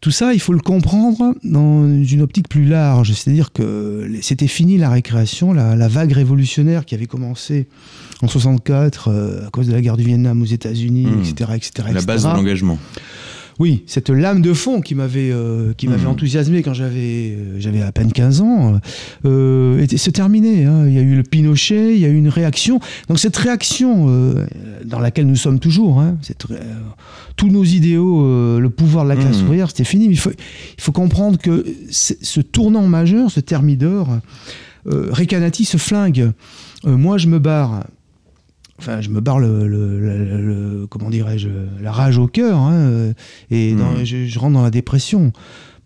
Tout 0.00 0.10
ça, 0.10 0.32
il 0.32 0.40
faut 0.40 0.54
le 0.54 0.60
comprendre 0.60 1.34
dans 1.44 1.84
une 1.86 2.22
optique 2.22 2.48
plus 2.48 2.64
large. 2.64 3.12
C'est-à-dire 3.12 3.52
que 3.52 4.10
c'était 4.22 4.46
fini 4.46 4.78
la 4.78 4.88
récréation, 4.88 5.52
la, 5.52 5.76
la 5.76 5.88
vague 5.88 6.12
révolutionnaire 6.12 6.86
qui 6.86 6.94
avait 6.94 7.04
commencé 7.06 7.68
en 8.22 8.28
64 8.28 9.08
euh, 9.08 9.46
à 9.46 9.50
cause 9.50 9.66
de 9.66 9.72
la 9.72 9.82
guerre 9.82 9.98
du 9.98 10.04
Vietnam 10.04 10.40
aux 10.40 10.46
États-Unis, 10.46 11.06
Mmh. 11.06 11.20
etc., 11.20 11.50
etc., 11.54 11.70
La 11.84 11.90
etc. 11.90 12.06
base 12.06 12.22
de 12.22 12.28
l'engagement. 12.28 12.78
Oui, 13.60 13.82
cette 13.86 14.08
lame 14.08 14.40
de 14.40 14.54
fond 14.54 14.80
qui 14.80 14.94
m'avait 14.94 15.30
euh, 15.30 15.74
qui 15.76 15.86
m'avait 15.86 16.04
Mhm. 16.04 16.08
enthousiasmé 16.12 16.62
quand 16.62 16.72
j'avais 16.72 17.36
euh, 17.36 17.56
j'avais 17.58 17.82
à 17.82 17.92
peine 17.92 18.10
15 18.10 18.40
ans 18.40 18.80
euh, 19.26 19.78
était 19.82 19.98
se 19.98 20.08
terminait. 20.10 20.64
hein. 20.64 20.86
Il 20.88 20.94
y 20.94 20.98
a 20.98 21.02
eu 21.02 21.14
le 21.14 21.22
Pinochet, 21.22 21.94
il 21.94 22.00
y 22.00 22.06
a 22.06 22.08
eu 22.08 22.16
une 22.16 22.30
réaction. 22.30 22.80
Donc 23.08 23.18
cette 23.18 23.36
réaction 23.36 24.06
euh, 24.08 24.46
dans 24.86 24.98
laquelle 24.98 25.26
nous 25.26 25.36
sommes 25.36 25.58
toujours, 25.58 26.00
hein, 26.00 26.16
cette 26.22 26.46
tous 27.36 27.48
nos 27.50 27.64
idéaux, 27.64 28.58
le 28.58 28.70
pouvoir 28.70 29.04
de 29.04 29.10
la 29.10 29.16
classe 29.16 29.38
Mhm. 29.38 29.44
ouvrière, 29.44 29.68
c'était 29.68 29.84
fini. 29.84 30.08
Mais 30.08 30.14
il 30.14 30.18
faut 30.18 30.30
il 30.32 30.82
faut 30.82 30.92
comprendre 30.92 31.36
que 31.38 31.64
ce 31.90 32.40
tournant 32.40 32.86
majeur, 32.88 33.30
ce 33.30 33.40
thermidor, 33.40 34.08
Recanati 34.86 35.66
se 35.66 35.76
flingue. 35.76 36.32
Moi, 36.84 37.18
je 37.18 37.26
me 37.28 37.38
barre. 37.38 37.84
Enfin, 38.80 39.00
je 39.02 39.10
me 39.10 39.20
barre 39.20 39.38
le, 39.38 39.68
le- 39.68 40.00
le- 40.00 40.40
le- 40.40 40.86
comment 40.86 41.10
dirais-je, 41.10 41.48
la 41.82 41.92
rage 41.92 42.16
au 42.18 42.26
cœur, 42.26 42.56
hein, 42.58 42.72
euh, 42.72 43.12
et 43.50 43.74
dans- 43.74 43.92
Mhm. 43.92 44.04
je, 44.04 44.24
je 44.26 44.38
rentre 44.38 44.54
dans 44.54 44.62
la 44.62 44.70
dépression. 44.70 45.32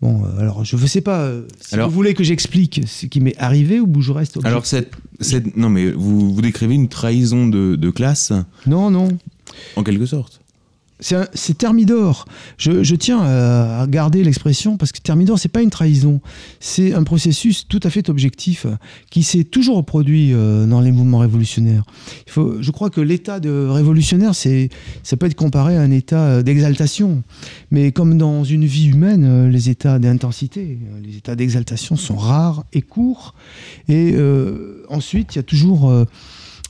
Bon, 0.01 0.23
euh, 0.25 0.39
alors 0.39 0.63
je 0.63 0.75
ne 0.77 0.85
sais 0.87 1.01
pas 1.01 1.21
euh, 1.23 1.43
si 1.59 1.75
Alors- 1.75 1.89
vous 1.89 1.95
voulez 1.95 2.13
que 2.13 2.23
j'explique 2.23 2.81
ce 2.87 3.05
qui 3.05 3.19
m'est 3.21 3.35
arrivé 3.37 3.79
ou 3.81 3.87
je 4.01 4.11
reste. 4.11 4.37
objectif. 4.37 4.47
Alors, 4.49 4.65
cette, 4.65 4.91
cette- 5.19 5.57
non, 5.57 5.69
mais 5.69 5.91
vous, 5.91 6.33
vous 6.33 6.41
décrivez 6.41 6.75
une 6.75 6.87
trahison 6.89 7.47
de, 7.47 7.75
de 7.75 7.89
classe, 7.89 8.31
non, 8.65 8.89
non, 8.89 9.09
en 9.75 9.83
quelque 9.83 10.05
sorte. 10.05 10.39
C'est 10.99 11.57
Thermidor. 11.57 12.25
Je, 12.57 12.95
tiens 12.95 13.19
à, 13.21 13.85
garder 13.87 14.23
l'expression 14.23 14.77
parce 14.77 14.91
que 14.91 14.99
Thermidor, 14.99 15.37
c'est 15.37 15.49
pas 15.49 15.61
une 15.61 15.69
trahison. 15.69 16.21
C'est 16.59 16.93
un 16.93 17.03
processus 17.03 17.67
tout 17.67 17.81
à 17.83 17.89
fait 17.89 18.09
objectif 18.09 18.65
euh, 18.65 18.75
qui 19.11 19.23
s'est 19.23 19.43
toujours 19.43 19.77
reproduit 19.77 20.31
euh, 20.33 20.65
dans 20.65 20.79
les 20.79 20.91
mouvements 20.91 21.19
révolutionnaires. 21.19 21.83
Je 22.27 22.71
crois 22.71 22.89
que 22.89 23.01
l'état 23.01 23.39
de 23.39 23.67
révolutionnaire, 23.67 24.35
c'est, 24.35 24.69
ça 25.03 25.17
peut 25.17 25.25
être 25.25 25.35
comparé 25.35 25.75
à 25.75 25.81
un 25.81 25.91
état 25.91 26.21
euh, 26.21 26.43
d'exaltation. 26.43 27.23
Mais 27.71 27.91
comme 27.91 28.17
dans 28.17 28.43
une 28.43 28.65
vie 28.65 28.87
humaine, 28.87 29.49
les 29.49 29.69
états 29.69 29.99
d'intensité, 29.99 30.79
les 31.03 31.17
états 31.17 31.35
d'exaltation 31.35 31.97
sont 31.97 32.15
rares 32.15 32.63
et 32.71 32.81
courts. 32.81 33.35
Et 33.89 34.15
ensuite, 34.89 35.35
il 35.35 35.37
y 35.37 35.39
a 35.39 35.43
toujours 35.43 35.91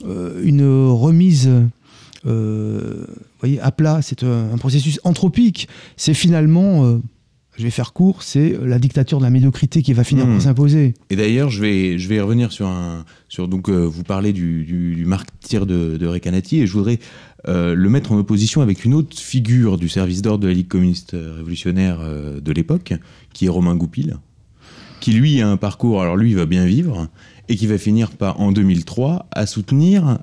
une 0.04 0.88
remise. 0.88 1.48
Euh, 2.26 3.04
vous 3.08 3.40
voyez, 3.40 3.60
à 3.60 3.70
plat, 3.70 4.00
c'est 4.02 4.22
un, 4.24 4.56
processus 4.58 5.00
anthropique. 5.04 5.68
C'est 5.96 6.14
finalement, 6.14 6.84
euh, 6.84 6.98
je 7.56 7.62
vais 7.62 7.70
faire 7.70 7.92
court, 7.92 8.22
c'est 8.22 8.56
la 8.62 8.78
dictature 8.78 9.18
de 9.18 9.24
la 9.24 9.30
médiocrité 9.30 9.82
qui 9.82 9.92
va 9.92 10.04
finir 10.04 10.26
Mmh. 10.26 10.32
par 10.32 10.42
s'imposer. 10.42 10.94
Et 11.10 11.16
d'ailleurs, 11.16 11.50
je 11.50 11.60
vais, 11.60 11.98
je 11.98 12.08
vais 12.08 12.20
revenir 12.20 12.52
sur 12.52 12.66
un. 12.66 13.04
Sur, 13.28 13.48
donc, 13.48 13.68
euh, 13.68 13.84
vous 13.84 14.02
parlez 14.02 14.32
du, 14.32 14.64
du, 14.64 14.94
du 14.94 15.04
martyr 15.04 15.66
de, 15.66 15.96
de 15.96 16.06
Recanati, 16.06 16.60
et 16.60 16.66
je 16.66 16.72
voudrais 16.72 16.98
euh, 17.48 17.74
le 17.74 17.88
mettre 17.88 18.12
en 18.12 18.18
opposition 18.18 18.60
avec 18.60 18.84
une 18.84 18.94
autre 18.94 19.16
figure 19.18 19.78
du 19.78 19.88
service 19.88 20.22
d'ordre 20.22 20.42
de 20.42 20.48
la 20.48 20.54
Ligue 20.54 20.68
communiste 20.68 21.12
révolutionnaire 21.12 22.00
de 22.00 22.52
l'époque, 22.52 22.94
qui 23.32 23.46
est 23.46 23.48
Romain 23.48 23.76
Goupil, 23.76 24.16
qui 25.00 25.12
lui 25.12 25.40
a 25.40 25.48
un 25.48 25.56
parcours, 25.56 26.02
alors 26.02 26.16
lui, 26.16 26.30
il 26.30 26.36
va 26.36 26.46
bien 26.46 26.66
vivre, 26.66 27.08
et 27.48 27.56
qui 27.56 27.66
va 27.66 27.78
finir 27.78 28.10
par, 28.10 28.40
en 28.40 28.52
2003, 28.52 29.26
à 29.30 29.46
soutenir 29.46 30.18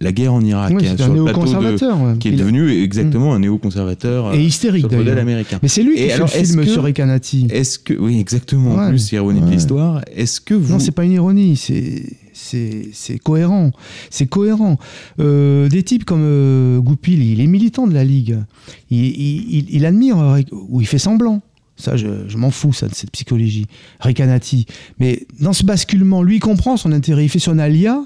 la 0.00 0.12
guerre 0.12 0.34
en 0.34 0.42
Irak, 0.44 0.72
Oui, 0.76 0.86
hein, 0.86 0.94
sur 0.96 1.06
un 1.06 1.14
le 1.14 1.24
plateau 1.24 1.40
de. 1.40 1.46
néoconservateur. 1.46 2.00
ouais. 2.02 2.18
qui 2.18 2.28
est 2.28 2.32
Il 2.32 2.36
devenu 2.36 2.68
exactement 2.82 3.34
un 3.34 3.38
néoconservateur 3.38 4.34
Et 4.34 4.38
euh, 4.38 4.40
hystérique 4.42 4.80
sur 4.82 4.90
le 4.90 4.96
modèle 4.98 5.14
d'ailleurs. 5.14 5.22
américain. 5.28 5.58
Mais 5.62 5.68
c'est 5.68 5.82
lui 5.82 5.94
qui 5.96 6.02
Et 6.02 6.06
fait 6.08 6.12
alors, 6.14 6.28
le 6.28 6.36
est-ce 6.40 6.52
film 6.52 6.64
que- 6.64 6.70
sur 6.70 6.82
Recanati. 6.82 7.46
Est-ce 7.50 7.78
que. 7.78 7.94
Oui, 7.94 8.18
exactement, 8.20 8.74
en 8.74 8.78
Ouais, 8.78 8.88
plus, 8.90 9.12
ironie 9.12 9.40
de 9.40 9.50
l'histoire. 9.50 10.02
Est-ce 10.14 10.40
que 10.40 10.52
vous. 10.54 10.72
Non, 10.72 10.78
c'est 10.78 10.90
pas 10.92 11.04
une 11.04 11.12
ironie, 11.12 11.56
c'est 11.56 12.02
c'est 12.32 13.18
cohérent. 13.22 13.72
C'est 14.10 14.26
cohérent. 14.26 14.78
Euh, 15.20 15.68
des 15.70 15.82
types 15.82 16.04
comme 16.04 16.20
euh, 16.22 16.78
Goupil, 16.80 17.22
il 17.22 17.40
est 17.40 17.46
militant 17.46 17.86
de 17.86 17.94
la 17.94 18.04
Ligue. 18.04 18.36
Il, 18.90 18.98
il, 19.06 19.54
il- 19.58 19.66
il 19.70 19.86
admire, 19.86 20.36
ou 20.52 20.80
il 20.82 20.86
fait 20.86 20.98
semblant. 20.98 21.40
Ça, 21.78 21.96
je, 21.96 22.06
je 22.28 22.36
m'en 22.38 22.50
fous, 22.50 22.72
ça, 22.72 22.88
de 22.88 22.94
cette 22.94 23.10
psychologie. 23.10 23.66
Recanati. 24.00 24.66
Mais 24.98 25.26
dans 25.40 25.52
ce 25.52 25.64
basculement, 25.64 26.22
lui 26.22 26.36
il 26.36 26.40
comprend 26.40 26.76
son 26.76 26.92
intérêt. 26.92 27.24
Il 27.24 27.28
fait 27.28 27.38
son 27.38 27.58
alia 27.58 28.02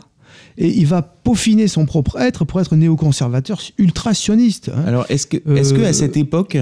et 0.61 0.69
il 0.69 0.87
va 0.87 1.01
peaufiner 1.01 1.67
son 1.69 1.87
propre 1.87 2.19
être 2.21 2.45
pour 2.45 2.61
être 2.61 2.77
néoconservateur 2.77 3.61
ultra-sioniste. 3.79 4.69
hein. 4.69 4.85
Alors, 4.87 5.07
est-ce 5.09 5.27
que, 5.27 5.39
est-ce 5.57 5.73
que 5.73 5.81
Euh, 5.81 5.89
à 5.89 5.93
cette 5.95 6.19
époque, 6.19 6.59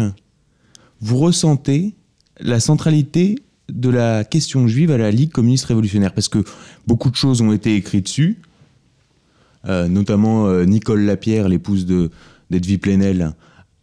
vous 1.01 1.17
ressentez 1.19 1.95
la 2.41 2.61
centralité 2.61 3.41
de 3.69 3.91
la 3.91 4.23
question 4.23 4.69
juive 4.69 4.93
à 4.93 4.99
la 4.99 5.11
Ligue 5.11 5.33
communiste 5.33 5.65
révolutionnaire? 5.65 6.15
Parce 6.15 6.29
que 6.29 6.45
beaucoup 6.87 7.11
de 7.11 7.17
choses 7.17 7.43
ont 7.43 7.53
été 7.53 7.75
écrites 7.75 8.05
dessus, 8.05 8.39
euh, 9.67 9.89
notamment 9.89 10.47
euh, 10.47 10.65
Nicole 10.65 11.03
Lapierre, 11.03 11.49
l'épouse 11.49 11.85
de 11.85 12.11
d'Edwy 12.51 12.79
Plenel, 12.79 13.35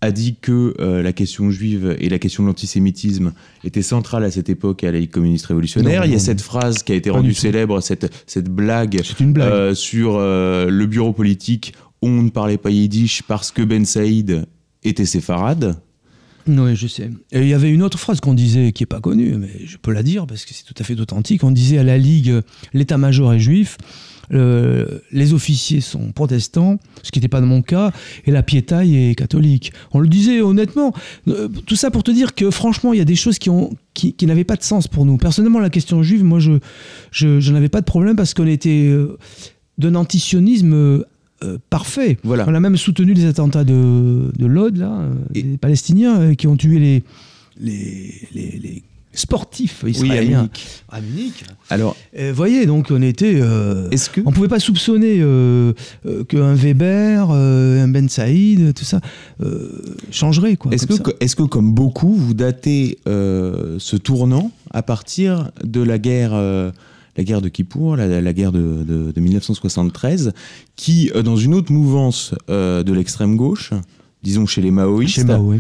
a 0.05 0.11
dit 0.11 0.35
que 0.39 0.73
euh, 0.79 1.01
la 1.01 1.13
question 1.13 1.51
juive 1.51 1.95
et 1.99 2.09
la 2.09 2.19
question 2.19 2.43
de 2.43 2.47
l'antisémitisme 2.47 3.33
étaient 3.63 3.81
centrales 3.81 4.23
à 4.23 4.31
cette 4.31 4.49
époque 4.49 4.83
à 4.83 4.91
la 4.91 4.99
Ligue 4.99 5.11
communiste 5.11 5.47
révolutionnaire. 5.47 6.01
Non, 6.01 6.05
Il 6.05 6.11
y 6.11 6.13
a 6.13 6.17
non, 6.17 6.23
cette 6.23 6.41
phrase 6.41 6.83
qui 6.83 6.93
a 6.93 6.95
été 6.95 7.09
Pas 7.09 7.17
rendue 7.17 7.33
célèbre, 7.33 7.81
cette, 7.81 8.11
cette 8.27 8.49
blague 8.49 9.01
euh, 9.21 9.75
sur 9.75 10.15
euh, 10.15 10.69
le 10.69 10.85
bureau 10.85 11.11
politique 11.11 11.73
où 12.01 12.07
on 12.07 12.21
ne 12.21 12.29
parlait 12.29 12.57
pas 12.57 12.69
yiddish 12.69 13.23
parce 13.23 13.51
que 13.51 13.61
Ben 13.61 13.85
Saïd 13.85 14.45
était 14.83 15.05
séfarade. 15.05 15.75
Oui, 16.47 16.75
je 16.75 16.87
sais. 16.87 17.09
Et 17.31 17.41
il 17.41 17.47
y 17.47 17.53
avait 17.53 17.71
une 17.71 17.81
autre 17.81 17.97
phrase 17.97 18.19
qu'on 18.19 18.35
disait 18.35 18.71
qui 18.71 18.83
est 18.83 18.87
pas 18.87 18.99
connue, 18.99 19.35
mais 19.35 19.65
je 19.65 19.77
peux 19.77 19.91
la 19.91 20.03
dire 20.03 20.27
parce 20.27 20.45
que 20.45 20.53
c'est 20.53 20.63
tout 20.63 20.75
à 20.77 20.83
fait 20.83 20.99
authentique. 20.99 21.43
On 21.43 21.51
disait 21.51 21.79
à 21.79 21.83
la 21.83 21.97
Ligue, 21.97 22.41
l'état-major 22.73 23.33
est 23.33 23.39
juif, 23.39 23.77
euh, 24.33 24.85
les 25.11 25.33
officiers 25.33 25.81
sont 25.81 26.11
protestants, 26.11 26.77
ce 27.03 27.11
qui 27.11 27.19
n'était 27.19 27.27
pas 27.27 27.41
de 27.41 27.45
mon 27.45 27.61
cas, 27.61 27.91
et 28.25 28.31
la 28.31 28.43
piétaille 28.43 28.95
est 29.09 29.15
catholique. 29.15 29.71
On 29.91 29.99
le 29.99 30.07
disait 30.07 30.41
honnêtement. 30.41 30.93
Euh, 31.27 31.47
tout 31.65 31.75
ça 31.75 31.91
pour 31.91 32.03
te 32.03 32.11
dire 32.11 32.33
que 32.35 32.49
franchement, 32.51 32.93
il 32.93 32.97
y 32.97 33.01
a 33.01 33.05
des 33.05 33.15
choses 33.15 33.39
qui, 33.39 33.49
ont, 33.49 33.71
qui, 33.93 34.13
qui 34.13 34.25
n'avaient 34.25 34.43
pas 34.43 34.55
de 34.55 34.63
sens 34.63 34.87
pour 34.87 35.05
nous. 35.05 35.17
Personnellement, 35.17 35.59
la 35.59 35.69
question 35.69 36.01
juive, 36.03 36.23
moi, 36.23 36.39
je, 36.39 36.53
je, 37.11 37.39
je 37.39 37.51
n'avais 37.51 37.69
pas 37.69 37.81
de 37.81 37.85
problème 37.85 38.15
parce 38.15 38.33
qu'on 38.33 38.47
était 38.47 38.87
euh, 38.89 39.17
d'un 39.77 39.95
antisionisme 39.95 40.73
euh, 40.73 41.03
parfait. 41.69 42.17
Voilà. 42.23 42.45
On 42.47 42.53
a 42.55 42.59
même 42.59 42.77
soutenu 42.77 43.13
les 43.13 43.25
attentats 43.25 43.63
de, 43.63 44.31
de 44.37 44.45
Lod, 44.45 44.77
là, 44.77 45.07
Et- 45.33 45.43
des 45.43 45.57
Palestiniens 45.57 46.33
qui 46.35 46.47
ont 46.47 46.55
tué 46.57 46.79
les, 46.79 47.03
les, 47.59 48.13
les, 48.33 48.59
les 48.59 48.83
sportifs 49.15 49.81
Oui, 49.83 49.95
à 50.89 50.99
Munich. 51.01 51.43
Alors, 51.69 51.95
Vous 52.17 52.33
voyez, 52.33 52.65
donc 52.65 52.87
on 52.91 53.01
était. 53.01 53.39
euh, 53.41 53.89
est-ce 53.89 54.09
que 54.09 54.21
on 54.25 54.31
pouvait 54.31 54.47
pas 54.47 54.59
soupçonner 54.59 55.17
euh, 55.19 55.73
euh, 56.05 56.23
qu'un 56.23 56.53
Weber, 56.53 57.29
euh, 57.31 57.83
un 57.83 57.87
Ben 57.87 58.07
Saïd, 58.09 58.73
tout 58.73 58.83
ça, 58.85 59.01
euh, 59.43 59.69
changerait. 60.11 60.55
Quoi, 60.57 60.73
Est-ce 60.73 60.85
que, 60.87 61.11
est-ce 61.19 61.35
que, 61.35 61.43
comme 61.43 61.73
beaucoup, 61.73 62.13
vous 62.13 62.33
datez 62.33 62.99
euh, 63.07 63.77
ce 63.79 63.95
tournant 63.95 64.51
à 64.71 64.83
partir 64.83 65.51
de 65.63 65.81
la 65.81 65.97
guerre, 65.97 66.31
euh, 66.33 66.71
la 67.17 67.23
guerre 67.23 67.41
de 67.41 67.49
Kippour, 67.49 67.95
la, 67.95 68.19
la 68.21 68.33
guerre 68.33 68.51
de, 68.51 68.83
de- 68.83 69.11
de 69.11 69.19
1973, 69.21 70.33
qui, 70.75 71.11
euh, 71.15 71.21
dans 71.23 71.37
une 71.37 71.53
autre 71.53 71.71
mouvance 71.71 72.33
euh, 72.49 72.83
de 72.83 72.91
l'extrême 72.93 73.35
gauche, 73.37 73.71
disons 74.23 74.45
chez 74.45 74.61
les 74.61 74.71
maoïstes, 74.71 75.15
Chez 75.15 75.23
Mao, 75.23 75.51
oui. 75.51 75.59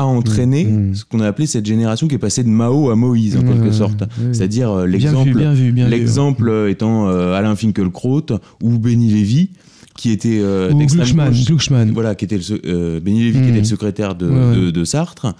A 0.00 0.04
entraîné 0.04 0.64
Mm, 0.64 0.90
mm. 0.90 0.94
ce 0.94 1.04
qu'on 1.04 1.20
a 1.20 1.26
appelé 1.26 1.46
cette 1.46 1.66
génération 1.66 2.08
qui 2.08 2.14
est 2.14 2.18
passée 2.18 2.42
de 2.44 2.48
Mao 2.48 2.90
à 2.90 2.96
Moïse, 2.96 3.36
en 3.36 3.40
Ouais, 3.40 3.52
quelque 3.54 3.70
sorte. 3.72 4.02
C'est-à-dire 4.32 4.70
euh, 4.70 4.86
l'exemple 4.86 6.66
étant 6.68 7.08
euh, 7.08 7.34
Alain 7.34 7.54
Finkielkraut 7.56 8.26
ou 8.62 8.78
Benny 8.78 9.08
Lévy, 9.10 9.50
qui 9.96 10.10
était 10.10 10.40
euh, 10.42 10.72
Glucksmann. 10.72 11.32
Glucksmann. 11.46 11.90
Voilà, 11.92 12.14
qui 12.14 12.24
était 12.26 12.38
le, 12.38 12.60
euh, 12.66 13.00
Benny 13.00 13.24
Lévy, 13.24 13.38
qui 13.38 13.44
Mm. 13.46 13.48
était 13.50 13.58
le 13.58 13.64
secrétaire 13.64 14.14
de, 14.14 14.28
Ouais, 14.28 14.34
ouais. 14.50 14.56
de- 14.66 14.70
de 14.70 14.84
Sartre, 14.84 15.34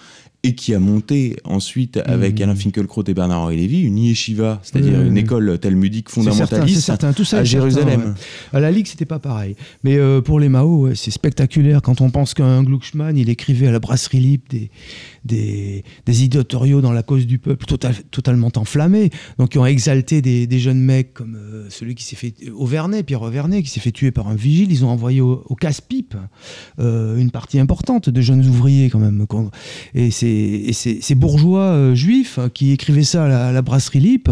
et 0.47 0.55
qui 0.55 0.75
a 0.75 0.79
monté 0.79 1.37
ensuite, 1.45 1.99
avec 2.05 2.39
Mm. 2.39 2.43
Alain 2.43 2.55
Finkielkraut 2.55 3.05
et 3.09 3.15
Bernard-Henri 3.15 3.57
Lévy, 3.57 3.83
une 3.83 3.99
yeshiva, 3.99 4.61
c'est-à-dire 4.63 4.99
Ouais, 4.99 5.07
une 5.07 5.17
école 5.17 5.59
talmudique 5.59 6.09
fondamentaliste 6.09 6.81
certain. 6.83 7.13
Tout 7.13 7.25
ça 7.25 7.39
à 7.39 7.45
certain, 7.45 7.71
Jérusalem. 7.71 8.01
ouais. 8.01 8.57
À 8.59 8.61
la 8.61 8.71
Ligue, 8.71 8.87
c'était 8.87 9.05
pas 9.07 9.19
pareil. 9.19 9.57
Mais 9.83 9.97
euh, 9.97 10.21
pour 10.21 10.39
les 10.41 10.49
Mao, 10.49 10.83
ouais, 10.87 10.95
c'est 10.95 11.11
spectaculaire 11.11 11.83
quand 11.83 12.01
on 12.01 12.11
pense 12.11 12.35
qu'un 12.35 12.63
Glucksmann, 12.63 13.17
il 13.17 13.29
écrivait 13.29 13.67
à 13.67 13.73
la 13.73 13.81
brasserie 13.81 14.21
libre 14.21 14.45
des, 14.51 14.71
des, 15.27 15.85
des 16.07 16.29
dans 16.81 16.93
la 16.93 17.03
cause 17.03 17.27
du 17.27 17.39
peuple 17.39 17.67
total- 17.67 18.03
totalement 18.11 18.51
enflammés, 18.57 19.11
donc 19.39 19.51
qui 19.51 19.59
ont 19.59 19.67
exalté 19.67 20.23
des, 20.23 20.59
jeunes 20.59 20.81
mecs 20.81 21.13
comme 21.13 21.37
euh, 21.37 21.67
celui 21.69 21.95
qui 21.95 22.05
s'est 22.05 22.17
fait 22.17 22.35
Auvernet, 22.55 23.03
Pierre 23.03 23.23
Auvernet, 23.23 23.63
qui 23.63 23.71
s'est 23.71 23.81
fait 23.81 23.93
tuer 23.93 24.11
par 24.11 24.29
un 24.29 24.35
vigile. 24.35 24.73
Ils 24.73 24.85
ont 24.85 24.89
envoyé 24.89 25.21
au, 25.21 25.57
casse-pipe 25.61 26.17
euh, 26.79 27.17
une 27.17 27.31
partie 27.31 27.59
importante 27.59 28.09
de 28.09 28.21
jeunes 28.21 28.47
ouvriers 28.47 28.91
quand 28.91 28.99
même. 28.99 29.27
Et 29.95 30.11
ces, 30.11 31.15
bourgeois 31.15 31.61
euh, 31.61 31.95
juifs 31.95 32.39
hein, 32.39 32.49
qui 32.53 32.73
écrivaient 32.73 33.05
ça 33.05 33.25
à 33.25 33.29
la, 33.29 33.49
à 33.49 33.53
la 33.53 33.63
brasserie 33.63 34.01
Lippe 34.01 34.31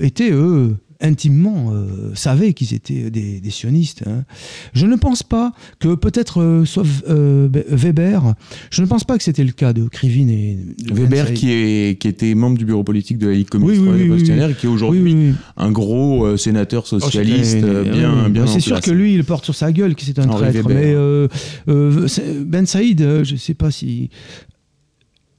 étaient, 0.00 0.30
eux, 0.30 0.76
intimement, 1.00 1.72
euh, 1.72 2.10
savaient 2.14 2.52
qu'ils 2.54 2.74
étaient 2.74 3.10
des, 3.10 3.40
des 3.40 3.50
sionistes. 3.50 4.02
hein. 4.06 4.24
Je 4.72 4.86
ne 4.86 4.96
pense 4.96 5.22
pas 5.22 5.52
que, 5.78 5.94
peut-être, 5.94 6.40
euh, 6.42 6.64
sauf 6.64 6.88
euh, 7.08 7.48
Be- 7.48 7.64
Weber, 7.68 8.34
je 8.70 8.82
ne 8.82 8.86
pense 8.86 9.04
pas 9.04 9.16
que 9.16 9.22
c'était 9.22 9.44
le 9.44 9.52
cas 9.52 9.72
de 9.72 9.84
Krivin 9.88 10.28
et 10.28 10.58
de 10.82 10.92
Weber, 10.94 11.32
qui, 11.34 11.52
est, 11.52 12.00
qui 12.00 12.08
était 12.08 12.34
membre 12.34 12.58
du 12.58 12.64
bureau 12.64 12.82
politique 12.82 13.18
de 13.18 13.28
la 13.28 13.34
Ligue 13.34 13.48
communiste 13.48 13.80
Oui, 13.80 13.86
oui, 13.86 13.92
oui, 13.92 13.96
oui, 13.96 14.02
révolutionnaire, 14.04 14.50
et 14.50 14.54
qui 14.54 14.66
est 14.66 14.68
aujourd'hui 14.68 15.34
un 15.56 15.70
gros 15.70 16.24
euh, 16.26 16.36
sénateur 16.36 16.82
Oh, 16.84 16.98
socialiste 17.00 17.58
bien, 17.64 18.28
bien 18.28 18.44
en 18.44 18.46
C'est 18.48 18.60
sûr 18.60 18.80
que 18.80 18.90
lui, 18.90 19.14
il 19.14 19.22
porte 19.24 19.44
sur 19.44 19.54
sa 19.54 19.70
gueule 19.72 19.94
que 19.94 20.02
c'est 20.02 20.18
un 20.18 20.28
Henri 20.28 20.50
traître. 20.50 20.68
Weber. 20.68 21.28
Mais 21.66 22.44
Ben 22.44 22.66
Saïd, 22.66 23.00
je 23.22 23.36
sais 23.36 23.54
pas 23.54 23.70
si. 23.70 24.10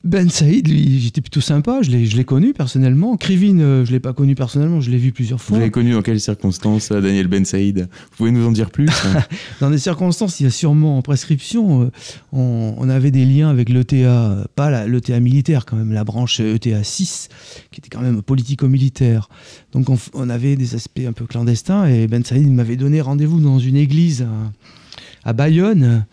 Ben 0.06 0.30
Saïd, 0.30 0.66
lui, 0.70 1.02
j'étais 1.02 1.20
plutôt 1.20 1.42
sympa, 1.42 1.82
je 1.82 1.92
l'ai, 1.92 2.06
je 2.06 2.16
l'ai 2.16 2.24
connu 2.24 2.54
personnellement. 2.54 3.18
Krivin, 3.18 3.60
euh, 3.60 3.84
je 3.86 3.92
l'ai 3.92 4.00
pas 4.00 4.14
connu 4.14 4.34
personnellement, 4.34 4.80
je 4.80 4.90
l'ai 4.90 4.98
vu 4.98 5.12
plusieurs 5.12 5.40
Vous 5.40 5.44
fois. 5.46 5.58
l'avez 5.58 5.72
connu 5.72 5.92
dans 5.92 6.02
quelles 6.02 6.22
circonstances, 6.22 6.92
euh, 6.94 7.02
Daniel 7.02 7.28
Ben 7.28 7.44
Saïd? 7.44 7.90
Vous 8.12 8.16
pouvez 8.18 8.32
nous 8.32 8.46
en 8.48 8.52
dire 8.54 8.72
plus 8.72 8.88
hein? 8.88 9.22
Dans 9.60 9.70
des 9.70 9.78
circonstances, 9.78 10.40
il 10.40 10.44
y 10.44 10.48
a 10.48 10.52
sûrement 10.52 10.98
en 10.98 11.02
prescription, 11.02 11.84
euh, 11.84 11.92
on, 12.32 12.76
on 12.78 12.88
avait 12.88 13.12
des 13.12 13.26
liens 13.26 13.50
avec 13.50 13.68
l'ETA, 13.68 14.48
pas 14.56 14.88
l'ETA 14.88 15.20
militaire 15.20 15.66
quand 15.66 15.76
même, 15.76 15.92
la 15.92 16.06
branche 16.06 16.40
ETA 16.40 16.82
6, 16.82 17.28
qui 17.70 17.82
était 17.82 17.90
quand 17.90 18.02
même 18.02 18.22
politico-militaire. 18.22 19.28
Donc 19.74 19.88
on, 20.14 20.30
avait 20.30 20.56
des 20.56 20.76
aspects 20.76 21.02
un 21.06 21.12
peu 21.14 21.26
clandestins 21.26 21.88
et 21.88 22.08
Ben 22.08 22.24
Saïd 22.24 22.50
m'avait 22.50 22.78
donné 22.78 23.02
rendez-vous 23.02 23.42
dans 23.42 23.60
une 23.60 23.76
église 23.76 24.22
à, 24.22 25.30
à 25.30 25.34
Bayonne 25.34 26.06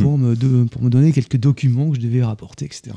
pour 0.00 0.18
me, 0.18 0.34
de- 0.34 0.64
pour 0.64 0.82
me 0.82 0.90
donner 0.90 1.12
quelques 1.12 1.36
documents 1.36 1.90
que 1.90 1.96
je 1.96 2.00
devais 2.00 2.24
rapporter, 2.24 2.64
etc. 2.64 2.96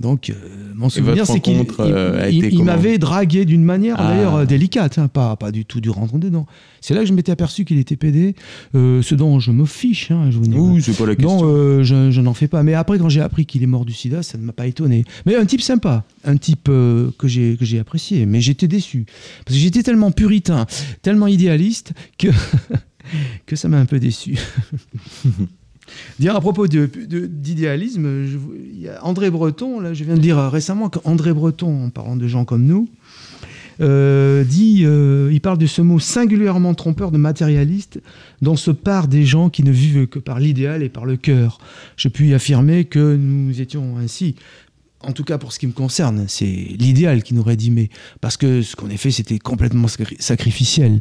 Donc, 0.00 0.28
euh, 0.28 0.34
mon 0.74 0.88
souvenir, 0.88 1.24
c'est 1.24 1.38
qu'il 1.38 1.54
il- 1.54 1.66
euh, 1.78 2.28
il- 2.30 2.64
m'avait 2.64 2.98
dragué 2.98 3.44
d'une 3.44 3.62
manière 3.62 3.94
Ah. 3.98 4.08
d'ailleurs 4.12 4.34
euh, 4.34 4.44
délicate, 4.44 4.98
hein, 4.98 5.06
pas, 5.06 5.36
pas 5.36 5.52
du 5.52 5.64
tout 5.64 5.80
du 5.80 5.88
rentre 5.88 6.18
dedans. 6.18 6.46
C'est 6.80 6.94
là 6.94 7.00
que 7.00 7.06
je 7.06 7.12
m'étais 7.12 7.30
aperçu 7.30 7.64
qu'il 7.64 7.78
était 7.78 7.94
pédé, 7.96 8.34
euh, 8.74 9.02
ce 9.02 9.14
dont 9.14 9.38
je 9.38 9.52
me 9.52 9.64
fiche, 9.64 10.10
hein, 10.10 10.30
je 10.32 10.38
vous 10.38 10.46
dis. 10.48 10.56
Oui, 10.58 10.82
c'est 10.82 10.98
pas 10.98 11.06
la 11.06 11.14
question. 11.14 11.42
Non, 11.46 11.82
je, 11.84 12.10
je 12.10 12.20
n'en 12.20 12.34
fais 12.34 12.48
pas. 12.48 12.64
Mais 12.64 12.74
après, 12.74 12.98
quand 12.98 13.08
j'ai 13.08 13.20
appris 13.20 13.46
qu'il 13.46 13.62
est 13.62 13.66
mort 13.66 13.84
du 13.84 13.92
sida, 13.92 14.24
ça 14.24 14.36
ne 14.36 14.42
m'a 14.42 14.52
pas 14.52 14.66
étonné. 14.66 15.04
Mais 15.26 15.36
un 15.36 15.44
type 15.46 15.62
sympa, 15.62 16.04
un 16.24 16.36
type 16.36 16.64
que 16.64 17.12
j'ai 17.28 17.56
que 17.56 17.64
j'ai 17.64 17.78
apprécié. 17.78 18.26
Mais 18.26 18.40
j'étais 18.40 18.66
déçu 18.68 19.06
parce 19.44 19.56
que 19.56 19.62
j'étais 19.62 19.84
tellement 19.84 20.10
puritain, 20.10 20.66
tellement 21.02 21.28
idéaliste 21.28 21.92
que 22.18 22.28
que 23.46 23.54
ça 23.54 23.68
m'a 23.68 23.78
un 23.78 23.86
peu 23.86 24.00
déçu. 24.00 24.36
Dire 26.18 26.34
à 26.36 26.40
propos 26.40 26.66
d'idéalisme, 26.66 28.26
André 29.02 29.30
Breton, 29.30 29.80
là, 29.80 29.94
je 29.94 30.04
viens 30.04 30.16
de 30.16 30.30
euh, 30.30 30.48
récemment 30.48 30.88
qu'André 30.88 31.32
Breton, 31.32 31.86
en 31.86 31.90
parlant 31.90 32.16
de 32.16 32.26
gens 32.26 32.44
comme 32.44 32.64
nous, 32.64 32.88
euh, 33.80 34.44
dit, 34.44 34.82
euh, 34.84 35.30
il 35.32 35.40
parle 35.40 35.58
de 35.58 35.66
ce 35.66 35.82
mot 35.82 35.98
singulièrement 35.98 36.74
trompeur 36.74 37.10
de 37.10 37.18
matérialiste 37.18 38.00
dont 38.40 38.56
se 38.56 38.70
part 38.70 39.08
des 39.08 39.24
gens 39.24 39.50
qui 39.50 39.64
ne 39.64 39.72
vivent 39.72 40.06
que 40.06 40.18
par 40.18 40.38
l'idéal 40.38 40.82
et 40.82 40.88
par 40.88 41.04
le 41.04 41.16
cœur. 41.16 41.58
Je 41.96 42.08
puis 42.08 42.34
affirmer 42.34 42.84
que 42.84 43.16
nous 43.16 43.60
étions 43.60 43.96
ainsi. 43.98 44.36
En 45.06 45.12
tout 45.12 45.24
cas, 45.24 45.38
pour 45.38 45.52
ce 45.52 45.58
qui 45.58 45.66
me 45.66 45.72
concerne, 45.72 46.24
c'est 46.28 46.46
l'idéal 46.46 47.22
qui 47.22 47.34
nous 47.34 47.42
rédimait. 47.42 47.90
Parce 48.20 48.36
que 48.36 48.62
ce 48.62 48.74
qu'on 48.76 48.90
a 48.90 48.96
fait, 48.96 49.10
c'était 49.10 49.38
complètement 49.38 49.86
sacri- 49.88 50.16
sacrificiel. 50.18 51.00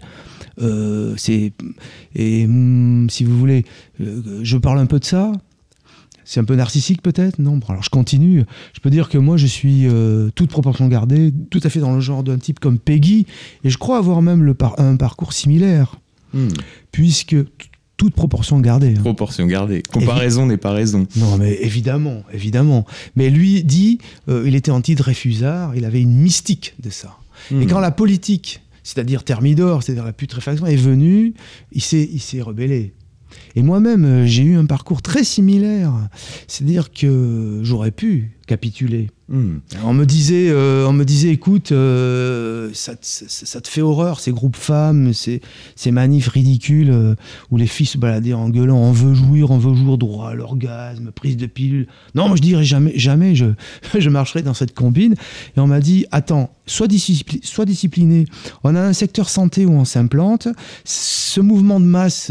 Euh, 0.62 1.14
c'est 1.18 1.54
et 2.16 2.46
hum, 2.46 3.08
si 3.10 3.24
vous 3.24 3.38
voulez, 3.40 3.66
euh, 4.02 4.42
je 4.44 4.58
parle 4.58 4.80
un 4.80 4.86
peu 4.86 5.00
de 5.00 5.06
ça. 5.06 5.32
C'est 6.26 6.40
un 6.40 6.46
peu 6.46 6.56
narcissique 6.56 7.02
peut-être? 7.02 7.40
Non 7.40 7.58
Bon, 7.58 7.66
alors 7.68 7.84
je 7.84 7.90
continue. 7.90 8.44
Je 8.74 8.80
peux 8.80 8.90
dire 8.90 9.10
que 9.10 9.18
moi 9.18 9.36
je 9.36 9.46
suis, 9.48 9.88
euh, 9.88 10.30
toute 10.36 10.50
proportion 10.50 10.88
gardée, 10.88 11.34
tout 11.50 11.60
à 11.64 11.70
fait 11.70 11.80
dans 11.80 11.94
le 11.94 12.00
genre 12.02 12.24
d'un 12.24 12.38
type 12.38 12.60
comme 12.62 12.80
Peggy, 12.80 13.26
et 13.66 13.70
je 13.70 13.78
crois 13.78 13.98
avoir 13.98 14.22
même 14.22 14.44
le 14.44 14.54
par- 14.54 14.80
un 14.80 14.96
parcours 14.96 15.34
similaire, 15.34 15.96
Hmm. 16.34 16.48
puisque 16.92 17.36
toute 17.98 18.14
proportion 18.16 18.60
gardée. 18.60 18.96
hein. 18.98 19.02
Proportion 19.02 19.46
gardée. 19.46 19.84
Comparaison 19.92 20.46
n'est 20.46 20.58
pas 20.58 20.72
raison. 20.72 21.06
Non, 21.16 21.38
mais 21.38 21.58
évidemment, 21.62 22.24
évidemment. 22.34 22.86
Mais 23.16 23.30
lui 23.30 23.64
dit, 23.64 24.00
euh, 24.30 24.44
il 24.46 24.56
était 24.56 24.72
anti-Dreyfusard, 24.72 25.76
il 25.76 25.86
avait 25.86 26.02
une 26.02 26.16
mystique 26.16 26.74
de 26.82 26.90
ça. 26.90 27.18
Et 27.52 27.56
Hmm. 27.56 27.68
quand 27.68 27.80
la 27.80 27.92
politique, 27.92 28.62
c'est-à-dire 28.84 29.24
Thermidor, 29.24 29.84
c'est-à-dire 29.84 30.06
la 30.06 30.14
putréfaction, 30.14 30.66
est 30.66 30.76
venue, 30.76 31.34
il 31.72 31.82
s'est, 31.82 32.10
il 32.12 32.20
s'est 32.20 32.42
rebellé. 32.42 32.94
Et 33.56 33.62
moi-même, 33.62 34.04
euh, 34.06 34.26
j'ai 34.26 34.44
eu 34.44 34.56
un 34.58 34.66
parcours 34.66 35.02
très 35.02 35.24
similaire. 35.24 35.94
C'est-à-dire 36.48 36.92
que 36.92 37.60
j'aurais 37.64 37.92
pu 37.92 38.32
capituler. 38.48 39.10
Hmm. 39.30 39.60
On 39.86 39.94
me 39.94 40.06
disait, 40.06 40.50
euh, 40.50 40.86
on 40.88 40.92
me 40.92 41.06
disait 41.06 41.30
écoute, 41.30 41.72
euh, 41.72 42.70
ça, 42.74 42.96
te- 42.96 43.06
ça- 43.06 43.26
ça 43.46 43.62
te 43.62 43.68
fait 43.70 43.82
horreur, 43.82 44.20
ces 44.20 44.32
groupes 44.34 44.58
femmes, 44.58 45.14
ces, 45.14 45.42
ces 45.78 45.92
manifs 45.92 46.28
ridicules 46.28 46.90
euh, 46.92 47.16
où 47.52 47.58
les 47.58 47.68
filles 47.68 47.86
se 47.86 47.98
baladaient 47.98 48.34
en 48.34 48.50
gueulant 48.50 48.78
on 48.78 48.92
veut 48.92 49.14
jouir, 49.14 49.50
on 49.52 49.58
veut 49.58 49.74
jouir 49.74 49.98
droit 49.98 50.30
à 50.32 50.34
l'orgasme, 50.34 51.12
prise 51.12 51.38
de 51.38 51.46
pilule. 51.46 51.88
Non, 52.16 52.28
moi 52.28 52.36
je 52.36 52.42
dirais 52.42 52.66
jamais, 52.66 52.92
jamais 52.98 53.34
je, 53.34 53.46
je 53.98 54.10
marcherai 54.10 54.42
dans 54.42 54.54
cette 54.54 54.74
combine. 54.74 55.16
Et 55.56 55.60
on 55.62 55.68
m'a 55.68 55.80
dit 55.80 56.06
attends, 56.12 56.52
sois, 56.66 56.88
discipli- 56.88 57.44
sois 57.46 57.66
discipliné. 57.66 58.26
On 58.66 58.76
a 58.76 58.82
un 58.82 58.94
secteur 58.94 59.30
santé 59.30 59.66
où 59.66 59.72
on 59.72 59.86
s'implante. 59.86 60.50
Ce 60.84 61.40
mouvement 61.40 61.80
de 61.80 61.86
masse. 61.86 62.30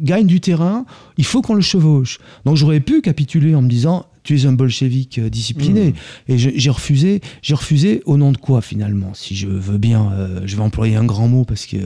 Gagne 0.00 0.26
du 0.26 0.40
terrain, 0.40 0.84
il 1.16 1.24
faut 1.24 1.42
qu'on 1.42 1.54
le 1.54 1.60
chevauche. 1.60 2.18
Donc 2.44 2.56
j'aurais 2.56 2.80
pu 2.80 3.00
capituler 3.02 3.54
en 3.54 3.62
me 3.62 3.68
disant 3.68 4.06
tu 4.24 4.38
es 4.38 4.44
un 4.46 4.52
bolchevique 4.52 5.18
euh, 5.18 5.30
discipliné. 5.30 5.94
Et 6.28 6.36
je- 6.36 6.50
j'ai 6.54 6.68
refusé, 6.70 7.20
j'ai 7.40 7.54
refusé 7.54 8.02
au 8.04 8.18
nom 8.18 8.30
de 8.32 8.36
quoi 8.36 8.60
finalement 8.60 9.12
Si 9.14 9.34
je 9.34 9.46
veux 9.48 9.78
bien, 9.78 10.12
euh, 10.12 10.40
je 10.44 10.54
vais 10.56 10.62
employer 10.62 10.96
un 10.96 11.04
grand 11.04 11.28
mot 11.28 11.44
parce 11.46 11.64
que 11.64 11.76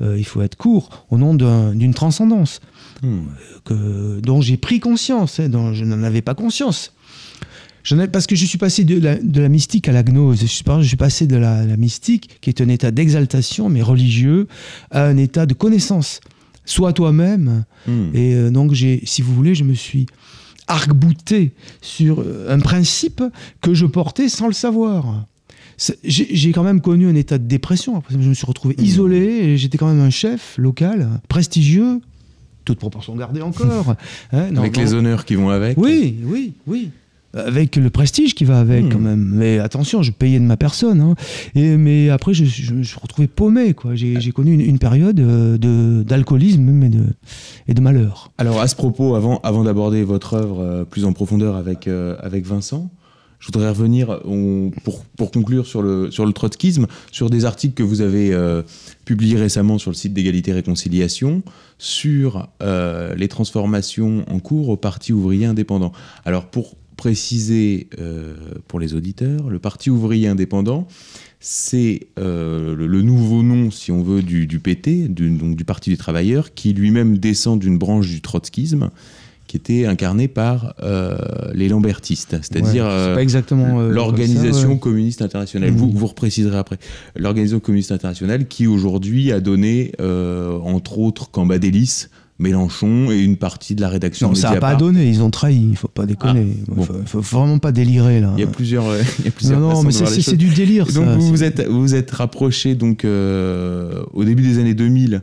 euh, 0.00 0.16
il 0.16 0.24
faut 0.24 0.42
être 0.42 0.56
court. 0.56 1.06
Au 1.10 1.18
nom 1.18 1.34
d'un- 1.34 1.74
d'une 1.74 1.94
transcendance 1.94 2.60
Hmm. 3.02 3.22
que, 3.64 4.20
dont 4.20 4.40
j'ai 4.40 4.56
pris 4.56 4.78
conscience, 4.78 5.40
hein, 5.40 5.48
dont 5.48 5.72
je 5.72 5.84
n'en 5.84 6.04
avais 6.04 6.22
pas 6.22 6.34
conscience. 6.34 6.92
Ai- 7.90 8.06
parce 8.06 8.28
que 8.28 8.36
je 8.36 8.46
suis 8.46 8.58
passé 8.58 8.84
de 8.84 9.00
la, 9.00 9.16
de 9.16 9.40
la 9.40 9.48
mystique 9.48 9.88
à 9.88 9.92
la 9.92 10.04
gnose. 10.04 10.40
Je 10.42 10.46
suis, 10.46 10.62
pas- 10.62 10.80
je 10.80 10.86
suis 10.86 10.96
passé 10.96 11.26
de 11.26 11.36
la, 11.36 11.64
la 11.66 11.76
mystique, 11.76 12.38
qui 12.40 12.48
est 12.48 12.60
un 12.60 12.68
état 12.68 12.92
d'exaltation, 12.92 13.68
mais 13.68 13.82
religieux, 13.82 14.46
à 14.92 15.04
un 15.06 15.16
état 15.16 15.46
de 15.46 15.54
connaissance. 15.54 16.20
Sois 16.64 16.92
toi-même. 16.92 17.64
Hmm. 17.86 18.10
Et 18.14 18.34
euh, 18.34 18.50
donc, 18.50 18.72
j'ai, 18.72 19.00
si 19.04 19.22
vous 19.22 19.34
voulez, 19.34 19.54
je 19.54 19.64
me 19.64 19.74
suis 19.74 20.06
arc-bouté 20.68 21.52
sur 21.80 22.20
euh, 22.20 22.46
un 22.48 22.60
principe 22.60 23.22
que 23.60 23.74
je 23.74 23.86
portais 23.86 24.28
sans 24.28 24.46
le 24.46 24.52
savoir. 24.52 25.26
j'ai 26.04 26.52
quand 26.52 26.62
même 26.62 26.80
connu 26.80 27.08
un 27.08 27.14
état 27.14 27.38
de 27.38 27.46
dépression. 27.46 27.96
Après, 27.96 28.14
je 28.18 28.28
me 28.28 28.34
suis 28.34 28.46
retrouvé 28.46 28.76
Mmh. 28.78 28.84
isolé. 28.84 29.56
J'étais 29.58 29.78
quand 29.78 29.88
même 29.88 30.00
un 30.00 30.10
chef 30.10 30.54
local, 30.58 31.08
prestigieux, 31.28 32.00
toute 32.64 32.78
proportion 32.78 33.16
gardée 33.16 33.42
encore. 33.42 33.96
hein, 34.32 34.50
non, 34.52 34.60
Avec 34.62 34.76
non. 34.76 34.82
les 34.82 34.94
honneurs 34.94 35.24
qui 35.24 35.34
vont 35.34 35.48
avec. 35.50 35.76
Oui, 35.78 36.16
oui, 36.24 36.52
oui. 36.66 36.90
Avec 37.34 37.76
le 37.76 37.88
prestige 37.88 38.34
qui 38.34 38.44
va 38.44 38.58
avec 38.60 38.84
Hmm. 38.84 38.88
quand 38.90 38.98
même. 38.98 39.32
Mais 39.34 39.58
attention, 39.58 40.02
je 40.02 40.12
payais 40.12 40.38
de 40.38 40.44
ma 40.44 40.56
personne. 40.58 41.00
hein. 41.00 41.14
Et, 41.54 41.76
mais 41.78 42.10
après, 42.10 42.34
je, 42.34 42.44
je 42.44 42.74
me 42.74 42.82
suis 42.82 42.98
retrouvé 43.00 43.26
paumé. 43.26 43.72
quoi. 43.72 43.94
J'ai 43.94 44.20
j'ai 44.20 44.32
connu 44.32 44.52
une, 44.52 44.60
une 44.60 44.78
période 44.78 45.18
euh, 45.18 45.56
de- 45.56 46.02
d'alcoolisme 46.02 46.82
et 46.84 46.88
de, 46.90 47.04
et 47.68 47.74
de 47.74 47.80
malheur. 47.80 48.30
Alors 48.36 48.60
à 48.60 48.68
ce 48.68 48.76
propos, 48.76 49.14
avant, 49.14 49.40
avant 49.44 49.64
d'aborder 49.64 50.04
votre 50.04 50.34
œuvre 50.34 50.60
euh, 50.60 50.84
plus 50.84 51.04
en 51.06 51.12
profondeur 51.14 51.56
avec, 51.56 51.88
euh, 51.88 52.16
avec 52.20 52.44
Vincent, 52.44 52.90
je 53.38 53.46
voudrais 53.46 53.70
revenir 53.70 54.20
on- 54.26 54.70
pour, 54.84 55.04
pour 55.16 55.30
conclure 55.30 55.66
sur 55.66 55.80
le, 55.82 56.10
sur 56.10 56.26
le 56.26 56.32
trotskisme, 56.32 56.86
sur 57.10 57.30
des 57.30 57.44
articles 57.46 57.74
que 57.74 57.82
vous 57.82 58.00
avez 58.02 58.32
euh, 58.32 58.62
publiés 59.06 59.36
récemment 59.38 59.78
sur 59.78 59.90
le 59.90 59.96
site 59.96 60.12
d'égalité 60.12 60.50
et 60.50 60.54
réconciliation, 60.54 61.42
sur 61.78 62.48
euh, 62.62 63.14
les 63.14 63.28
transformations 63.28 64.24
en 64.30 64.38
cours 64.38 64.68
au 64.68 64.76
Parti 64.76 65.12
ouvrier 65.12 65.46
indépendant. 65.46 65.92
Alors 66.26 66.44
pour 66.46 66.76
préciser 67.02 67.88
euh, 67.98 68.32
pour 68.68 68.78
les 68.78 68.94
auditeurs, 68.94 69.50
le 69.50 69.58
Parti 69.58 69.90
ouvrier 69.90 70.28
indépendant, 70.28 70.86
c'est 71.40 72.06
euh, 72.16 72.76
le, 72.76 72.86
le 72.86 73.02
nouveau 73.02 73.42
nom, 73.42 73.72
si 73.72 73.90
on 73.90 74.04
veut, 74.04 74.22
du, 74.22 74.46
du 74.46 74.60
PT, 74.60 75.08
du, 75.08 75.28
donc 75.30 75.56
du 75.56 75.64
Parti 75.64 75.90
des 75.90 75.96
travailleurs, 75.96 76.54
qui 76.54 76.72
lui-même 76.72 77.18
descend 77.18 77.58
d'une 77.58 77.76
branche 77.76 78.06
du 78.06 78.20
trotskisme, 78.20 78.90
qui 79.48 79.56
était 79.56 79.84
incarné 79.84 80.28
par 80.28 80.76
euh, 80.80 81.18
les 81.52 81.68
lambertistes, 81.68 82.36
c'est-à-dire 82.40 82.84
Ouais, 82.84 83.88
l'Organisation 83.90 84.78
communiste 84.78 85.22
internationale. 85.22 85.70
Vous, 85.70 85.90
vous 85.90 86.06
repréciserez 86.06 86.56
après. 86.56 86.78
L'Organisation 87.16 87.58
communiste 87.58 87.90
internationale 87.90 88.46
qui 88.46 88.68
aujourd'hui 88.68 89.32
a 89.32 89.40
donné, 89.40 89.90
entre 89.98 91.00
autres, 91.00 91.32
Cambadélis, 91.32 92.06
Mélenchon 92.38 93.10
et 93.12 93.20
une 93.20 93.36
partie 93.36 93.74
de 93.74 93.80
la 93.80 93.88
rédaction 93.88 94.28
Non, 94.28 94.34
ça 94.34 94.50
n'a 94.50 94.56
pas 94.60 94.74
donné. 94.74 95.08
Ils 95.08 95.22
ont 95.22 95.30
trahi. 95.30 95.68
Il 95.70 95.76
faut 95.76 95.88
pas 95.88 96.06
déconner. 96.06 96.46
Ah, 96.48 96.64
Il 96.68 96.74
bon. 96.74 96.82
faut, 96.82 96.94
faut 97.06 97.20
vraiment 97.20 97.58
pas 97.58 97.72
délirer 97.72 98.20
là. 98.20 98.32
Il 98.36 98.40
y 98.40 98.44
a 98.44 98.48
plusieurs, 98.48 98.86
euh, 98.88 99.02
il 99.20 99.24
y 99.26 99.28
a 99.28 99.30
plusieurs 99.30 99.60
non, 99.60 99.72
non, 99.74 99.82
mais 99.82 99.92
c'est 99.92 100.36
du 100.36 100.48
délire. 100.48 100.86
Et 100.88 100.92
donc 100.92 101.06
ça. 101.06 101.14
vous 101.16 101.28
vous 101.28 101.44
êtes, 101.44 101.66
vous 101.68 101.80
vous 101.80 101.94
êtes 101.94 102.10
rapproché 102.10 102.74
donc 102.74 103.04
euh, 103.04 104.02
au 104.12 104.24
début 104.24 104.42
des 104.42 104.58
années 104.58 104.74
2000 104.74 105.22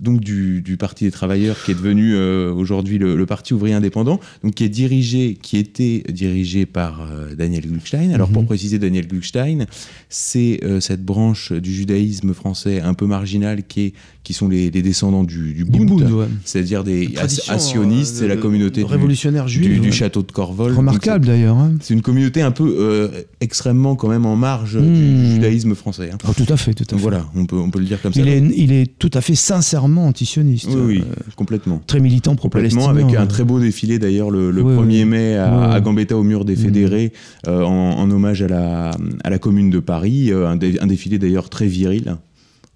donc 0.00 0.20
du, 0.20 0.62
du 0.62 0.76
Parti 0.76 1.02
des 1.06 1.10
travailleurs 1.10 1.56
qui 1.64 1.72
est 1.72 1.74
devenu 1.74 2.14
euh, 2.14 2.52
aujourd'hui 2.52 2.98
le, 2.98 3.16
le 3.16 3.26
Parti 3.26 3.52
ouvrier 3.52 3.74
indépendant, 3.74 4.20
donc 4.44 4.54
qui 4.54 4.62
est 4.62 4.68
dirigé, 4.68 5.36
qui 5.42 5.56
était 5.56 6.04
dirigé 6.08 6.66
par 6.66 7.00
euh, 7.10 7.34
Daniel 7.34 7.62
Gluckstein. 7.66 8.12
Alors 8.12 8.28
pour 8.28 8.42
Mhm. 8.42 8.46
préciser, 8.46 8.78
Daniel 8.78 9.08
Gluckstein, 9.08 9.66
c'est 10.08 10.60
euh, 10.62 10.78
cette 10.78 11.04
branche 11.04 11.50
du 11.50 11.74
judaïsme 11.74 12.32
français 12.32 12.80
un 12.80 12.94
peu 12.94 13.06
marginale 13.06 13.64
qui 13.64 13.80
est 13.86 13.92
qui 14.28 14.34
sont 14.34 14.46
les, 14.46 14.70
les 14.70 14.82
descendants 14.82 15.24
du, 15.24 15.54
du 15.54 15.64
Du 15.64 15.64
Bund, 15.64 15.88
Bund, 15.88 16.12
ouais. 16.12 16.26
c'est-à-dire 16.44 16.84
des 16.84 17.14
assionistes, 17.48 18.16
euh, 18.16 18.18
c'est 18.20 18.28
la 18.28 18.36
de- 18.36 18.42
communauté 18.42 18.82
du, 18.82 18.86
révolutionnaire 18.86 19.46
du, 19.46 19.58
du 19.58 19.80
ouais. 19.80 19.90
château 19.90 20.20
de 20.22 20.30
Corvol. 20.30 20.74
Remarquable 20.76 21.24
d'ailleurs. 21.24 21.56
hein. 21.56 21.72
c'est 21.80 21.94
une 21.94 22.02
communauté 22.02 22.42
un 22.42 22.50
peu 22.50 22.76
euh, 22.78 23.08
extrêmement 23.40 23.96
quand 23.96 24.08
même 24.08 24.26
en 24.26 24.36
marge 24.36 24.76
Hmm. 24.76 24.92
du 24.92 25.30
judaïsme 25.32 25.74
français. 25.74 26.10
hein. 26.12 26.18
Oh, 26.28 26.32
tout 26.36 26.52
à 26.52 26.58
fait, 26.58 26.74
tout 26.74 26.82
à 26.82 26.90
Donc 26.90 26.98
fait. 26.98 27.02
voilà, 27.02 27.24
on 27.34 27.46
peut, 27.46 27.56
on 27.56 27.70
peut 27.70 27.78
le 27.78 27.86
dire 27.86 28.02
comme 28.02 28.12
ça. 28.12 28.20
Il 28.20 28.28
est, 28.28 28.42
il 28.54 28.70
est 28.70 28.98
tout 28.98 29.10
à 29.14 29.22
fait 29.22 29.34
sincèrement 29.34 30.06
antisioniste. 30.06 30.68
Oui, 30.70 30.80
oui, 30.86 30.98
euh, 31.00 31.14
complètement. 31.34 31.80
très 31.86 32.00
militant 32.00 32.36
Complètement, 32.36 32.82
pro-palestinien. 32.82 32.90
avec 33.08 33.16
un 33.18 33.22
euh. 33.22 33.26
très 33.26 33.44
beau 33.44 33.58
défilé 33.60 33.98
d'ailleurs 33.98 34.30
le, 34.30 34.50
le 34.50 34.62
Ouais, 34.62 34.74
1er 34.76 34.98
ouais. 34.98 35.04
mai 35.06 35.36
à, 35.36 35.58
Ouais. 35.58 35.74
à 35.74 35.80
Gambetta 35.80 36.18
au 36.18 36.22
mur 36.22 36.44
des 36.44 36.54
Mhm. 36.56 36.62
fédérés 36.64 37.12
euh, 37.46 37.62
en, 37.62 37.98
en 37.98 38.10
hommage 38.10 38.42
à 38.42 38.48
la, 38.48 38.90
à 39.24 39.30
la 39.30 39.38
commune 39.38 39.70
de 39.70 39.78
Paris. 39.80 40.30
euh, 40.32 40.46
un, 40.46 40.56
dé- 40.56 40.78
un 40.80 40.86
défilé 40.86 41.18
d'ailleurs 41.18 41.48
très 41.48 41.66
viril, 41.66 42.16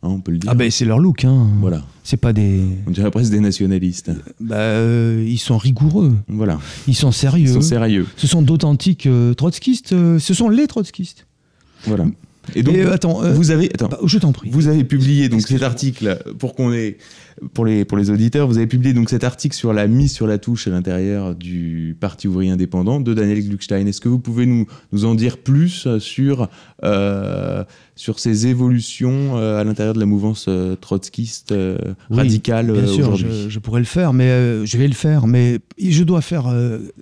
hein, 0.03 0.09
on 0.09 0.20
peut 0.20 0.32
le 0.32 0.38
dire. 0.38 0.50
Ah 0.50 0.55
ben 0.55 0.70
c'est 0.70 0.84
leur 0.84 0.98
look. 0.98 1.24
Hein. 1.24 1.48
Voilà, 1.61 1.82
C'est 2.05 2.16
pas 2.16 2.32
des. 2.32 2.62
on 2.86 2.90
dirait 2.90 3.11
presque 3.11 3.30
des 3.30 3.40
nationalistes. 3.40 4.11
Bah, 4.40 4.57
euh, 4.57 5.24
ils 5.26 5.38
sont 5.38 5.59
rigoureux. 5.59 6.14
Voilà, 6.28 6.59
Ils 6.88 6.94
sont 6.96 7.12
sérieux. 7.12 7.48
ils 7.48 7.53
sont 7.55 7.61
sérieux. 7.61 8.07
Ce 8.16 8.26
sont 8.26 8.42
d'authentiques 8.42 9.07
euh, 9.07 9.34
trotskistes. 9.34 9.92
euh, 9.92 10.18
ce 10.18 10.34
sont 10.34 10.48
les 10.48 10.66
trotskistes. 10.66 11.26
Voilà. 11.86 12.05
Et 12.57 12.64
donc, 12.64 12.74
Et, 12.74 12.82
attends, 12.82 13.20
vous 13.34 13.53
avez... 13.53 13.66
Attends, 13.72 13.86
bah, 13.88 13.98
je 14.05 14.18
t'en 14.18 14.32
prie. 14.32 14.50
Vous 14.50 14.66
avez 14.66 14.82
publié 14.82 15.28
donc 15.28 15.42
cet 15.42 15.62
article 15.62 16.18
pour 16.40 16.55
qu'on 16.57 16.72
ait 16.72 16.96
pour 17.55 17.64
les 17.64 17.85
pour 17.85 17.99
les 17.99 18.11
auditeurs, 18.11 18.47
vous 18.47 18.59
avez 18.59 18.66
publié 18.66 18.95
donc 18.95 19.11
cet 19.11 19.24
article 19.24 19.55
sur 19.55 19.72
la 19.72 19.87
mise 19.87 20.12
sur 20.12 20.26
la 20.26 20.39
touche 20.39 20.66
à 20.66 20.70
l'intérieur 20.70 21.35
du 21.35 21.97
Parti 21.99 22.28
ouvrier 22.28 22.51
indépendant 22.51 23.01
de 23.01 23.14
Daniel 23.14 23.47
Gluckstein. 23.47 23.87
Est-ce 23.87 24.01
que 24.01 24.09
vous 24.09 24.18
pouvez 24.18 24.47
nous 24.47 24.66
nous 24.93 25.05
en 25.05 25.14
dire 25.14 25.39
plus 25.39 25.99
sur 25.99 26.49
euh, 26.85 27.64
sur 27.95 28.18
ces 28.18 28.47
évolutions 28.47 29.37
euh, 29.37 29.61
à 29.61 29.64
l'intérieur 29.64 29.95
de 29.95 30.01
la 30.01 30.07
mouvance 30.07 30.47
euh, 30.49 30.74
trotskiste 30.76 31.53
euh, 31.53 31.76
Oui, 32.11 32.16
radicale 32.16 32.72
Bien 32.72 32.87
sûr, 32.87 33.16
je, 33.16 33.49
je 33.49 33.59
pourrais 33.59 33.80
le 33.80 33.87
faire, 33.87 34.12
mais 34.12 34.66
je 34.66 34.78
vais 34.78 34.89
le 34.89 34.95
faire. 34.95 35.26
Mais 35.26 35.61
je 35.78 36.03
dois 36.03 36.20
faire, 36.20 36.53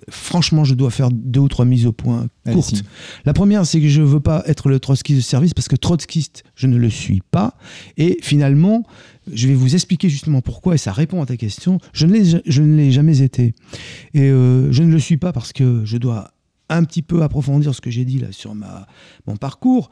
franchement, 0.09 0.63
je 0.63 0.75
dois 0.75 0.91
faire 0.91 1.09
deux 1.11 1.39
ou 1.39 1.47
trois 1.47 1.65
mises 1.65 1.85
au 1.85 1.91
point 1.91 2.27
courtes. 2.51 2.83
La 3.25 3.33
première, 3.33 3.65
c'est 3.65 3.79
que 3.79 3.87
je 3.87 4.01
veux 4.01 4.19
pas 4.19 4.43
être 4.45 4.69
le 4.69 4.79
trotskiste 4.79 5.17
de 5.17 5.23
service 5.23 5.53
parce 5.53 5.67
que 5.67 5.75
trotskiste, 5.75 6.43
je 6.55 6.67
ne 6.67 6.77
le 6.77 6.89
suis 6.89 7.21
pas. 7.31 7.55
Et 7.97 8.17
finalement, 8.21 8.83
je 9.31 9.47
vais 9.47 9.53
vous 9.53 9.75
expliquer 9.75 10.09
justement 10.09 10.41
pourquoi, 10.41 10.75
et 10.75 10.77
ça 10.77 10.91
répond 10.91 11.21
à 11.21 11.25
ta 11.25 11.37
question. 11.37 11.79
Je 11.93 12.05
ne 12.05 12.13
l'ai, 12.13 12.41
je 12.45 12.61
ne 12.61 12.75
l'ai 12.75 12.91
jamais 12.91 13.21
été. 13.21 13.53
Et 14.13 14.29
euh, 14.29 14.71
je 14.71 14.83
ne 14.83 14.91
le 14.91 14.99
suis 14.99 15.17
pas 15.17 15.31
parce 15.31 15.53
que 15.53 15.83
je 15.85 15.97
dois 15.97 16.31
un 16.69 16.83
petit 16.83 17.01
peu 17.01 17.21
approfondir 17.21 17.75
ce 17.75 17.81
que 17.81 17.91
j'ai 17.91 18.05
dit 18.05 18.19
là 18.19 18.27
sur 18.31 18.55
ma, 18.55 18.87
mon 19.27 19.35
parcours. 19.35 19.89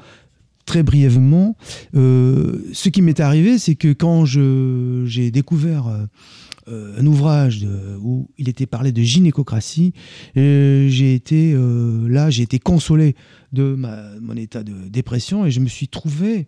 Très 0.65 0.84
brièvement, 0.84 1.57
euh, 1.95 2.63
ce 2.73 2.89
qui 2.89 3.01
m'est 3.01 3.19
arrivé, 3.19 3.57
c'est 3.57 3.73
que 3.73 3.91
quand 3.91 4.25
je, 4.25 5.03
j'ai 5.07 5.32
découvert 5.32 5.88
euh, 5.88 6.05
un 6.97 7.05
ouvrage 7.05 7.65
où 8.01 8.30
il 8.38 8.47
était 8.49 8.65
parlé 8.65 8.91
de 8.91 9.01
gynécocratie, 9.01 9.93
euh, 10.38 10.88
j'ai 10.89 11.15
été 11.15 11.53
euh, 11.53 12.07
là, 12.09 12.30
j'ai 12.30 12.43
été 12.43 12.59
consolé 12.59 13.15
de 13.51 13.76
mon 14.22 14.36
état 14.36 14.61
de 14.63 14.88
dépression 14.89 15.45
et 15.45 15.51
je 15.51 15.59
me 15.59 15.67
suis 15.67 15.88
trouvé 15.88 16.47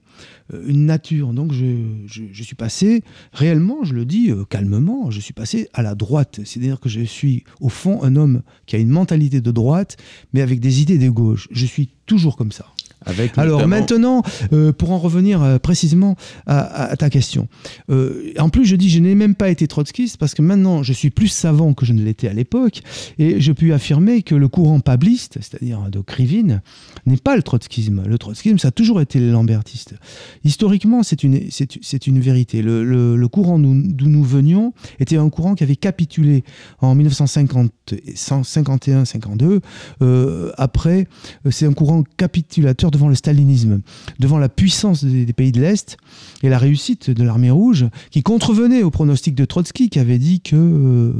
euh, 0.54 0.64
une 0.68 0.86
nature. 0.86 1.34
Donc 1.34 1.52
je, 1.52 1.66
je- 2.06 2.24
je 2.32 2.44
suis 2.44 2.56
passé, 2.56 3.04
réellement, 3.34 3.84
je 3.84 3.94
le 3.96 4.06
dis 4.06 4.30
euh, 4.30 4.46
calmement, 4.46 5.10
je 5.10 5.20
suis 5.20 5.34
passé 5.34 5.68
à 5.74 5.82
la 5.82 5.96
droite. 5.96 6.40
C'est-à-dire 6.46 6.80
que 6.80 6.90
je 6.90 7.02
suis 7.02 7.44
au 7.60 7.70
fond 7.70 8.04
un 8.04 8.16
homme 8.16 8.44
qui 8.68 8.76
a 8.76 8.80
une 8.80 8.90
mentalité 8.90 9.42
de 9.42 9.52
droite, 9.52 9.98
mais 10.34 10.42
avec 10.42 10.60
des 10.60 10.82
idées 10.84 11.00
de 11.00 11.10
gauche. 11.10 11.48
Je 11.52 11.66
suis 11.66 11.90
toujours 12.06 12.38
comme 12.38 12.52
ça. 12.52 12.68
Avec 13.06 13.38
Alors 13.38 13.62
notamment- 13.62 13.80
maintenant, 13.80 14.22
euh, 14.54 14.72
pour 14.72 14.92
en 14.92 15.00
revenir 15.00 15.42
euh, 15.42 15.58
précisément 15.58 16.16
à, 16.46 16.60
à- 16.60 16.92
à 16.92 16.96
ta 16.98 17.10
question, 17.10 17.48
euh, 17.90 18.32
en 18.38 18.50
plus 18.50 18.66
je 18.66 18.76
dis 18.76 18.90
je 18.90 19.00
n'ai 19.00 19.16
même 19.16 19.34
pas 19.36 19.50
été 19.50 19.68
trotskiste 19.68 20.18
parce 20.18 20.34
que 20.36 20.42
maintenant 20.42 20.84
je 20.84 20.94
suis 20.94 21.10
plus 21.10 21.28
savant 21.30 21.74
que 21.74 21.86
je 21.86 21.94
ne 21.94 22.04
l'étais 22.04 22.28
à 22.28 22.34
l'époque 22.34 22.82
et 23.18 23.40
je 23.42 23.52
puis 23.52 23.74
affirmer 23.74 24.22
que 24.22 24.36
le 24.36 24.48
courant 24.48 24.80
pabliste, 24.82 25.38
c'est-à-dire 25.42 25.80
de 25.92 26.00
Krivine, 26.02 26.62
n'est 27.06 27.18
pas 27.18 27.36
le 27.36 27.42
trotskisme. 27.44 28.04
Le 28.06 28.18
trotskisme, 28.18 28.58
ça 28.60 28.68
a 28.68 28.72
toujours 28.72 29.02
été 29.02 29.20
les 29.20 29.32
lambertistes. 29.32 29.96
Historiquement, 30.44 31.04
c'est 31.04 31.24
une, 31.24 31.40
c'est, 31.50 32.08
une 32.08 32.20
vérité. 32.20 32.62
Le, 32.62 32.84
le- 32.84 33.16
le 33.16 33.28
courant 33.28 33.58
d'où 33.60 33.74
nous 34.08 34.24
venions 34.24 34.74
était 35.00 35.18
un 35.18 35.30
courant 35.30 35.56
qui 35.56 35.64
avait 35.64 35.76
capitulé 35.76 36.44
en 36.82 36.96
1951-52. 36.96 39.60
Euh, 40.02 40.52
après, 40.58 41.08
c'est 41.50 41.66
un 41.66 41.74
courant 41.74 42.04
capitulateur 42.18 42.91
devant 42.92 43.10
le 43.10 43.16
stalinisme, 43.16 43.82
devant 44.20 44.38
la 44.38 44.50
puissance 44.50 45.04
des, 45.04 45.32
pays 45.34 45.52
de 45.52 45.62
l'Est 45.62 45.98
et 46.44 46.50
la 46.50 46.58
réussite 46.58 47.10
de 47.10 47.24
l'armée 47.24 47.50
rouge, 47.52 47.86
qui 48.10 48.22
contrevenait 48.22 48.84
au 48.84 48.92
pronostic 48.92 49.34
de 49.34 49.46
Trotsky, 49.46 49.90
qui 49.90 50.00
avait 50.00 50.20
dit 50.20 50.42
que 50.42 50.56
euh, 50.56 51.14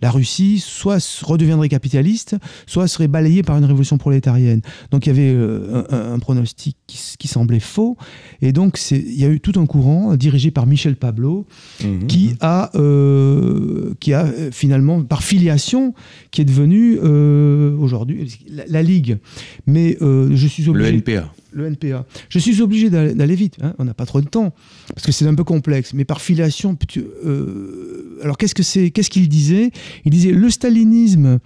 la 0.00 0.10
Russie 0.10 0.58
soit 0.58 1.22
redeviendrait 1.22 1.68
capitaliste, 1.68 2.36
soit 2.66 2.88
serait 2.88 3.08
balayée 3.08 3.42
par 3.42 3.58
une 3.58 3.64
révolution 3.64 3.98
prolétarienne. 3.98 4.62
Donc 4.90 5.06
il 5.06 5.10
y 5.10 5.12
avait 5.12 5.32
euh, 5.34 5.84
un 5.90 6.18
pronostic 6.18 6.77
qui, 6.88 7.28
semblait 7.28 7.60
faux, 7.60 7.96
et 8.42 8.50
donc 8.52 8.78
c'est- 8.78 8.98
il 8.98 9.20
y 9.20 9.24
a 9.24 9.28
eu 9.28 9.38
tout 9.40 9.52
un 9.60 9.66
courant 9.66 10.16
dirigé 10.16 10.50
par 10.50 10.66
Michel 10.66 10.96
Pablo, 10.96 11.44
Mhm. 11.84 12.06
qui 12.06 12.34
a, 12.40 12.70
euh, 12.76 13.92
qui 14.00 14.14
a 14.14 14.24
euh, 14.24 14.50
finalement, 14.50 15.02
par 15.02 15.22
filiation, 15.22 15.92
qui 16.30 16.40
est 16.40 16.44
devenu 16.46 16.98
euh, 17.02 17.76
aujourd'hui 17.76 18.38
la, 18.50 18.64
la 18.66 18.82
Ligue. 18.82 19.18
Mais 19.66 19.98
euh, 20.00 20.30
je 20.34 20.46
suis 20.46 20.62
le 20.64 20.70
obligé. 20.70 20.88
NPA. 20.96 21.32
Le 21.52 21.66
NPA. 21.66 22.06
Je 22.28 22.38
suis 22.38 22.60
obligé 22.62 22.90
d'aller 22.90 23.34
vite, 23.34 23.56
hein, 23.62 23.74
on 23.78 23.84
n'a 23.84 23.94
pas 23.94 24.06
trop 24.06 24.20
de 24.20 24.28
temps, 24.28 24.54
parce 24.94 25.06
que 25.06 25.12
c'est 25.12 25.26
un 25.26 25.34
peu 25.34 25.44
complexe, 25.44 25.94
mais 25.94 26.04
par 26.04 26.20
filiation, 26.20 26.76
euh, 26.96 28.18
alors 28.22 28.36
qu'est-ce 28.36 28.54
que 28.54 28.62
c'est 28.62 28.90
Qu'est-ce 28.90 29.10
qu'il 29.10 29.28
disait? 29.28 29.70
Il 30.04 30.10
disait 30.10 30.32
le 30.32 30.50
stalinisme 30.50 31.38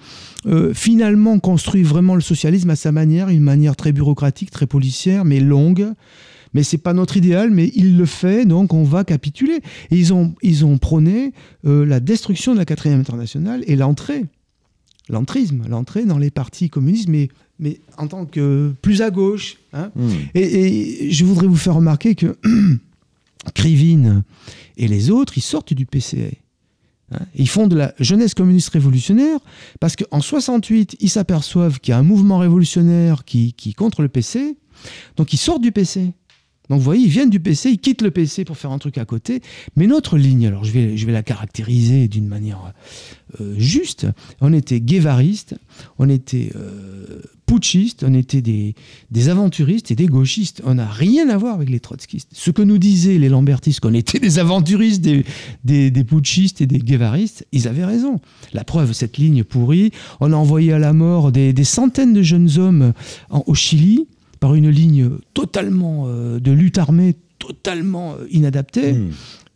euh, 0.46 0.74
finalement 0.74 1.38
construit 1.38 1.82
vraiment 1.82 2.14
le 2.14 2.20
socialisme 2.20 2.70
à 2.70 2.76
sa 2.76 2.92
manière, 2.92 3.28
une 3.28 3.42
manière 3.42 3.76
très 3.76 3.92
bureaucratique, 3.92 4.50
très 4.50 4.66
policière, 4.66 5.24
mais 5.24 5.40
longue. 5.40 5.92
Mais 6.54 6.62
c'est 6.62 6.78
pas 6.78 6.92
notre 6.92 7.16
idéal, 7.16 7.50
mais 7.50 7.70
il 7.74 7.96
le 7.96 8.04
fait, 8.04 8.44
donc 8.44 8.74
on 8.74 8.82
va 8.82 9.04
capituler. 9.04 9.60
Et 9.90 9.96
ils 9.96 10.12
ont, 10.12 10.34
ils 10.42 10.66
ont 10.66 10.76
prôné 10.76 11.32
euh, 11.64 11.86
la 11.86 11.98
destruction 11.98 12.52
de 12.52 12.58
la 12.58 12.66
quatrième 12.66 13.00
internationale 13.00 13.64
et 13.66 13.74
l'entrée 13.74 14.26
l'entrisme, 15.08 15.64
l'entrée 15.68 16.04
dans 16.04 16.18
les 16.18 16.30
partis 16.30 16.70
communistes, 16.70 17.08
mais, 17.08 17.28
mais 17.62 17.80
en 17.96 18.08
tant 18.08 18.26
que 18.26 18.74
plus 18.82 19.00
à 19.00 19.10
gauche. 19.10 19.56
hein. 19.72 19.90
Hmm. 19.96 20.10
Et, 20.34 21.06
et 21.06 21.10
je 21.10 21.24
voudrais 21.24 21.46
vous 21.46 21.56
faire 21.56 21.76
remarquer 21.76 22.14
que 22.14 22.36
Krivine 23.54 24.22
et 24.76 24.88
les 24.88 25.10
autres, 25.10 25.36
ils 25.38 25.42
sortent 25.42 25.72
du 25.74 25.86
PCA. 25.86 26.18
hein. 27.12 27.18
Ils 27.34 27.48
font 27.48 27.66
de 27.66 27.76
la 27.76 27.94
jeunesse 27.98 28.34
communiste 28.34 28.68
révolutionnaire 28.70 29.38
parce 29.80 29.96
qu'en 29.96 30.20
68, 30.20 30.96
ils 31.00 31.10
s'aperçoivent 31.10 31.80
qu'il 31.80 31.92
y 31.92 31.94
a 31.94 31.98
un 31.98 32.02
mouvement 32.02 32.38
révolutionnaire 32.38 33.24
qui, 33.24 33.52
qui 33.54 33.70
est 33.70 33.74
contre 33.74 34.02
le 34.02 34.08
PC. 34.08 34.56
Donc 35.16 35.32
ils 35.32 35.38
sortent 35.38 35.62
du 35.62 35.72
PC. 35.72 36.12
Donc 36.72 36.78
vous 36.78 36.86
voyez, 36.86 37.04
ils 37.04 37.10
viennent 37.10 37.28
du 37.28 37.38
PC, 37.38 37.68
ils 37.68 37.78
quittent 37.78 38.00
le 38.00 38.10
PC 38.10 38.46
pour 38.46 38.56
faire 38.56 38.70
un 38.70 38.78
truc 38.78 38.96
à 38.96 39.04
côté. 39.04 39.42
Mais 39.76 39.86
notre 39.86 40.16
ligne, 40.16 40.46
alors 40.46 40.64
je 40.64 40.72
vais, 40.72 41.12
la 41.12 41.22
caractériser 41.22 42.08
d'une 42.08 42.26
manière 42.26 42.72
euh, 43.42 43.54
juste. 43.58 44.06
On 44.40 44.54
était 44.54 44.80
guévariste, 44.80 45.54
on 45.98 46.08
était 46.08 46.50
euh, 46.56 47.20
putschiste, 47.44 48.06
on 48.08 48.14
était 48.14 48.40
des, 48.40 48.74
aventuristes 49.28 49.90
et 49.90 49.94
des 49.94 50.06
gauchistes. 50.06 50.62
On 50.64 50.76
n'a 50.76 50.88
rien 50.88 51.28
à 51.28 51.36
voir 51.36 51.56
avec 51.56 51.68
les 51.68 51.78
trotskistes. 51.78 52.30
Ce 52.32 52.50
que 52.50 52.62
nous 52.62 52.78
disaient 52.78 53.18
les 53.18 53.28
lambertistes, 53.28 53.80
qu'on 53.80 53.92
était 53.92 54.18
des 54.18 54.38
aventuristes, 54.38 55.02
des, 55.02 55.90
des, 55.90 56.04
putschistes 56.04 56.62
et 56.62 56.66
des 56.66 56.78
guévaristes, 56.78 57.46
ils 57.52 57.68
avaient 57.68 57.84
raison. 57.84 58.18
La 58.54 58.64
preuve, 58.64 58.94
cette 58.94 59.18
ligne 59.18 59.44
pourrie, 59.44 59.90
on 60.20 60.32
a 60.32 60.36
envoyé 60.36 60.72
à 60.72 60.78
la 60.78 60.94
mort 60.94 61.32
des, 61.32 61.52
des 61.52 61.64
centaines 61.64 62.14
de 62.14 62.22
jeunes 62.22 62.48
hommes 62.56 62.94
au 63.28 63.54
Chili 63.54 64.06
par 64.42 64.56
une 64.56 64.68
ligne 64.70 65.08
totalement 65.34 66.06
euh, 66.08 66.40
de 66.40 66.50
lutte 66.50 66.76
armée, 66.76 67.14
totalement 67.38 68.14
euh, 68.14 68.26
inadaptée 68.28 68.92
Hmm. 68.94 69.10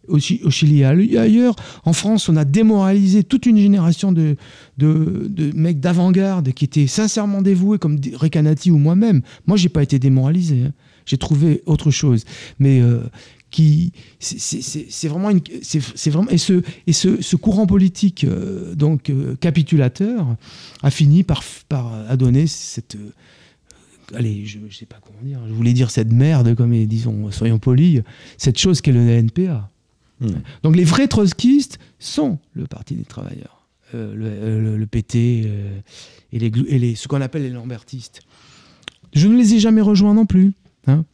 au, 0.07 0.19
Chi- 0.21 0.41
au 0.45 0.51
Chili 0.51 0.81
et 0.83 0.85
aille- 0.85 1.19
ailleurs. 1.19 1.57
En 1.85 1.93
France, 1.93 2.29
on 2.29 2.37
a 2.37 2.45
démoralisé 2.45 3.25
toute 3.25 3.47
une 3.47 3.59
génération 3.59 4.13
de, 4.13 4.37
de, 4.79 5.27
de 5.29 5.51
mecs 5.57 5.81
d'avant-garde 5.81 6.53
qui 6.53 6.65
étaient 6.65 6.87
sincèrement 6.87 7.43
dévoués, 7.43 7.79
comme 7.81 7.99
Recanati 8.15 8.71
ou 8.71 8.79
moi-même. 8.79 9.23
Moi, 9.49 9.57
j'ai 9.57 9.69
pas 9.69 9.83
été 9.83 9.99
démoralisé. 9.99 10.63
hein. 10.67 10.73
J'ai 11.05 11.19
trouvé 11.19 11.63
autre 11.67 11.91
chose. 11.91 12.23
Mais 12.61 12.81
euh, 12.81 13.01
qui, 13.51 13.93
c'est- 14.21 15.09
vraiment 15.09 15.31
une, 15.31 15.41
c'est 15.63 16.11
vraiment 16.11 16.31
et 16.31 16.39
ce 16.39 16.63
et 16.87 16.93
ce, 16.93 17.21
ce 17.23 17.37
courant 17.37 17.67
politique 17.67 18.23
euh, 18.25 18.75
donc 18.75 19.09
euh, 19.09 19.35
capitulateur 19.41 20.37
a 20.83 20.91
fini 20.91 21.23
par 21.25 21.43
par 21.69 21.93
cette 22.47 22.97
allez, 24.15 24.45
je, 24.47 24.59
je 24.69 24.77
sais 24.77 24.87
pas 24.87 24.99
comment 25.05 25.19
dire, 25.23 25.41
je 25.49 25.53
voulais 25.53 25.73
dire 25.73 25.91
cette 25.91 26.13
merde, 26.13 26.55
comme 26.55 26.73
disons, 26.87 27.31
soyons 27.31 27.59
polis, 27.59 28.03
cette 28.39 28.59
chose 28.59 28.81
qu'est 28.81 28.93
le 28.93 29.01
NPA. 29.09 29.71
Hmm. 30.21 30.29
Donc 30.63 30.77
les 30.77 30.85
vrais 30.85 31.09
trotskistes 31.09 31.79
sont 31.99 32.39
le 32.55 32.67
Parti 32.67 32.95
des 32.95 33.05
travailleurs, 33.05 33.67
euh, 33.95 34.15
le, 34.15 34.27
euh, 34.27 34.61
le- 34.63 34.77
le 34.79 34.87
PT 34.87 35.43
euh, 35.47 35.79
et, 36.33 36.39
les, 36.39 36.51
glu- 36.51 36.67
et 36.69 36.79
les, 36.79 36.95
ce 36.95 37.07
qu'on 37.09 37.21
appelle 37.21 37.43
les 37.43 37.51
lambertistes. 37.51 38.21
Je 39.13 39.29
ne 39.29 39.37
les 39.37 39.55
ai 39.55 39.61
jamais 39.61 39.81
rejoints 39.83 40.15
non 40.15 40.27
plus. 40.27 40.53
hein. 40.87 41.05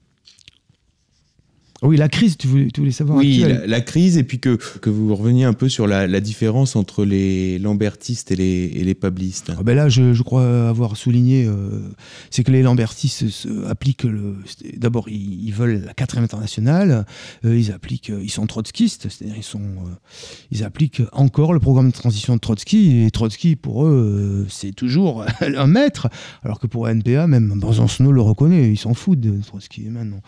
Oui, 1.82 1.96
la 1.96 2.08
crise, 2.08 2.36
tu 2.38 2.46
voulais, 2.46 2.68
tu 2.72 2.80
voulais 2.80 2.92
savoir. 2.92 3.18
Oui, 3.18 3.38
la, 3.38 3.66
la 3.66 3.80
crise, 3.80 4.16
et 4.16 4.22
puis 4.22 4.38
que, 4.38 4.56
que 4.56 4.88
vous 4.88 5.14
reveniez 5.14 5.44
un 5.44 5.52
peu 5.52 5.68
sur 5.68 5.86
la, 5.86 6.06
la 6.06 6.20
différence 6.20 6.76
entre 6.76 7.04
les 7.04 7.58
lambertistes 7.58 8.30
et 8.30 8.36
les, 8.36 8.70
et 8.74 8.84
les 8.84 8.94
pablistes. 8.94 9.52
Ah 9.58 9.62
ben 9.62 9.74
là, 9.74 9.88
je, 9.88 10.12
je 10.12 10.22
crois 10.22 10.68
avoir 10.68 10.96
souligné, 10.96 11.44
euh, 11.46 11.80
c'est 12.30 12.44
que 12.44 12.52
les 12.52 12.62
Lambertistes 12.62 13.24
appliquent 13.68 14.04
le. 14.04 14.36
D'abord, 14.76 15.08
ils, 15.08 15.44
ils 15.44 15.52
veulent 15.52 15.82
la 15.84 15.92
quatrième 15.94 16.24
internationale. 16.24 17.04
euh, 17.44 17.58
ils 17.58 17.72
appliquent, 17.72 18.10
euh, 18.10 18.20
ils 18.22 18.30
sont 18.30 18.46
trotskistes, 18.46 19.08
c'est-à-dire 19.08 19.36
ils 19.36 19.42
sont, 19.42 19.60
euh, 19.60 19.94
ils 20.50 20.62
appliquent 20.64 21.02
encore 21.12 21.52
le 21.52 21.60
programme 21.60 21.88
de 21.88 21.94
transition 21.94 22.34
de 22.34 22.40
Trotsky. 22.40 23.02
Et 23.04 23.10
Trotsky, 23.10 23.56
pour 23.56 23.86
eux, 23.86 24.46
c'est 24.48 24.72
toujours 24.72 25.24
un 25.40 25.66
maître, 25.66 26.08
alors 26.44 26.60
que 26.60 26.66
pour 26.66 26.88
NPA, 26.88 27.26
même 27.26 27.58
Besancenot 27.60 28.12
le 28.12 28.20
reconnaît. 28.20 28.70
Ils 28.70 28.78
s'en 28.78 28.94
foutent 28.94 29.20
de 29.20 29.40
Trotsky 29.42 29.82
maintenant. 29.90 30.20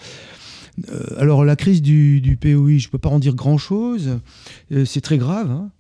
Euh, 0.91 1.05
alors 1.19 1.45
la 1.45 1.57
crise 1.57 1.83
du, 1.83 2.39
POI, 2.41 2.79
je 2.79 2.89
peux 2.89 2.99
pas 2.99 3.09
en 3.09 3.19
dire 3.19 3.35
grand-chose. 3.35 4.19
Euh, 4.73 4.85
c'est 4.85 5.01
très 5.01 5.19
grave. 5.19 5.51
hein. 5.51 5.71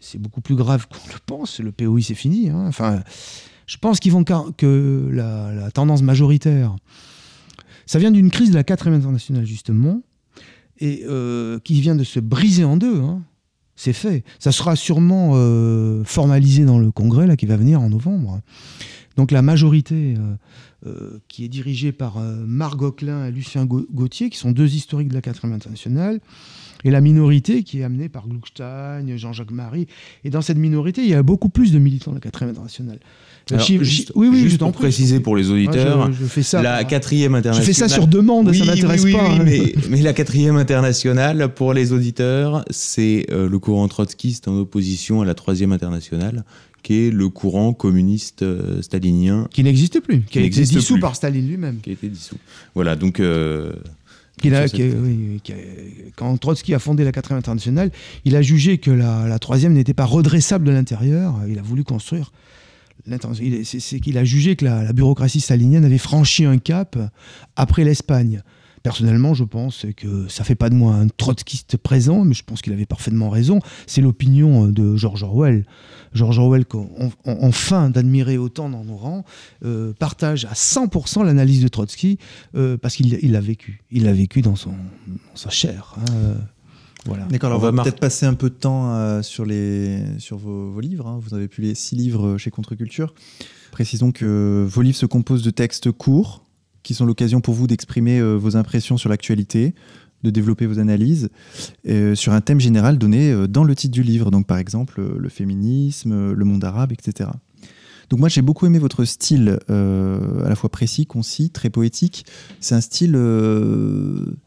C'est 0.00 0.18
beaucoup 0.18 0.40
plus 0.40 0.54
grave 0.56 0.86
qu'on 0.88 1.08
le 1.12 1.18
pense. 1.24 1.60
Le 1.60 1.72
POI, 1.72 2.00
c'est 2.02 2.14
fini. 2.14 2.50
hein. 2.50 2.64
Enfin, 2.66 3.02
je 3.66 3.76
pense 3.78 3.98
qu'ils 4.00 4.12
vont 4.12 4.24
que 4.24 5.08
la, 5.12 5.70
tendance 5.72 6.02
majoritaire, 6.02 6.76
ça 7.86 7.98
vient 7.98 8.10
d'une 8.10 8.30
crise 8.30 8.50
de 8.50 8.54
la 8.54 8.64
4 8.64 8.88
internationale, 8.88 9.46
justement, 9.46 10.02
et 10.78 11.02
euh, 11.08 11.58
qui 11.60 11.80
vient 11.80 11.96
de 11.96 12.04
se 12.04 12.20
briser 12.20 12.64
en 12.64 12.76
deux. 12.76 13.00
hein. 13.00 13.22
C'est 13.78 13.92
fait. 13.92 14.24
Ça 14.38 14.52
sera 14.52 14.74
sûrement 14.74 15.32
formalisé 16.04 16.64
dans 16.64 16.78
le 16.78 16.90
congrès 16.90 17.26
là, 17.26 17.36
qui 17.36 17.44
va 17.44 17.56
venir 17.56 17.80
en 17.82 17.90
novembre. 17.90 18.40
Donc 19.16 19.30
la 19.32 19.42
majorité 19.42 20.14
qui 21.28 21.44
est 21.44 21.48
dirigée 21.48 21.90
par 21.92 22.18
euh, 22.18 22.36
Marc 22.46 22.76
Gauquelin 22.76 23.26
et 23.26 23.30
Lucien 23.32 23.64
Gau- 23.64 23.86
Gauthier, 23.92 24.30
qui 24.30 24.38
sont 24.38 24.50
deux 24.52 24.74
historiques 24.74 25.08
de 25.08 25.14
la 25.14 25.22
4 25.22 25.44
internationale, 25.46 26.20
et 26.84 26.90
la 26.90 27.00
minorité 27.00 27.62
qui 27.62 27.80
est 27.80 27.82
amenée 27.84 28.08
par 28.08 28.28
Gluckstein, 28.28 29.16
Jean-Jacques 29.16 29.50
Marie. 29.50 29.86
Et 30.24 30.30
dans 30.30 30.42
cette 30.42 30.58
minorité, 30.58 31.02
il 31.02 31.08
y 31.08 31.14
a 31.14 31.22
beaucoup 31.22 31.48
plus 31.48 31.72
de 31.72 31.78
militants 31.78 32.10
de 32.10 32.16
la 32.16 32.20
4 32.20 32.42
internationale. 32.44 32.98
Le 33.50 33.54
Alors, 33.56 33.66
chiffre- 33.66 33.82
juste, 33.84 34.12
oui, 34.14 34.28
oui, 34.28 34.40
juste 34.40 34.52
je 34.52 34.58
pour 34.58 34.72
prie, 34.72 34.78
je 34.78 34.82
préciser 34.82 35.20
pour 35.20 35.36
les 35.36 35.44
prie. 35.44 35.52
auditeurs, 35.52 36.12
je, 36.12 36.18
je 36.18 36.24
fais 36.26 36.42
ça. 36.42 36.62
la 36.62 36.84
quatrième 36.84 37.32
je 37.32 37.36
internationale. 37.38 37.66
fais 37.66 37.72
ça 37.72 37.88
sur 37.88 38.06
demande, 38.06 38.48
Oui, 38.48 38.58
ça 38.58 38.64
m'intéresse 38.66 39.04
pas. 39.10 39.30
hein. 39.30 39.38
mais, 39.44 39.72
mais 39.88 40.02
la 40.02 40.12
quatrième 40.12 40.56
internationale, 40.56 41.54
pour 41.54 41.72
les 41.72 41.92
auditeurs, 41.92 42.64
c'est 42.70 43.26
euh, 43.30 43.48
le 43.48 43.58
courant 43.58 43.86
trotskiste 43.88 44.46
en 44.48 44.56
opposition 44.58 45.22
à 45.22 45.24
la 45.24 45.34
troisième 45.34 45.72
internationale, 45.72 46.44
le 46.90 47.28
courant 47.28 47.72
communiste 47.72 48.42
euh, 48.42 48.80
stalinien 48.82 49.48
Qui 49.50 49.62
n'existe 49.64 50.00
plus, 50.00 50.20
qui, 50.20 50.26
Qui 50.26 50.38
a 50.38 50.42
été 50.42 50.62
dissous 50.62 50.94
plus. 50.94 51.00
par 51.00 51.16
Staline 51.16 51.46
lui-même. 51.48 51.78
qui 51.82 51.90
a 51.90 51.92
été 51.92 52.08
dissous. 52.08 52.36
Voilà, 52.74 52.96
donc 52.96 53.20
euh, 53.20 53.72
a- 54.54 54.66
oui, 55.02 55.40
a- 55.52 55.54
quand 56.16 56.36
Trotsky 56.36 56.74
a 56.74 56.78
fondé 56.78 57.04
la 57.04 57.12
4 57.12 57.32
internationale, 57.32 57.90
il 58.24 58.36
a 58.36 58.42
jugé 58.42 58.78
que 58.78 58.90
la, 58.90 59.26
la 59.26 59.38
troisième 59.38 59.72
n'était 59.72 59.94
pas 59.94 60.04
redressable 60.04 60.64
de 60.66 60.72
l'intérieur. 60.72 61.34
Il 61.48 61.58
a 61.58 61.62
voulu 61.62 61.84
construire. 61.84 62.32
il 63.40 63.64
c'est 63.64 64.00
qu'il 64.00 64.18
a 64.18 64.24
jugé 64.24 64.56
que 64.56 64.64
la, 64.64 64.82
la 64.82 64.92
bureaucratie 64.92 65.40
stalinienne 65.40 65.84
avait 65.84 65.98
franchi 65.98 66.44
un 66.44 66.58
cap 66.58 66.96
après 67.56 67.84
l'Espagne. 67.84 68.42
Personnellement, 68.86 69.34
je 69.34 69.42
pense 69.42 69.84
que 69.96 70.28
ça 70.28 70.44
fait 70.44 70.54
pas 70.54 70.70
de 70.70 70.76
moi 70.76 70.94
un 70.94 71.08
trotskiste 71.08 71.76
présent, 71.76 72.24
mais 72.24 72.34
je 72.34 72.44
pense 72.44 72.62
qu'il 72.62 72.72
avait 72.72 72.86
parfaitement 72.86 73.30
raison. 73.30 73.58
C'est 73.88 74.00
l'opinion 74.00 74.68
de 74.68 74.94
George 74.94 75.24
Orwell. 75.24 75.66
George 76.12 76.38
Orwell, 76.38 76.64
enfin 77.24 77.90
d'admirer 77.90 78.38
autant 78.38 78.70
dans 78.70 78.84
nos 78.84 78.94
rangs, 78.94 79.24
euh, 79.64 79.92
partage 79.98 80.44
à 80.44 80.52
100% 80.52 81.24
l'analyse 81.24 81.62
de 81.62 81.66
Trotsky 81.66 82.20
euh, 82.54 82.76
parce 82.76 82.94
qu'il 82.94 83.18
il 83.22 83.32
l'a 83.32 83.40
vécu. 83.40 83.82
Il 83.90 84.04
l'a 84.04 84.12
vécu 84.12 84.40
dans, 84.40 84.54
son, 84.54 84.70
dans 84.70 85.16
sa 85.34 85.50
chair. 85.50 85.96
hein, 85.98 86.04
euh, 86.14 86.34
voilà. 87.06 87.24
D'accord, 87.24 87.50
alors 87.50 87.64
On 87.64 87.72
va, 87.72 87.82
peut-être 87.82 87.98
passer 87.98 88.24
un 88.24 88.34
peu 88.34 88.50
de 88.50 88.54
temps 88.54 88.94
euh, 88.94 89.20
sur, 89.20 89.44
les, 89.44 89.98
sur 90.18 90.38
vos, 90.38 90.70
vos 90.70 90.80
livres. 90.80 91.08
hein. 91.08 91.18
Vous 91.20 91.34
avez 91.34 91.48
pu 91.48 91.60
les 91.60 91.74
six 91.74 91.96
livres 91.96 92.38
chez 92.38 92.52
Contre-Culture. 92.52 93.14
Précisons 93.72 94.12
que 94.12 94.64
vos 94.70 94.82
livres 94.82 94.96
se 94.96 95.06
composent 95.06 95.42
de 95.42 95.50
textes 95.50 95.90
courts 95.90 96.45
qui 96.86 96.94
sont 96.94 97.04
l'occasion 97.04 97.40
pour 97.40 97.52
vous 97.52 97.66
d'exprimer 97.66 98.20
euh, 98.20 98.36
vos 98.36 98.56
impressions 98.56 98.96
sur 98.96 99.10
l'actualité, 99.10 99.74
de 100.22 100.30
développer 100.30 100.66
vos 100.66 100.78
analyses 100.78 101.30
euh, 101.88 102.14
sur 102.14 102.32
un 102.32 102.40
thème 102.40 102.60
général 102.60 102.96
donné 102.96 103.32
euh, 103.32 103.48
dans 103.48 103.64
le 103.64 103.74
titre 103.74 103.92
du 103.92 104.04
livre. 104.04 104.30
Donc 104.30 104.46
par 104.46 104.58
exemple 104.58 105.00
euh, 105.00 105.16
le 105.18 105.28
féminisme, 105.28 106.32
le 106.32 106.44
monde 106.44 106.62
arabe, 106.62 106.92
etc. 106.92 107.28
Donc 108.08 108.20
moi 108.20 108.28
j'ai 108.28 108.40
beaucoup 108.40 108.66
aimé 108.66 108.78
votre 108.78 109.04
style 109.04 109.58
à 109.68 110.48
la 110.48 110.54
fois 110.54 110.70
précis, 110.70 111.06
concis, 111.06 111.50
très 111.50 111.70
poétique. 111.70 112.24
C'est 112.60 112.76
un 112.76 112.80
style 112.80 113.18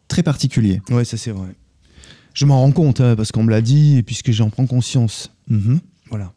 très 0.08 0.24
particulier. 0.24 0.82
Ouais, 0.90 1.04
ça 1.04 1.18
c'est 1.18 1.32
vrai. 1.32 1.50
Je 2.34 2.46
m'en 2.46 2.62
rends 2.62 2.72
compte 2.72 3.02
hein, 3.02 3.18
parce 3.18 3.34
qu'on 3.34 3.44
me 3.44 3.52
l'a 3.52 3.60
dit 3.60 3.98
et 3.98 4.04
puisque 4.04 4.32
j'en 4.32 4.50
prends 4.50 4.66
conscience. 4.66 5.34
Mhm. 5.50 5.82
Voilà. 6.10 6.32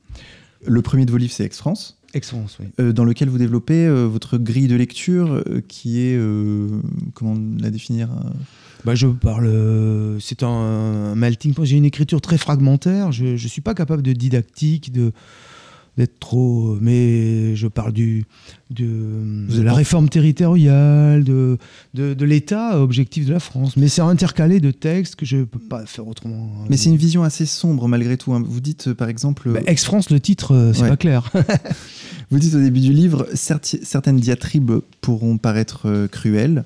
Le 0.66 0.82
premier 0.82 1.06
de 1.06 1.12
vos 1.12 1.16
livres 1.16 1.32
c'est 1.32 1.44
Ex-France. 1.44 2.01
Ex-France, 2.14 2.58
oui. 2.60 2.66
euh, 2.80 2.92
dans 2.92 3.04
lequel 3.04 3.28
vous 3.28 3.38
développez 3.38 3.86
euh, 3.86 4.06
votre 4.06 4.38
grille 4.38 4.68
de 4.68 4.76
lecture 4.76 5.32
euh, 5.32 5.60
qui 5.66 6.00
est, 6.00 6.16
euh, 6.16 6.68
comment 7.14 7.36
la 7.58 7.70
définir 7.70 8.08
Bah, 8.84 8.94
je 8.94 9.06
parle. 9.06 9.46
euh, 9.46 10.18
c'est 10.20 10.42
un, 10.42 10.48
un 10.48 11.14
melting 11.14 11.54
pot. 11.54 11.64
J'ai 11.64 11.76
une 11.76 11.84
écriture 11.84 12.20
très 12.20 12.36
fragmentaire. 12.38 13.12
Je 13.12 13.24
ne 13.32 13.36
suis 13.36 13.62
pas 13.62 13.74
capable 13.74 14.02
de 14.02 14.12
didactique, 14.12 14.92
de 14.92 15.12
d'être 15.98 16.18
trop. 16.20 16.76
Mais 16.80 17.54
je 17.56 17.66
parle 17.68 17.92
du 17.92 18.24
de, 18.70 19.62
la 19.62 19.74
réforme 19.74 20.08
territoriale, 20.08 21.24
de 21.24 21.58
de, 21.94 22.14
de 22.14 22.24
l'État 22.24 22.80
objectif 22.80 23.26
de 23.26 23.32
la 23.32 23.40
France. 23.40 23.76
Mais 23.76 23.88
c'est 23.88 24.00
intercalé 24.02 24.60
de 24.60 24.70
textes 24.70 25.16
que 25.16 25.26
je 25.26 25.38
ne 25.38 25.44
peux 25.44 25.58
pas 25.58 25.84
faire 25.86 26.06
autrement. 26.08 26.48
Mais 26.70 26.76
c'est 26.76 26.88
une 26.90 26.96
vision 26.96 27.22
assez 27.22 27.46
sombre 27.46 27.88
malgré 27.88 28.16
tout. 28.16 28.32
hein. 28.32 28.42
Vous 28.44 28.60
dites 28.60 28.88
euh, 28.88 28.94
par 28.94 29.08
exemple, 29.08 29.50
Bah, 29.50 29.60
Ex-France, 29.66 30.10
le 30.10 30.20
titre, 30.20 30.54
euh, 30.54 30.72
c'est 30.72 30.82
Ouais. 30.82 30.88
pas 30.88 30.96
clair. 30.96 31.30
vous 32.30 32.38
dites 32.38 32.54
au 32.54 32.60
début 32.60 32.80
du 32.80 32.92
livre, 32.92 33.26
certaines 33.34 34.16
diatribes 34.18 34.72
pourront 35.02 35.36
paraître 35.38 35.82
euh, 35.86 36.08
cruelles, 36.08 36.64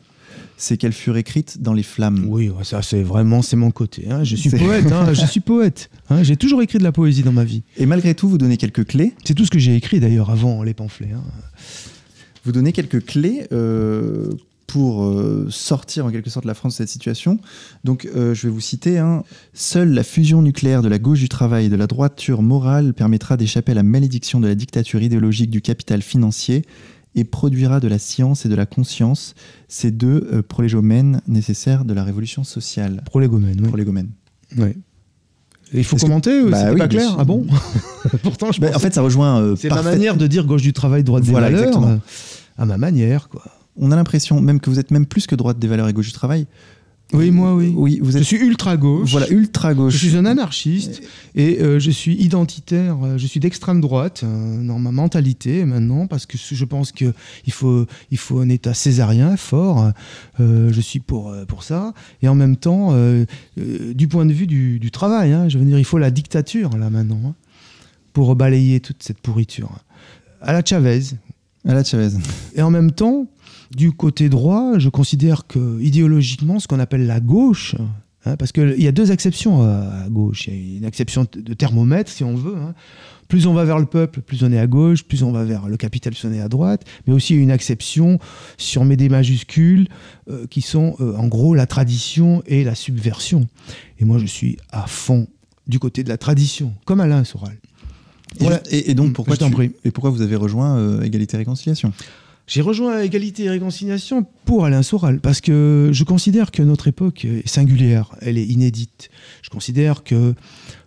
c'est 0.56 0.76
qu'elles 0.76 0.92
furent 0.92 1.16
écrites 1.16 1.60
dans 1.62 1.72
les 1.72 1.82
flammes. 1.82 2.24
Oui, 2.28 2.50
ça 2.62 2.82
c'est 2.82 3.02
vraiment 3.02 3.42
c'est 3.42 3.56
mon 3.56 3.70
côté. 3.70 4.06
hein. 4.10 4.24
Je 4.24 4.36
suis 4.36 4.50
poète, 4.50 4.90
hein, 4.92 5.12
je 5.12 5.24
suis 5.26 5.40
poète. 5.40 5.90
hein. 6.10 6.22
J'ai 6.22 6.36
toujours 6.36 6.62
écrit 6.62 6.78
de 6.78 6.84
la 6.84 6.92
poésie 6.92 7.22
dans 7.22 7.32
ma 7.32 7.44
vie. 7.44 7.62
Et 7.76 7.86
malgré 7.86 8.14
tout, 8.14 8.28
vous 8.28 8.38
donnez 8.38 8.56
quelques 8.56 8.86
clés. 8.86 9.14
C'est 9.24 9.34
tout 9.34 9.44
ce 9.44 9.50
que 9.50 9.58
j'ai 9.58 9.74
écrit 9.76 10.00
d'ailleurs 10.00 10.30
avant 10.30 10.62
les 10.62 10.74
pamphlets. 10.74 11.10
Vous 12.44 12.52
donnez 12.52 12.72
quelques 12.72 13.04
clés 13.04 13.46
euh, 13.52 14.30
pour 14.68 15.04
euh, 15.04 15.46
sortir 15.50 16.06
en 16.06 16.10
quelque 16.10 16.30
sorte 16.30 16.44
la 16.44 16.54
France 16.54 16.74
de 16.74 16.76
cette 16.78 16.88
situation. 16.88 17.38
Donc, 17.84 18.08
euh, 18.14 18.34
je 18.34 18.46
vais 18.46 18.52
vous 18.52 18.60
citer. 18.60 19.02
Seule 19.52 19.90
la 19.92 20.04
fusion 20.04 20.42
nucléaire 20.42 20.82
de 20.82 20.88
la 20.88 20.98
gauche 20.98 21.20
du 21.20 21.28
travail 21.28 21.66
et 21.66 21.68
de 21.68 21.76
la 21.76 21.86
droiture 21.88 22.42
morale 22.42 22.94
permettra 22.94 23.36
d'échapper 23.36 23.72
à 23.72 23.74
la 23.74 23.82
malédiction 23.82 24.38
de 24.40 24.46
la 24.46 24.54
dictature 24.54 25.02
idéologique 25.02 25.50
du 25.50 25.60
capital 25.60 26.02
financier 26.02 26.64
et 27.16 27.24
produira 27.24 27.80
de 27.80 27.88
la 27.88 27.98
science 27.98 28.46
et 28.46 28.48
de 28.48 28.54
la 28.54 28.66
conscience, 28.66 29.34
ces 29.68 29.90
deux 29.90 30.28
euh, 30.32 30.42
prolégomènes 30.42 31.20
nécessaires 31.26 31.84
de 31.84 31.94
la 31.94 32.04
révolution 32.04 32.44
sociale. 32.44 33.02
Prolégomène, 33.06 33.58
oui. 33.60 33.68
Prolégomènes. 33.68 34.10
Ouais. 34.56 34.76
Et 35.72 35.78
il 35.78 35.84
faut 35.84 35.96
Est-ce 35.96 36.04
que- 36.04 36.08
commenter, 36.08 36.30
euh, 36.30 36.50
Bah 36.50 36.72
oui, 36.72 36.78
pas 36.78 36.86
clair? 36.88 37.16
Ah 37.18 37.24
bon? 37.24 37.46
Pourtant, 38.22 38.52
je 38.52 38.60
Bah, 38.60 38.68
en 38.74 38.78
fait, 38.78 38.94
ça 38.94 39.02
rejoint. 39.02 39.40
euh, 39.40 39.56
c'est 39.56 39.68
ma 39.68 39.76
parfait- 39.76 39.90
manière 39.90 40.16
de 40.16 40.26
dire 40.28 40.44
gauche 40.46 40.62
du 40.62 40.72
travail, 40.72 41.02
droite 41.02 41.24
Voilà, 41.24 41.48
des 41.48 41.54
valeurs. 41.56 41.68
exactement. 41.70 41.92
euh, 41.94 41.98
À 42.62 42.66
ma 42.66 42.76
manière, 42.78 43.28
quoi. 43.28 43.42
On 43.78 43.90
a 43.90 43.96
l'impression 43.96 44.40
même 44.40 44.60
que 44.60 44.70
vous 44.70 44.78
êtes 44.78 44.90
même 44.90 45.06
plus 45.06 45.26
que 45.26 45.34
droite 45.34 45.58
des 45.58 45.66
valeurs 45.68 45.88
et 45.88 45.92
gauche 45.92 46.06
du 46.06 46.12
travail. 46.12 46.46
Oui, 47.12 47.30
moi, 47.30 47.54
oui. 47.54 47.72
Oui, 47.76 48.00
vous 48.02 48.10
Je 48.10 48.18
suis 48.18 48.36
ultra 48.38 48.76
gauche. 48.76 49.10
voilà 49.12 49.28
ultra 49.30 49.74
gauche. 49.74 49.92
Je 49.94 50.08
suis 50.08 50.16
un 50.16 50.24
anarchiste 50.26 51.02
et 51.36 51.60
euh, 51.62 51.78
je 51.78 51.90
suis 51.92 52.14
identitaire, 52.14 52.96
euh, 53.04 53.16
je 53.16 53.26
suis 53.28 53.38
d'extrême 53.38 53.80
droite 53.80 54.22
euh, 54.24 54.66
dans 54.66 54.80
ma 54.80 54.90
mentalité 54.90 55.64
maintenant 55.64 56.08
parce 56.08 56.26
que 56.26 56.36
je 56.36 56.64
pense 56.64 56.90
qu'il 56.90 57.12
faut, 57.50 57.86
il 58.10 58.18
faut 58.18 58.40
un 58.40 58.48
État 58.48 58.74
césarien 58.74 59.36
fort. 59.36 59.92
euh, 60.40 60.72
je 60.72 60.80
suis 60.80 60.98
pour, 60.98 61.30
euh, 61.30 61.44
pour 61.44 61.62
ça. 61.62 61.94
Et 62.22 62.28
en 62.28 62.34
même 62.34 62.56
temps, 62.56 62.88
euh, 62.92 63.24
euh, 63.58 63.94
du 63.94 64.08
point 64.08 64.26
de 64.26 64.32
vue 64.32 64.48
du, 64.48 64.80
du 64.80 64.90
travail, 64.90 65.32
hein, 65.32 65.48
je 65.48 65.58
veux 65.58 65.64
dire, 65.64 65.78
il 65.78 65.84
faut 65.84 65.98
la 65.98 66.10
dictature 66.10 66.76
là 66.76 66.90
maintenant 66.90 67.20
hein, 67.24 67.34
pour 68.14 68.34
balayer 68.34 68.80
toute 68.80 69.02
cette 69.04 69.20
pourriture. 69.20 69.70
À 70.42 70.52
la 70.52 70.62
Chavez, 70.64 71.02
À 71.64 71.72
la 71.72 71.84
Chavez. 71.84 72.10
et 72.56 72.62
en 72.62 72.70
même 72.70 72.90
temps, 72.90 73.26
du 73.76 73.92
côté 73.92 74.28
droit, 74.28 74.78
je 74.78 74.88
considère 74.88 75.46
que 75.46 75.80
idéologiquement, 75.80 76.58
ce 76.60 76.66
qu'on 76.66 76.80
appelle 76.80 77.06
la 77.06 77.20
gauche, 77.20 77.74
hein, 78.24 78.36
parce 78.36 78.50
qu'il 78.52 78.80
y 78.82 78.86
a 78.88 78.92
deux 78.92 79.12
exceptions 79.12 79.62
à, 79.62 80.08
gauche. 80.08 80.48
Il 80.48 80.54
y 80.72 80.74
a 80.74 80.78
une 80.78 80.84
exception 80.84 81.26
de 81.32 81.54
thermomètre, 81.54 82.10
si 82.10 82.24
on 82.24 82.34
veut. 82.34 82.56
hein. 82.56 82.74
Plus 83.28 83.46
on 83.48 83.52
va 83.54 83.64
vers 83.64 83.78
le 83.80 83.86
peuple, 83.86 84.20
plus 84.20 84.44
on 84.44 84.52
est 84.52 84.58
à 84.58 84.68
gauche, 84.68 85.02
plus 85.02 85.22
on 85.24 85.32
va 85.32 85.42
vers 85.44 85.68
le 85.68 85.76
capital, 85.76 86.12
plus 86.14 86.26
on 86.28 86.32
est 86.32 86.40
à 86.40 86.48
droite. 86.48 86.84
Mais 87.06 87.12
aussi 87.12 87.34
une 87.34 87.50
exception, 87.50 88.18
si 88.56 88.78
on 88.78 88.84
met 88.84 88.96
des 88.96 89.08
majuscules, 89.08 89.88
euh, 90.30 90.46
qui 90.46 90.60
sont 90.62 90.94
euh, 91.00 91.16
en 91.16 91.26
gros 91.26 91.54
la 91.54 91.66
tradition 91.66 92.42
et 92.46 92.62
la 92.64 92.74
subversion. 92.76 93.46
Et 93.98 94.04
moi, 94.04 94.18
je 94.18 94.26
suis 94.26 94.56
à 94.70 94.86
fond 94.86 95.26
du 95.66 95.78
côté 95.80 96.04
de 96.04 96.08
la 96.08 96.18
tradition, 96.18 96.72
comme 96.84 97.00
Alain 97.00 97.24
Soral. 97.24 97.56
Et, 98.38 98.44
Voilà. 98.44 98.62
et- 98.70 98.90
et 98.92 98.94
donc 98.94 99.12
pourquoi 99.12 99.34
Je 99.34 99.40
t'en 99.40 99.50
tu- 99.50 99.72
et 99.84 99.90
pourquoi 99.90 100.10
vous 100.10 100.22
avez 100.22 100.36
rejoint 100.36 100.76
euh, 100.78 101.02
Égalité 101.02 101.34
et 101.36 101.38
Réconciliation? 101.38 101.92
J'ai 102.46 102.60
rejoint 102.60 103.02
Égalité 103.02 103.44
et 103.44 103.50
Réconciliation 103.50 104.24
pour 104.44 104.64
Alain 104.64 104.84
Soral, 104.84 105.20
parce 105.20 105.40
que 105.40 105.90
je 105.92 106.04
considère 106.04 106.52
que 106.52 106.62
notre 106.62 106.86
époque 106.86 107.24
est 107.24 107.46
singulière, 107.48 108.14
elle 108.20 108.38
est 108.38 108.46
inédite. 108.46 109.10
Je 109.42 109.50
considère 109.50 110.04
que 110.04 110.34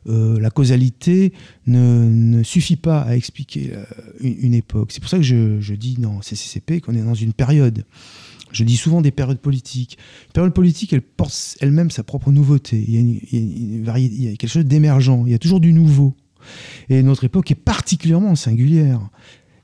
euh, 0.07 0.39
la 0.39 0.51
causalité 0.51 1.33
ne, 1.67 2.07
ne 2.09 2.43
suffit 2.43 2.77
pas 2.77 3.01
à 3.01 3.17
expliquer 3.17 3.71
euh, 3.73 3.83
une, 4.21 4.53
époque. 4.53 4.93
C'est 4.93 5.01
pour 5.01 5.09
ça 5.09 5.17
que 5.17 5.23
je, 5.23 5.59
je 5.59 5.73
dis 5.75 5.95
dans 5.95 6.21
CCCP 6.21 6.79
qu'on 6.79 6.95
est 6.95 7.01
dans 7.01 7.13
une 7.13 7.33
période. 7.33 7.83
Je 8.53 8.63
dis 8.63 8.77
souvent 8.77 9.01
des 9.01 9.11
périodes 9.11 9.39
politiques. 9.39 9.97
Une 10.27 10.33
période 10.33 10.53
politique, 10.53 10.93
elle 10.93 11.01
porte 11.01 11.57
elle-même 11.59 11.91
sa 11.91 12.03
propre 12.03 12.31
nouveauté. 12.31 12.83
Il 12.87 13.83
y 13.83 14.27
a 14.27 14.31
quelque 14.37 14.47
chose 14.47 14.65
d'émergent. 14.65 15.23
Il 15.25 15.31
y 15.31 15.35
a 15.35 15.39
toujours 15.39 15.59
du 15.59 15.73
nouveau. 15.73 16.15
Et 16.89 17.03
notre 17.03 17.25
époque 17.25 17.51
est 17.51 17.55
particulièrement 17.55 18.35
singulière. 18.35 19.01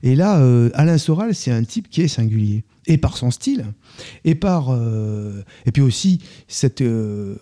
Et 0.02 0.14
là, 0.14 0.38
euh, 0.40 0.70
Alain 0.74 0.98
Soral, 0.98 1.34
c'est 1.34 1.50
un 1.50 1.64
type 1.64 1.88
qui 1.88 2.02
est 2.02 2.08
singulier. 2.08 2.64
Et 2.86 2.98
par 2.98 3.16
son 3.16 3.30
style, 3.30 3.64
et 4.24 4.34
par. 4.34 4.70
euh, 4.70 5.42
et 5.64 5.72
puis 5.72 5.82
aussi, 5.82 6.20
cette. 6.48 6.80
euh, 6.80 7.36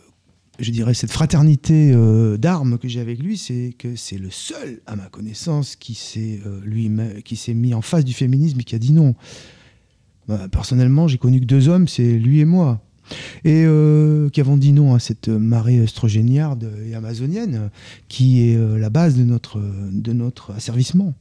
je 0.60 0.70
dirais 0.70 0.94
cette 0.94 1.10
fraternité 1.10 1.92
d'armes 2.38 2.78
que 2.78 2.86
j'ai 2.86 3.00
avec 3.00 3.18
lui, 3.18 3.36
c'est 3.36 3.74
que 3.76 3.96
c'est 3.96 4.18
le 4.18 4.30
seul, 4.30 4.80
à 4.86 4.94
ma 4.94 5.08
connaissance, 5.08 5.74
qui 5.74 5.94
s'est 5.94 6.40
lui 6.62 6.88
qui 7.24 7.34
s'est 7.34 7.54
mis 7.54 7.74
en 7.74 7.82
face 7.82 8.04
du 8.04 8.12
féminisme 8.12 8.60
et 8.60 8.62
qui 8.62 8.76
a 8.76 8.78
dit 8.78 8.92
non. 8.92 9.16
Bah, 10.28 10.48
personnellement, 10.50 11.08
j'ai 11.08 11.18
connu 11.18 11.40
que 11.40 11.44
deux 11.44 11.68
hommes, 11.68 11.88
c'est 11.88 12.18
lui 12.18 12.38
et 12.38 12.44
moi, 12.44 12.80
et 13.44 13.64
euh, 13.66 14.28
qui 14.30 14.40
avons 14.40 14.56
dit 14.56 14.72
non 14.72 14.94
à 14.94 14.98
cette 14.98 15.28
marée 15.28 15.80
œstrogéniarde 15.80 16.70
et 16.88 16.94
amazonienne, 16.94 17.70
qui 18.08 18.48
est 18.48 18.56
euh, 18.56 18.78
la 18.78 18.90
base 18.90 19.16
de 19.16 19.24
notre 19.24 19.60
de 19.92 20.12
notre 20.12 20.52
asservissement. 20.52 21.14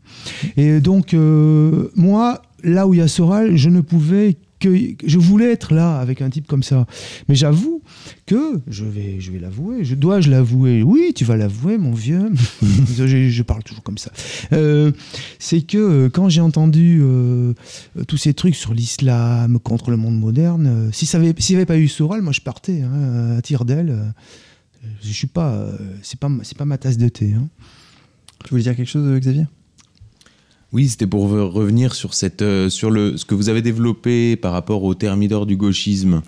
Et 0.57 0.79
donc, 0.79 1.13
euh, 1.13 1.89
moi, 1.95 2.41
là 2.63 2.87
où 2.87 2.93
il 2.93 2.97
y 2.97 3.01
a 3.01 3.07
Soral, 3.07 3.55
je 3.55 3.69
ne 3.69 3.81
pouvais 3.81 4.37
que. 4.63 4.95
Je 5.07 5.17
voulais 5.19 5.51
être 5.51 5.73
là 5.73 5.99
avec 5.99 6.21
un 6.21 6.29
type 6.29 6.47
comme 6.47 6.63
ça. 6.63 6.85
Mais 7.27 7.35
j'avoue 7.35 7.81
que, 8.25 8.59
je 8.67 8.85
vais, 8.85 9.19
je 9.19 9.31
vais 9.31 9.39
l'avouer, 9.39 9.83
je 9.83 9.95
dois-je 9.95 10.29
l'avouer 10.31 10.83
Oui, 10.83 11.11
tu 11.15 11.25
vas 11.25 11.35
l'avouer, 11.37 11.77
mon 11.77 11.91
vieux. 11.93 12.31
je, 12.97 13.29
je 13.29 13.43
parle 13.43 13.63
toujours 13.63 13.83
comme 13.83 13.97
ça. 13.97 14.11
Euh, 14.53 14.91
C'est 15.39 15.61
que 15.61 15.77
euh, 15.77 16.09
quand 16.09 16.29
j'ai 16.29 16.41
entendu 16.41 16.99
euh, 17.03 17.53
tous 18.07 18.17
ces 18.17 18.33
trucs 18.33 18.55
sur 18.55 18.73
l'islam, 18.73 19.59
contre 19.59 19.91
le 19.91 19.97
monde 19.97 20.19
moderne, 20.19 20.67
euh, 20.67 20.89
si 20.91 21.05
ça 21.05 21.17
avait, 21.17 21.33
s'il 21.37 21.55
n'y 21.55 21.57
avait 21.57 21.65
pas 21.65 21.77
eu 21.77 21.87
Soral, 21.87 22.21
moi 22.21 22.31
je 22.33 22.41
partais 22.41 22.81
hein, 22.81 23.37
à 23.37 23.41
tire 23.41 23.65
d'aile. 23.65 24.13
je 25.03 25.11
suis 25.11 25.27
pas, 25.27 25.67
c'est 26.01 26.19
pas, 26.19 26.29
c'est 26.43 26.57
pas 26.57 26.65
ma 26.65 26.77
tasse 26.77 26.97
de 26.97 27.09
thé. 27.09 27.33
hein. 27.37 27.47
Tu 28.43 28.49
voulais 28.51 28.63
dire 28.63 28.75
quelque 28.75 28.89
chose, 28.89 29.19
Xavier? 29.19 29.45
Oui, 30.73 30.89
c'était 30.89 31.07
pour 31.07 31.31
re- 31.31 31.41
revenir 31.49 31.93
sur, 31.95 32.13
cette, 32.13 32.41
euh, 32.41 32.69
sur 32.69 32.89
le, 32.91 33.15
ce 33.17 33.25
que 33.25 33.35
vous 33.35 33.49
avez 33.49 33.61
développé 33.61 34.35
par 34.35 34.51
rapport 34.53 34.83
au 34.83 34.95
thermidor 34.95 35.45
du 35.45 35.55
gauchisme 35.55 36.21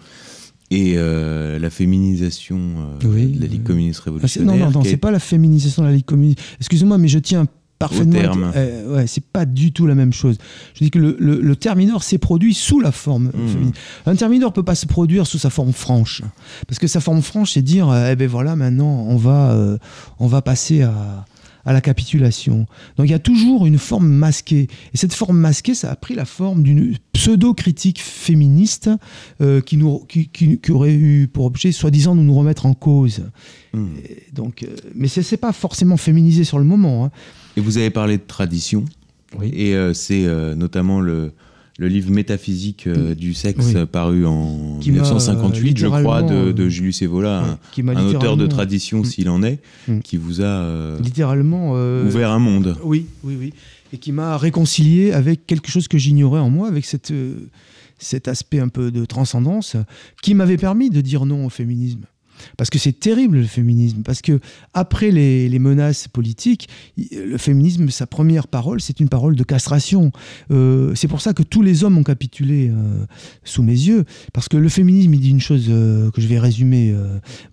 et 0.72 0.94
euh, 0.98 1.58
la 1.60 1.70
féminisation 1.70 2.60
euh, 3.04 3.08
Oui. 3.08 3.28
de 3.28 3.42
la 3.42 3.48
Ligue 3.48 3.64
communiste 3.64 4.02
Ah, 4.04 4.06
révolutionnaire. 4.06 4.56
non, 4.58 4.66
non, 4.66 4.72
non, 4.72 4.84
c'est 4.84 4.98
pas 4.98 5.12
la 5.12 5.20
féminisation 5.20 5.82
de 5.84 5.88
la 5.88 5.94
Ligue 5.94 6.06
communiste. 6.06 6.40
Excusez-moi, 6.60 6.98
mais 6.98 7.08
je 7.08 7.20
tiens 7.20 7.46
parfaitement. 7.78 8.18
Au 8.20 8.22
terme. 8.22 8.52
Euh, 8.56 8.96
ouais, 8.96 9.08
c'est 9.08 9.24
pas 9.24 9.46
du 9.46 9.72
tout 9.74 9.86
la 9.86 9.96
même 9.96 10.14
chose. 10.14 10.38
Je 10.76 10.84
dis 10.86 10.92
que 10.92 10.98
le, 11.00 11.18
le, 11.20 11.42
le 11.42 11.56
terminor 11.56 12.04
s'est 12.04 12.18
produit 12.18 12.54
sous 12.54 12.80
la 12.80 12.92
forme 12.92 13.26
Mmh. 13.34 13.48
féminine. 13.50 13.74
Un 14.06 14.16
terminor 14.16 14.54
peut 14.54 14.64
pas 14.64 14.76
se 14.76 14.86
produire 14.86 15.28
sous 15.28 15.38
sa 15.40 15.50
forme 15.50 15.74
franche, 15.74 16.22
parce 16.68 16.80
que 16.80 16.88
sa 16.88 17.00
forme 17.02 17.22
franche, 17.22 17.54
c'est 17.54 17.62
dire, 17.62 17.94
eh 18.12 18.16
ben 18.16 18.28
voilà, 18.28 18.56
maintenant 18.56 19.06
on 19.10 19.18
va, 19.18 19.52
euh, 19.54 19.78
on 20.20 20.28
va 20.28 20.42
passer 20.42 20.84
à 20.84 21.26
à 21.66 21.74
la 21.74 21.82
capitulation. 21.82 22.68
Donc 22.98 23.08
il 23.08 23.12
y 23.12 23.16
a 23.16 23.20
toujours 23.20 23.66
une 23.66 23.78
forme 23.78 24.08
masquée. 24.08 24.68
Et 24.94 24.98
cette 24.98 25.14
forme 25.14 25.38
masquée, 25.38 25.74
ça 25.76 25.92
a 25.92 25.96
pris 25.96 26.14
la 26.16 26.26
forme 26.26 26.64
d'une 26.64 26.96
pseudo-critique 27.14 28.02
féministe 28.02 28.90
euh, 29.42 29.62
qui, 29.62 29.78
nous, 29.78 30.00
qui, 30.08 30.28
qui- 30.28 30.60
qui 30.60 30.72
aurait 30.72 30.94
eu 30.94 31.28
pour 31.28 31.46
objet, 31.46 31.72
soi-disant, 31.72 32.16
de 32.16 32.22
nous 32.22 32.36
remettre 32.36 32.66
en 32.66 32.74
cause. 32.74 33.24
Et 33.74 34.24
donc, 34.34 34.64
euh, 34.64 34.68
mais 34.94 35.08
c'est 35.08 35.22
c'est 35.24 35.38
pas 35.38 35.52
forcément 35.52 35.98
féminisé 35.98 36.44
sur 36.44 36.60
le 36.60 36.66
moment. 36.66 37.06
hein. 37.06 37.12
Et 37.58 37.62
vous 37.62 37.78
avez 37.78 37.90
parlé 37.90 38.18
de 38.18 38.24
tradition. 38.26 38.86
Oui. 39.38 39.50
Et 39.54 39.76
euh, 39.76 39.94
c'est 39.94 40.26
euh, 40.26 40.56
notamment 40.56 41.02
le, 41.02 41.34
le 41.78 41.88
livre 41.90 42.10
métaphysique 42.12 42.88
euh, 42.88 43.16
du 43.16 43.34
sexe 43.34 43.66
Oui. 43.68 43.76
euh, 43.76 43.86
paru 43.86 44.26
en 44.26 44.80
Qui 44.80 44.92
m'a, 44.92 45.02
1958, 45.02 45.78
je 45.78 45.88
crois, 45.88 46.24
de, 46.24 46.34
euh, 46.34 46.54
de 46.54 46.70
Julius 46.70 47.02
Evola, 47.02 47.58
un, 47.78 48.06
auteur 48.08 48.38
de 48.38 48.48
tradition 48.48 49.00
Mm. 49.00 49.06
s'il 49.06 49.30
en 49.30 49.44
est, 49.44 49.60
Mm. 49.88 50.00
qui 50.00 50.16
vous 50.18 50.42
a 50.42 50.46
euh, 50.46 50.98
Littéralement. 51.02 51.72
euh, 51.76 52.08
ouvert 52.08 52.32
un 52.32 52.40
monde. 52.40 52.78
Oui, 52.84 53.08
oui, 53.24 53.36
oui. 53.40 53.54
Et 53.94 53.98
qui 53.98 54.12
m'a 54.14 54.38
réconcilié 54.38 55.12
avec 55.12 55.46
quelque 55.48 55.70
chose 55.70 55.88
que 55.88 55.98
j'ignorais 55.98 56.40
en 56.40 56.50
moi, 56.50 56.68
avec 56.70 56.86
cette, 56.86 57.12
euh, 57.12 57.50
cet 58.00 58.28
aspect 58.30 58.60
un 58.60 58.70
peu 58.70 58.90
de 58.92 59.04
transcendance, 59.06 59.76
qui 60.24 60.34
m'avait 60.34 60.58
permis 60.58 60.90
de 60.90 61.02
dire 61.02 61.26
non 61.26 61.46
au 61.46 61.50
féminisme. 61.50 62.06
Parce 62.58 62.70
que 62.70 62.80
c'est 62.80 63.00
terrible 63.00 63.38
le 63.38 63.46
féminisme, 63.46 64.02
parce 64.04 64.22
que 64.22 64.40
après 64.74 65.12
les, 65.12 65.60
menaces 65.60 66.08
politiques, 66.08 66.68
le 66.98 67.38
féminisme, 67.38 67.90
sa 67.90 68.08
première 68.08 68.48
parole, 68.48 68.82
c'est 68.82 69.00
une 69.00 69.10
parole 69.10 69.36
de 69.36 69.44
castration. 69.44 70.12
Euh, 70.52 70.94
c'est 70.96 71.08
pour 71.08 71.22
ça 71.22 71.34
que 71.34 71.44
tous 71.44 71.62
les 71.62 71.84
hommes 71.84 71.98
ont 71.98 72.04
capitulé 72.04 72.70
euh, 72.70 73.06
sous 73.44 73.64
mes 73.64 73.74
yeux, 73.74 74.06
parce 74.34 74.50
que 74.50 74.58
le 74.58 74.70
féminisme, 74.70 75.14
il 75.14 75.20
dit 75.20 75.30
une 75.30 75.40
chose 75.40 75.66
euh, 75.70 76.12
que 76.12 76.22
je 76.22 76.28
vais 76.28 76.40
résumer 76.40 76.96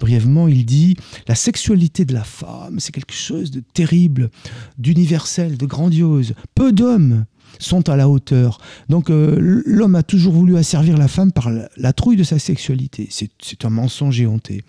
brièvement, 0.01 0.49
il 0.49 0.65
dit 0.65 0.97
la 1.29 1.35
sexualité 1.35 2.05
de 2.05 2.15
la 2.15 2.25
femme, 2.25 2.79
c'est 2.79 2.93
quelque 2.93 3.15
chose 3.15 3.51
de 3.51 3.61
terrible, 3.61 4.31
d'universel, 4.79 5.57
de 5.57 5.67
grandiose. 5.67 6.35
Peu 6.55 6.73
d'hommes 6.73 7.25
sont 7.59 7.89
à 7.89 7.97
la 7.97 8.09
hauteur. 8.09 8.59
Donc 8.89 9.11
euh, 9.11 9.63
l'homme 9.65 9.95
a 9.95 10.03
toujours 10.03 10.33
voulu 10.33 10.57
asservir 10.57 10.97
la 10.97 11.09
femme 11.09 11.33
par 11.33 11.51
la, 11.51 11.69
la 11.77 11.93
trouille 11.93 12.17
de 12.17 12.25
sa 12.25 12.39
sexualité. 12.39 13.09
C'est 13.11 13.65
un 13.65 13.71
mensonge 13.71 14.21
éhonté. 14.21 14.65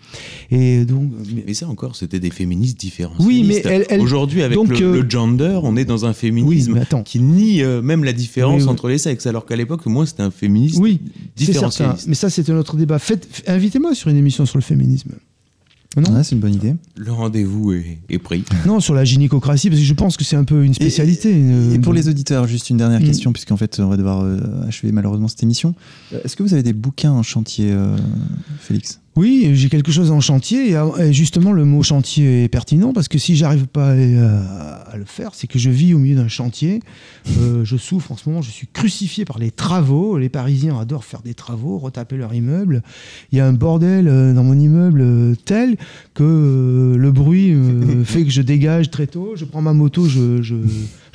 Et 0.50 0.84
donc, 0.84 1.10
Mais 1.46 1.54
ça 1.54 1.68
encore, 1.68 1.96
c'était 1.96 2.20
des 2.20 2.30
féministes 2.30 2.78
différents. 2.78 3.14
Oui, 3.20 3.44
mais 3.44 3.62
Aujourd'hui, 3.98 4.42
avec 4.42 4.56
donc, 4.56 4.68
le, 4.68 4.86
euh, 4.86 5.02
le 5.02 5.10
gender, 5.10 5.60
on 5.62 5.76
est 5.76 5.84
dans 5.84 6.04
un 6.04 6.12
féminisme 6.12 6.80
qui 7.04 7.20
nie 7.20 7.62
euh, 7.62 7.82
même 7.82 8.04
la 8.04 8.12
différence 8.12 8.62
Oui, 8.62 8.68
entre 8.68 8.88
les 8.88 8.98
sexes, 8.98 9.26
alors 9.26 9.46
qu'à 9.46 9.56
l'époque, 9.56 9.84
moi, 9.86 10.06
c'était 10.06 10.22
un 10.22 10.30
féministe 10.30 10.76
Oui, 10.78 11.00
différentialiste. 11.36 12.06
Mais 12.08 12.14
ça, 12.14 12.30
c'est 12.30 12.48
un 12.50 12.56
autre 12.56 12.76
débat. 12.76 12.98
Invitez-moi 13.46 13.94
sur 13.94 14.10
une 14.10 14.16
émission 14.16 14.46
sur 14.46 14.58
le 14.58 14.62
féminisme. 14.62 15.12
Non, 15.96 16.12
Ouais, 16.12 16.24
c'est 16.24 16.34
une 16.34 16.40
bonne 16.40 16.54
idée. 16.54 16.74
Le 16.96 17.12
rendez-vous 17.12 17.72
est, 17.72 17.98
est 18.08 18.18
pris. 18.18 18.44
non 18.66 18.80
sur 18.80 18.94
la 18.94 19.04
gynécocratie, 19.04 19.68
parce 19.70 19.80
que 19.80 19.86
je 19.86 19.94
pense 19.94 20.16
que 20.16 20.24
c'est 20.24 20.36
un 20.36 20.44
peu 20.44 20.64
une 20.64 20.74
spécialité. 20.74 21.32
euh, 21.34 21.74
Et 21.74 21.78
pour 21.78 21.92
de- 21.92 21.98
les 21.98 22.08
auditeurs, 22.08 22.46
juste 22.48 22.68
une 22.70 22.76
dernière 22.78 23.00
Mm. 23.00 23.04
question, 23.04 23.32
puisqu'en 23.32 23.56
fait, 23.56 23.78
on 23.80 23.88
va 23.88 23.96
devoir 23.96 24.22
euh, 24.22 24.38
achever 24.66 24.90
malheureusement 24.92 25.28
cette 25.28 25.42
émission. 25.42 25.74
Euh, 26.12 26.18
Est-ce 26.24 26.34
que 26.36 26.42
vous 26.42 26.52
avez 26.54 26.62
des 26.64 26.72
bouquins 26.72 27.12
en 27.12 27.22
chantier, 27.22 27.70
euh, 27.70 27.96
Félix? 28.60 29.00
Oui, 29.16 29.50
j'ai 29.54 29.68
quelque 29.68 29.92
chose 29.92 30.10
en 30.10 30.20
chantier. 30.20 30.70
Et, 30.70 30.76
euh, 30.76 30.96
et 30.98 31.12
justement, 31.12 31.52
le 31.52 31.64
mot 31.64 31.82
chantier 31.84 32.44
est 32.44 32.48
pertinent 32.48 32.92
parce 32.92 33.06
que 33.06 33.16
si 33.18 33.36
j'arrive 33.36 33.66
pas 33.66 33.90
à, 33.90 33.92
à- 33.92 34.96
le 34.96 35.04
faire, 35.04 35.30
c'est 35.34 35.46
que 35.46 35.58
je 35.58 35.70
vis 35.70 35.92
au 35.94 35.98
milieu 35.98 36.16
d'un 36.16 36.28
chantier. 36.28 36.80
Euh, 37.40 37.64
je 37.64 37.76
souffre 37.76 38.10
en 38.12 38.16
ce 38.16 38.28
moment. 38.28 38.42
Je 38.42 38.50
suis 38.50 38.66
crucifié 38.66 39.24
par 39.24 39.38
les 39.38 39.50
travaux. 39.50 40.18
Les 40.18 40.28
Parisiens 40.28 40.78
adorent 40.78 41.04
faire 41.04 41.22
des 41.22 41.34
travaux, 41.34 41.78
retaper 41.78 42.16
leur 42.16 42.32
immeuble. 42.34 42.82
Il 43.30 43.38
y 43.38 43.40
a 43.40 43.46
un 43.46 43.52
bordel 43.52 44.08
euh, 44.08 44.32
dans 44.34 44.44
mon 44.44 44.58
immeuble 44.58 45.00
euh, 45.00 45.34
tel 45.44 45.76
que 46.14 46.22
euh, 46.24 46.96
le 46.96 47.12
bruit 47.12 47.52
euh, 47.52 48.04
fait 48.04 48.24
que 48.24 48.30
je 48.30 48.42
dégage 48.42 48.90
très 48.90 49.06
tôt. 49.06 49.32
Je 49.36 49.44
prends 49.44 49.62
ma 49.62 49.72
moto, 49.72 50.06
je, 50.08 50.42
je, 50.42 50.54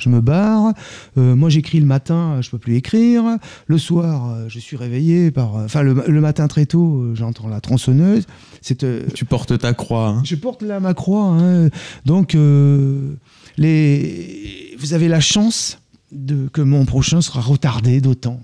je 0.00 0.08
me 0.08 0.20
barre. 0.20 0.72
Euh, 1.18 1.34
moi, 1.36 1.48
j'écris 1.48 1.80
le 1.80 1.86
matin, 1.86 2.40
je 2.40 2.50
peux 2.50 2.58
plus 2.58 2.76
écrire. 2.76 3.22
Le 3.66 3.78
soir, 3.78 4.30
euh, 4.30 4.44
je 4.48 4.58
suis 4.58 4.76
réveillé 4.76 5.30
par. 5.30 5.54
Enfin, 5.56 5.82
le, 5.82 5.94
le 6.06 6.20
matin 6.20 6.48
très 6.48 6.66
tôt, 6.66 7.02
euh, 7.02 7.14
j'entends 7.14 7.48
la 7.48 7.60
tronçonneuse. 7.60 8.26
C'est. 8.60 8.84
euh, 8.84 9.04
Tu 9.14 9.24
portes 9.24 9.56
ta 9.58 9.72
croix. 9.74 10.08
hein. 10.08 10.22
je 10.24 10.34
porte 10.36 10.62
là 10.62 10.80
ma 10.80 10.94
croix. 10.94 11.24
hein. 11.38 11.68
Donc, 12.04 12.34
euh, 12.34 13.14
les... 13.56 14.74
vous 14.78 14.94
avez 14.94 15.08
la 15.08 15.20
chance 15.20 15.78
de, 16.12 16.48
que 16.48 16.60
mon 16.60 16.84
prochain 16.86 17.20
sera 17.20 17.40
retardé 17.40 18.00
d'autant. 18.00 18.40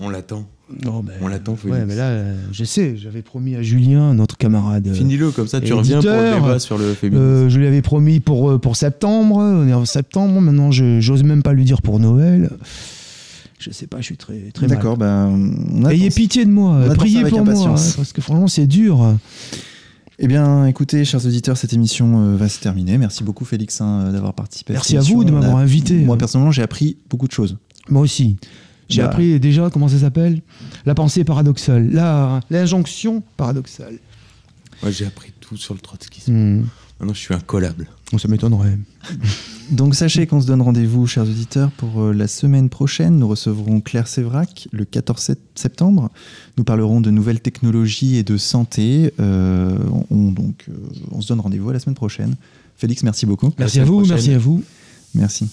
On 0.00 0.08
l'attend. 0.08 0.46
Non, 0.84 1.00
ben, 1.02 1.14
On 1.22 1.28
l'attend, 1.28 1.56
Félix. 1.56 1.78
Ouais, 1.78 1.86
mais 1.86 1.96
là, 1.96 2.08
euh, 2.08 2.36
je 2.52 2.62
sais, 2.64 2.94
j'avais 2.96 3.22
promis 3.22 3.54
à 3.56 3.62
Julien, 3.62 4.12
notre 4.14 4.36
camarade. 4.36 4.86
euh, 4.88 4.92
Finis-le, 4.94 5.30
comme 5.30 5.48
ça, 5.48 5.60
tu 5.60 5.72
reviens 5.72 6.00
pour 6.02 6.10
le 6.10 6.34
débat 6.34 6.58
sur 6.58 6.76
le 6.76 6.92
féminisme. 6.94 7.24
euh, 7.24 7.48
je 7.48 7.58
lui 7.58 7.66
avais 7.66 7.80
promis 7.82 8.20
pour, 8.20 8.60
pour 8.60 8.76
septembre. 8.76 9.36
On 9.36 9.66
est 9.66 9.72
en 9.72 9.84
septembre. 9.86 10.40
Maintenant, 10.40 10.70
j'ose 10.70 11.22
même 11.24 11.42
pas 11.42 11.52
lui 11.54 11.64
dire 11.64 11.80
pour 11.80 11.98
Noël. 12.00 12.50
Je 13.58 13.70
sais 13.70 13.86
pas, 13.86 13.98
je 13.98 14.04
suis 14.04 14.16
très, 14.16 14.38
très 14.52 14.68
mal. 14.68 14.76
D'accord, 14.76 14.96
ben, 14.96 15.50
Ayez 15.90 16.10
pitié 16.10 16.44
de 16.44 16.50
moi, 16.50 16.78
On 16.88 16.94
priez 16.94 17.24
pour 17.24 17.44
moi, 17.44 17.54
impatience. 17.54 17.90
hein, 17.90 17.94
parce 17.96 18.12
que 18.12 18.20
franchement, 18.20 18.46
c'est 18.46 18.66
dur. 18.66 19.16
Eh 20.20 20.26
bien, 20.28 20.66
écoutez, 20.66 21.04
chers 21.04 21.24
auditeurs, 21.26 21.56
cette 21.56 21.72
émission 21.72 22.20
euh, 22.20 22.36
va 22.36 22.48
se 22.48 22.60
terminer. 22.60 22.98
Merci 22.98 23.24
beaucoup, 23.24 23.44
Félix, 23.44 23.80
hein, 23.80 24.10
d'avoir 24.12 24.34
participé. 24.34 24.72
Merci 24.74 24.92
cette 24.92 25.00
à 25.00 25.02
vous 25.12 25.24
de 25.24 25.30
m'avoir 25.30 25.56
invité. 25.56 25.94
Moi, 25.94 26.18
personnellement, 26.18 26.50
j'ai 26.52 26.62
appris 26.62 26.98
beaucoup 27.08 27.26
de 27.26 27.32
choses. 27.32 27.56
Moi 27.88 28.02
aussi. 28.02 28.36
J'ai 28.88 29.02
Bah. 29.02 29.08
appris 29.08 29.38
déjà, 29.40 29.68
comment 29.70 29.88
ça 29.88 29.98
s'appelle 29.98 30.40
La 30.86 30.94
pensée 30.94 31.24
paradoxale, 31.24 31.90
la- 31.92 32.40
l'injonction 32.50 33.22
paradoxale. 33.36 33.98
Moi, 34.82 34.90
j'ai 34.90 35.06
appris 35.06 35.32
tout 35.40 35.56
sur 35.56 35.74
le 35.74 35.80
trotskisme. 35.80 36.32
Hmm. 36.32 36.64
Maintenant, 37.00 37.14
je 37.14 37.18
suis 37.20 37.34
incollable. 37.34 37.86
Bon, 38.10 38.18
ça 38.18 38.26
m'étonnerait. 38.28 38.78
Donc, 39.70 39.94
sachez 39.94 40.26
qu'on 40.26 40.40
se 40.40 40.46
donne 40.46 40.62
rendez-vous, 40.62 41.06
chers 41.06 41.24
auditeurs, 41.24 41.70
pour 41.72 42.00
euh, 42.00 42.12
la 42.12 42.26
semaine 42.26 42.68
prochaine. 42.70 43.18
Nous 43.18 43.28
recevrons 43.28 43.80
Claire 43.80 44.08
Sévrac 44.08 44.66
le 44.72 44.84
14 44.84 45.20
sept- 45.20 45.38
septembre. 45.54 46.10
Nous 46.56 46.64
parlerons 46.64 47.00
de 47.00 47.10
nouvelles 47.10 47.40
technologies 47.40 48.16
et 48.16 48.22
de 48.22 48.36
santé. 48.38 49.12
Euh, 49.20 49.76
on, 50.10 50.32
donc, 50.32 50.64
euh, 50.70 50.72
on 51.12 51.20
se 51.20 51.28
donne 51.28 51.40
rendez-vous 51.40 51.68
à 51.70 51.72
la 51.74 51.78
semaine 51.80 51.94
prochaine. 51.96 52.34
Félix, 52.76 53.02
merci 53.02 53.26
beaucoup. 53.26 53.52
Merci 53.58 53.80
à 53.80 53.84
vous, 53.84 54.04
merci 54.06 54.32
à 54.32 54.38
vous. 54.38 54.62
Merci. 55.14 55.48